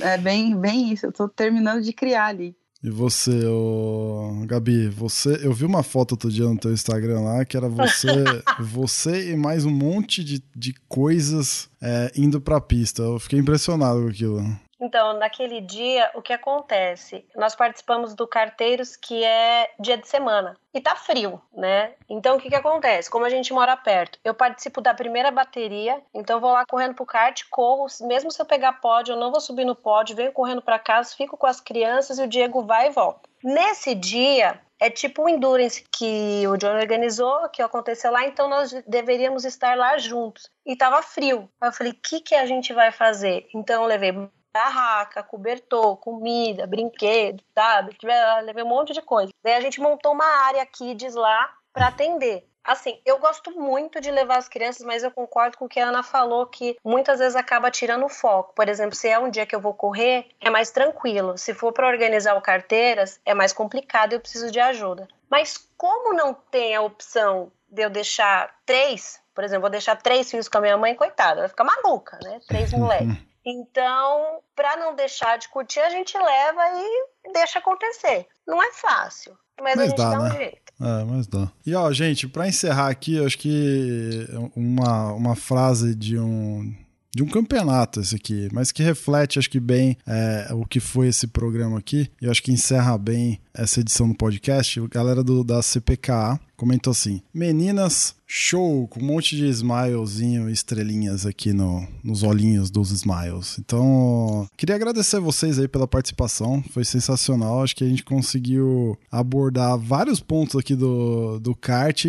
É 0.00 0.18
bem, 0.18 0.54
bem 0.54 0.92
isso. 0.92 1.06
Eu 1.06 1.12
tô 1.12 1.26
terminando 1.26 1.80
de 1.80 1.94
criar 1.94 2.26
ali. 2.26 2.54
E 2.82 2.90
você, 2.90 3.44
ô... 3.46 4.44
Gabi, 4.46 4.88
você, 4.88 5.40
eu 5.42 5.52
vi 5.52 5.64
uma 5.64 5.82
foto 5.82 6.12
outro 6.12 6.30
dia 6.30 6.44
no 6.44 6.56
teu 6.56 6.72
Instagram 6.72 7.20
lá 7.20 7.44
que 7.44 7.56
era 7.56 7.68
você, 7.68 8.06
você 8.60 9.32
e 9.32 9.36
mais 9.36 9.64
um 9.64 9.70
monte 9.70 10.22
de, 10.22 10.42
de 10.54 10.72
coisas 10.88 11.68
é, 11.82 12.12
indo 12.16 12.40
pra 12.40 12.60
pista. 12.60 13.02
Eu 13.02 13.18
fiquei 13.18 13.40
impressionado 13.40 14.02
com 14.02 14.08
aquilo. 14.08 14.58
Então, 14.80 15.14
naquele 15.14 15.60
dia, 15.60 16.10
o 16.14 16.22
que 16.22 16.32
acontece? 16.32 17.26
Nós 17.34 17.54
participamos 17.54 18.14
do 18.14 18.26
Carteiros, 18.26 18.96
que 18.96 19.24
é 19.24 19.70
dia 19.78 19.96
de 19.96 20.06
semana. 20.06 20.56
E 20.72 20.80
tá 20.80 20.94
frio, 20.94 21.40
né? 21.52 21.94
Então, 22.08 22.36
o 22.36 22.40
que 22.40 22.48
que 22.48 22.54
acontece? 22.54 23.10
Como 23.10 23.24
a 23.24 23.30
gente 23.30 23.52
mora 23.52 23.76
perto, 23.76 24.18
eu 24.24 24.34
participo 24.34 24.80
da 24.80 24.94
primeira 24.94 25.30
bateria, 25.30 26.00
então 26.14 26.40
vou 26.40 26.52
lá 26.52 26.64
correndo 26.64 26.94
pro 26.94 27.06
kart, 27.06 27.42
corro, 27.50 27.86
mesmo 28.02 28.30
se 28.30 28.40
eu 28.40 28.46
pegar 28.46 28.74
pódio, 28.74 29.12
eu 29.12 29.18
não 29.18 29.32
vou 29.32 29.40
subir 29.40 29.64
no 29.64 29.74
pódio, 29.74 30.14
venho 30.14 30.32
correndo 30.32 30.62
pra 30.62 30.78
casa, 30.78 31.16
fico 31.16 31.36
com 31.36 31.46
as 31.46 31.60
crianças 31.60 32.18
e 32.18 32.22
o 32.22 32.28
Diego 32.28 32.62
vai 32.62 32.88
e 32.88 32.90
volta. 32.90 33.28
Nesse 33.42 33.94
dia, 33.94 34.60
é 34.80 34.88
tipo 34.90 35.22
o 35.22 35.28
Endurance 35.28 35.84
que 35.92 36.46
o 36.46 36.56
John 36.56 36.76
organizou, 36.76 37.48
que 37.48 37.62
aconteceu 37.62 38.12
lá, 38.12 38.24
então 38.24 38.48
nós 38.48 38.72
deveríamos 38.86 39.44
estar 39.44 39.76
lá 39.76 39.98
juntos. 39.98 40.50
E 40.64 40.76
tava 40.76 41.02
frio. 41.02 41.48
Aí 41.60 41.68
eu 41.68 41.72
falei, 41.72 41.92
o 41.92 41.96
que 41.96 42.20
que 42.20 42.34
a 42.34 42.46
gente 42.46 42.72
vai 42.72 42.92
fazer? 42.92 43.48
Então 43.54 43.82
eu 43.82 43.88
levei 43.88 44.12
barraca, 44.52 45.22
cobertor, 45.22 45.96
comida, 45.96 46.66
brinquedo, 46.66 47.42
sabe? 47.54 47.96
Levei 48.44 48.64
um 48.64 48.68
monte 48.68 48.92
de 48.92 49.02
coisa. 49.02 49.32
Daí 49.42 49.54
a 49.54 49.60
gente 49.60 49.80
montou 49.80 50.12
uma 50.12 50.46
área 50.46 50.64
kids 50.66 51.14
lá 51.14 51.52
para 51.72 51.88
atender. 51.88 52.48
Assim, 52.64 53.00
eu 53.06 53.18
gosto 53.18 53.50
muito 53.52 53.98
de 53.98 54.10
levar 54.10 54.36
as 54.36 54.46
crianças, 54.46 54.84
mas 54.84 55.02
eu 55.02 55.10
concordo 55.10 55.56
com 55.56 55.64
o 55.64 55.68
que 55.68 55.80
a 55.80 55.88
Ana 55.88 56.02
falou, 56.02 56.44
que 56.46 56.76
muitas 56.84 57.18
vezes 57.18 57.34
acaba 57.34 57.70
tirando 57.70 58.04
o 58.04 58.10
foco. 58.10 58.52
Por 58.54 58.68
exemplo, 58.68 58.94
se 58.94 59.08
é 59.08 59.18
um 59.18 59.30
dia 59.30 59.46
que 59.46 59.56
eu 59.56 59.60
vou 59.60 59.72
correr, 59.72 60.28
é 60.38 60.50
mais 60.50 60.70
tranquilo. 60.70 61.38
Se 61.38 61.54
for 61.54 61.72
para 61.72 61.88
organizar 61.88 62.36
o 62.36 62.42
carteiras, 62.42 63.18
é 63.24 63.32
mais 63.32 63.54
complicado 63.54 64.12
e 64.12 64.16
eu 64.16 64.20
preciso 64.20 64.50
de 64.50 64.60
ajuda. 64.60 65.08
Mas 65.30 65.56
como 65.78 66.12
não 66.12 66.34
tem 66.34 66.74
a 66.74 66.82
opção 66.82 67.50
de 67.70 67.82
eu 67.82 67.88
deixar 67.88 68.54
três, 68.66 69.18
por 69.34 69.44
exemplo, 69.44 69.62
vou 69.62 69.70
deixar 69.70 69.96
três 69.96 70.30
filhos 70.30 70.48
com 70.48 70.58
a 70.58 70.60
minha 70.60 70.76
mãe, 70.76 70.94
coitada, 70.94 71.40
vai 71.40 71.48
ficar 71.48 71.64
maluca, 71.64 72.18
né? 72.22 72.40
Três 72.46 72.72
moleques. 72.72 73.16
Então, 73.50 74.40
para 74.54 74.76
não 74.76 74.94
deixar 74.94 75.38
de 75.38 75.48
curtir, 75.48 75.80
a 75.80 75.88
gente 75.88 76.16
leva 76.18 76.60
e 76.74 77.32
deixa 77.32 77.58
acontecer. 77.58 78.26
Não 78.46 78.62
é 78.62 78.70
fácil, 78.72 79.32
mas, 79.58 79.76
Mas 79.76 79.86
a 79.86 79.88
gente 79.88 79.96
dá, 79.96 80.10
dá, 80.10 80.20
um 80.20 80.22
né? 80.24 80.36
jeito. 80.36 80.72
É, 80.80 81.04
mas 81.04 81.26
dá. 81.26 81.50
E 81.64 81.74
ó, 81.74 81.90
gente, 81.90 82.28
pra 82.28 82.46
encerrar 82.46 82.88
aqui, 82.88 83.16
eu 83.16 83.24
acho 83.24 83.38
que 83.38 84.28
uma, 84.54 85.12
uma 85.12 85.34
frase 85.34 85.94
de 85.94 86.18
um 86.18 86.74
de 87.14 87.22
um 87.22 87.26
campeonato 87.26 88.00
esse 88.00 88.14
aqui, 88.14 88.48
mas 88.52 88.70
que 88.70 88.82
reflete, 88.82 89.38
acho 89.38 89.50
que 89.50 89.58
bem 89.58 89.96
é, 90.06 90.48
o 90.52 90.64
que 90.66 90.78
foi 90.78 91.08
esse 91.08 91.26
programa 91.26 91.78
aqui. 91.78 92.10
E 92.20 92.26
eu 92.26 92.30
acho 92.30 92.42
que 92.42 92.52
encerra 92.52 92.96
bem 92.98 93.40
essa 93.54 93.80
edição 93.80 94.08
do 94.08 94.14
podcast. 94.14 94.78
A 94.78 94.86
galera 94.86 95.24
do, 95.24 95.42
da 95.42 95.62
CPKA 95.62 96.38
comentou 96.58 96.90
assim: 96.90 97.22
Meninas, 97.32 98.16
show, 98.26 98.86
com 98.88 99.00
um 99.00 99.04
monte 99.04 99.34
de 99.34 99.48
smilezinho, 99.48 100.50
estrelinhas 100.50 101.24
aqui 101.24 101.54
no, 101.54 101.88
nos 102.04 102.22
olhinhos 102.22 102.70
dos 102.70 102.90
smiles. 102.90 103.58
Então, 103.58 104.46
queria 104.54 104.76
agradecer 104.76 105.18
vocês 105.18 105.58
aí 105.58 105.66
pela 105.66 105.88
participação, 105.88 106.62
foi 106.70 106.84
sensacional. 106.84 107.62
Acho 107.62 107.74
que 107.74 107.84
a 107.84 107.88
gente 107.88 108.04
conseguiu 108.04 108.98
abordar 109.10 109.78
vários 109.78 110.20
pontos 110.20 110.56
aqui 110.56 110.74
do, 110.76 111.40
do 111.40 111.54
kart, 111.54 112.04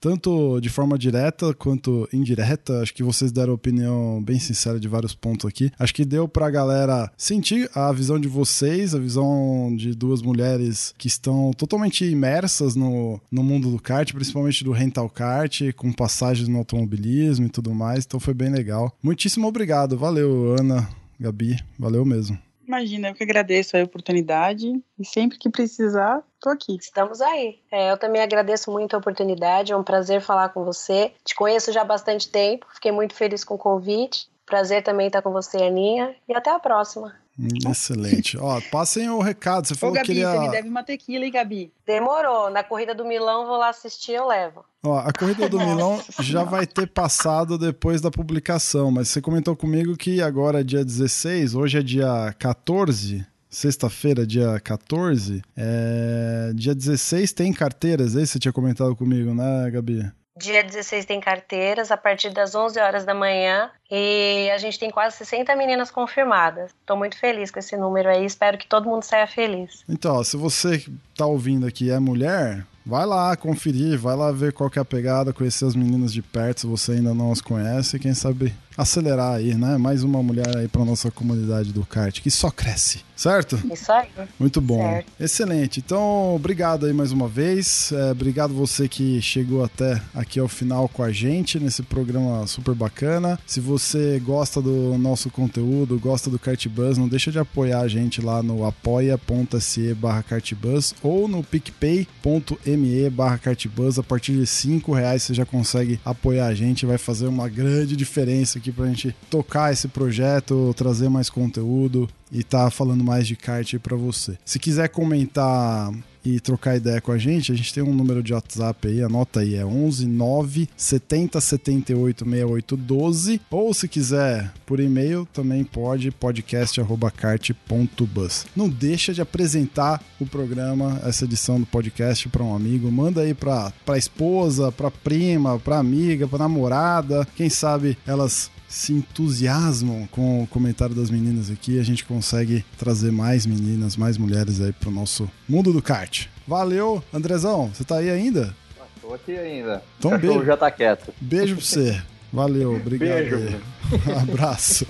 tanto 0.00 0.58
de 0.60 0.70
forma 0.70 0.98
direta 0.98 1.52
quanto 1.52 2.08
indireta. 2.12 2.80
Acho 2.80 2.94
que 2.94 3.02
vocês 3.02 3.30
deram 3.30 3.52
opinião 3.52 4.22
bem 4.22 4.38
sincera 4.38 4.80
de 4.80 4.88
vários 4.88 5.14
pontos 5.14 5.46
aqui. 5.46 5.70
Acho 5.78 5.92
que 5.92 6.04
deu 6.04 6.26
pra 6.26 6.48
galera 6.48 7.10
sentir 7.16 7.70
a 7.74 7.92
visão 7.92 8.18
de 8.18 8.28
vocês, 8.28 8.94
a 8.94 8.98
visão 8.98 9.74
de 9.76 9.94
duas 9.94 10.22
mulheres 10.22 10.94
que 10.96 11.08
estão 11.08 11.50
totalmente 11.52 12.06
imersas 12.06 12.74
no, 12.74 13.20
no 13.30 13.42
mundo 13.42 13.70
do 13.70 13.78
kart, 13.88 14.12
principalmente 14.12 14.62
do 14.62 14.70
rental 14.70 15.08
kart, 15.08 15.72
com 15.74 15.90
passagens 15.90 16.46
no 16.46 16.58
automobilismo 16.58 17.46
e 17.46 17.48
tudo 17.48 17.74
mais. 17.74 18.04
Então 18.04 18.20
foi 18.20 18.34
bem 18.34 18.50
legal. 18.50 18.92
Muitíssimo 19.02 19.48
obrigado. 19.48 19.96
Valeu, 19.96 20.54
Ana, 20.60 20.86
Gabi. 21.18 21.56
Valeu 21.78 22.04
mesmo. 22.04 22.38
Imagina, 22.66 23.08
eu 23.08 23.14
que 23.14 23.22
agradeço 23.22 23.78
a 23.78 23.82
oportunidade 23.82 24.70
e 24.98 25.04
sempre 25.06 25.38
que 25.38 25.48
precisar, 25.48 26.22
tô 26.38 26.50
aqui. 26.50 26.76
Estamos 26.76 27.22
aí. 27.22 27.60
É, 27.72 27.90
eu 27.90 27.96
também 27.96 28.20
agradeço 28.20 28.70
muito 28.70 28.94
a 28.94 28.98
oportunidade, 28.98 29.72
é 29.72 29.76
um 29.76 29.82
prazer 29.82 30.20
falar 30.20 30.50
com 30.50 30.62
você. 30.66 31.12
Te 31.24 31.34
conheço 31.34 31.72
já 31.72 31.80
há 31.80 31.84
bastante 31.84 32.28
tempo, 32.28 32.66
fiquei 32.74 32.92
muito 32.92 33.14
feliz 33.14 33.42
com 33.42 33.54
o 33.54 33.58
convite. 33.58 34.28
Prazer 34.44 34.82
também 34.82 35.06
estar 35.06 35.22
com 35.22 35.32
você, 35.32 35.56
Aninha, 35.56 36.14
e 36.28 36.34
até 36.34 36.50
a 36.50 36.58
próxima. 36.58 37.14
Excelente. 37.70 38.36
Ó, 38.36 38.60
passem 38.70 39.08
o 39.08 39.20
recado. 39.20 39.66
Você 39.66 39.74
falou 39.74 39.92
Ô, 39.92 39.96
Gabi, 39.96 40.06
que 40.06 40.12
queria... 40.12 40.32
você 40.32 40.38
me 40.40 40.50
deve 40.50 40.68
uma 40.68 40.82
tequila, 40.82 41.24
hein, 41.24 41.30
Gabi? 41.30 41.72
Demorou. 41.86 42.50
Na 42.50 42.64
corrida 42.64 42.94
do 42.94 43.04
Milão, 43.04 43.46
vou 43.46 43.56
lá 43.56 43.68
assistir, 43.68 44.12
eu 44.12 44.26
levo. 44.26 44.64
Ó, 44.82 44.98
a 44.98 45.12
corrida 45.12 45.48
do 45.48 45.58
Milão 45.64 46.02
já 46.20 46.42
vai 46.42 46.66
ter 46.66 46.88
passado 46.88 47.56
depois 47.56 48.00
da 48.00 48.10
publicação, 48.10 48.90
mas 48.90 49.08
você 49.08 49.20
comentou 49.20 49.54
comigo 49.54 49.96
que 49.96 50.20
agora 50.20 50.60
é 50.60 50.64
dia 50.64 50.84
16, 50.84 51.54
hoje 51.54 51.78
é 51.78 51.82
dia 51.82 52.34
14. 52.38 53.24
Sexta-feira, 53.50 54.26
dia 54.26 54.60
14, 54.60 55.42
é... 55.56 56.52
dia 56.54 56.74
16 56.74 57.32
tem 57.32 57.50
carteiras, 57.50 58.14
aí 58.14 58.26
você 58.26 58.38
tinha 58.38 58.52
comentado 58.52 58.94
comigo, 58.94 59.32
né, 59.32 59.70
Gabi? 59.70 60.12
Dia 60.38 60.62
16 60.62 61.04
tem 61.04 61.20
carteiras 61.20 61.90
a 61.90 61.96
partir 61.96 62.30
das 62.30 62.54
11 62.54 62.78
horas 62.78 63.04
da 63.04 63.14
manhã 63.14 63.70
e 63.90 64.48
a 64.54 64.58
gente 64.58 64.78
tem 64.78 64.90
quase 64.90 65.16
60 65.16 65.54
meninas 65.56 65.90
confirmadas. 65.90 66.70
Estou 66.80 66.96
muito 66.96 67.18
feliz 67.18 67.50
com 67.50 67.58
esse 67.58 67.76
número 67.76 68.08
aí, 68.08 68.24
espero 68.24 68.56
que 68.56 68.66
todo 68.66 68.88
mundo 68.88 69.02
saia 69.02 69.26
feliz. 69.26 69.82
Então, 69.88 70.22
se 70.22 70.36
você 70.36 70.84
tá 71.16 71.26
ouvindo 71.26 71.66
aqui 71.66 71.90
é 71.90 71.98
mulher, 71.98 72.64
vai 72.86 73.04
lá 73.04 73.36
conferir, 73.36 73.98
vai 73.98 74.14
lá 74.14 74.30
ver 74.30 74.52
qual 74.52 74.70
que 74.70 74.78
é 74.78 74.82
a 74.82 74.84
pegada, 74.84 75.32
conhecer 75.32 75.64
as 75.64 75.74
meninas 75.74 76.12
de 76.12 76.22
perto 76.22 76.60
se 76.60 76.66
você 76.66 76.92
ainda 76.92 77.12
não 77.12 77.32
as 77.32 77.40
conhece, 77.40 77.98
quem 77.98 78.14
sabe 78.14 78.54
acelerar 78.78 79.34
aí, 79.34 79.56
né? 79.56 79.76
Mais 79.76 80.04
uma 80.04 80.22
mulher 80.22 80.56
aí 80.56 80.68
para 80.68 80.84
nossa 80.84 81.10
comunidade 81.10 81.72
do 81.72 81.84
kart, 81.84 82.20
que 82.20 82.30
só 82.30 82.48
cresce, 82.48 83.00
certo? 83.16 83.60
Isso 83.72 83.90
aí. 83.90 84.08
Muito 84.38 84.60
bom. 84.60 84.80
Certo. 84.80 85.12
Excelente. 85.18 85.80
Então, 85.84 86.36
obrigado 86.36 86.86
aí 86.86 86.92
mais 86.92 87.10
uma 87.10 87.26
vez. 87.26 87.90
É, 87.90 88.12
obrigado 88.12 88.54
você 88.54 88.88
que 88.88 89.20
chegou 89.20 89.64
até 89.64 90.00
aqui 90.14 90.38
ao 90.38 90.46
final 90.46 90.88
com 90.88 91.02
a 91.02 91.10
gente 91.10 91.58
nesse 91.58 91.82
programa 91.82 92.46
super 92.46 92.72
bacana. 92.72 93.36
Se 93.44 93.58
você 93.58 94.22
gosta 94.24 94.62
do 94.62 94.96
nosso 94.96 95.28
conteúdo, 95.28 95.98
gosta 95.98 96.30
do 96.30 96.38
Kart 96.38 96.68
Buzz, 96.68 96.96
não 96.96 97.08
deixa 97.08 97.32
de 97.32 97.38
apoiar 97.40 97.80
a 97.80 97.88
gente 97.88 98.22
lá 98.22 98.44
no 98.44 98.64
apoia.se 98.64 99.92
barra 99.94 100.22
cartbus 100.22 100.94
ou 101.02 101.26
no 101.26 101.42
picpay.me 101.42 103.10
barra 103.10 103.38
cartbus. 103.38 103.98
A 103.98 104.04
partir 104.04 104.34
de 104.34 104.46
5 104.46 104.92
reais 104.92 105.24
você 105.24 105.34
já 105.34 105.44
consegue 105.44 105.98
apoiar 106.04 106.46
a 106.46 106.54
gente, 106.54 106.86
vai 106.86 106.98
fazer 106.98 107.26
uma 107.26 107.48
grande 107.48 107.96
diferença 107.96 108.58
aqui 108.58 108.67
pra 108.72 108.86
gente 108.86 109.14
tocar 109.30 109.72
esse 109.72 109.88
projeto, 109.88 110.74
trazer 110.76 111.08
mais 111.08 111.30
conteúdo 111.30 112.08
e 112.30 112.42
tá 112.42 112.70
falando 112.70 113.04
mais 113.04 113.26
de 113.26 113.36
kart 113.36 113.78
para 113.78 113.96
você. 113.96 114.38
Se 114.44 114.58
quiser 114.58 114.88
comentar 114.88 115.92
e 116.24 116.40
trocar 116.40 116.76
ideia 116.76 117.00
com 117.00 117.12
a 117.12 117.18
gente, 117.18 117.52
a 117.52 117.54
gente 117.54 117.72
tem 117.72 117.80
um 117.82 117.94
número 117.94 118.22
de 118.22 118.34
WhatsApp 118.34 118.86
aí, 118.86 119.02
anota 119.02 119.40
aí, 119.40 119.54
é 119.54 119.64
11 119.64 120.06
9 120.06 120.68
70 120.76 121.40
78 121.40 122.24
68 122.24 122.76
12, 122.76 123.40
ou 123.50 123.72
se 123.72 123.88
quiser 123.88 124.52
por 124.66 124.78
e-mail 124.80 125.26
também 125.32 125.64
pode, 125.64 126.10
podcast@kart.bus. 126.10 128.44
Não 128.54 128.68
deixa 128.68 129.14
de 129.14 129.22
apresentar 129.22 130.02
o 130.20 130.26
programa, 130.26 131.00
essa 131.04 131.24
edição 131.24 131.58
do 131.60 131.66
podcast 131.66 132.28
para 132.28 132.44
um 132.44 132.54
amigo, 132.54 132.90
manda 132.90 133.22
aí 133.22 133.32
para 133.32 133.72
para 133.84 133.96
esposa, 133.96 134.70
para 134.70 134.90
prima, 134.90 135.58
para 135.58 135.78
amiga, 135.78 136.28
para 136.28 136.40
namorada, 136.40 137.26
quem 137.36 137.48
sabe 137.48 137.96
elas 138.06 138.50
se 138.68 138.92
entusiasmam 138.92 140.06
com 140.10 140.42
o 140.42 140.46
comentário 140.46 140.94
das 140.94 141.10
meninas 141.10 141.50
aqui, 141.50 141.80
a 141.80 141.82
gente 141.82 142.04
consegue 142.04 142.64
trazer 142.76 143.10
mais 143.10 143.46
meninas, 143.46 143.96
mais 143.96 144.18
mulheres 144.18 144.60
aí 144.60 144.72
pro 144.72 144.90
nosso 144.90 145.28
mundo 145.48 145.72
do 145.72 145.80
kart. 145.82 146.26
Valeu, 146.46 147.02
Andrezão, 147.12 147.70
você 147.72 147.82
tá 147.82 147.96
aí 147.96 148.10
ainda? 148.10 148.54
Tô 149.00 149.14
aqui 149.14 149.36
ainda. 149.36 149.82
Então, 149.98 150.12
o 150.14 150.18
beijo. 150.18 150.44
já 150.44 150.56
tá 150.56 150.70
quieto. 150.70 151.12
Beijo 151.20 151.56
pra 151.56 151.64
você. 151.64 152.02
Valeu, 152.32 152.76
obrigado. 152.76 153.08
Beijo. 153.08 153.36
aí. 153.36 153.60
Abraço. 154.22 154.86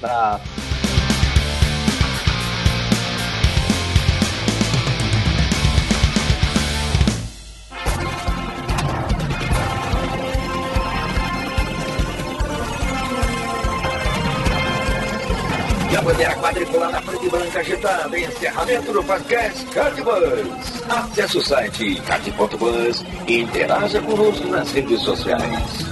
Tá. 0.00 0.40
E 17.28 17.30
branca 17.30 17.60
agitada. 17.60 18.18
Encerramento 18.18 18.92
do 18.92 19.04
podcast 19.04 19.64
Cardbus. 19.66 20.82
Acesse 20.88 21.38
o 21.38 21.42
site 21.42 22.00
card.bus 22.06 23.04
e 23.26 23.40
interaja 23.40 24.00
conosco 24.00 24.46
nas 24.48 24.72
redes 24.72 25.02
sociais. 25.02 25.88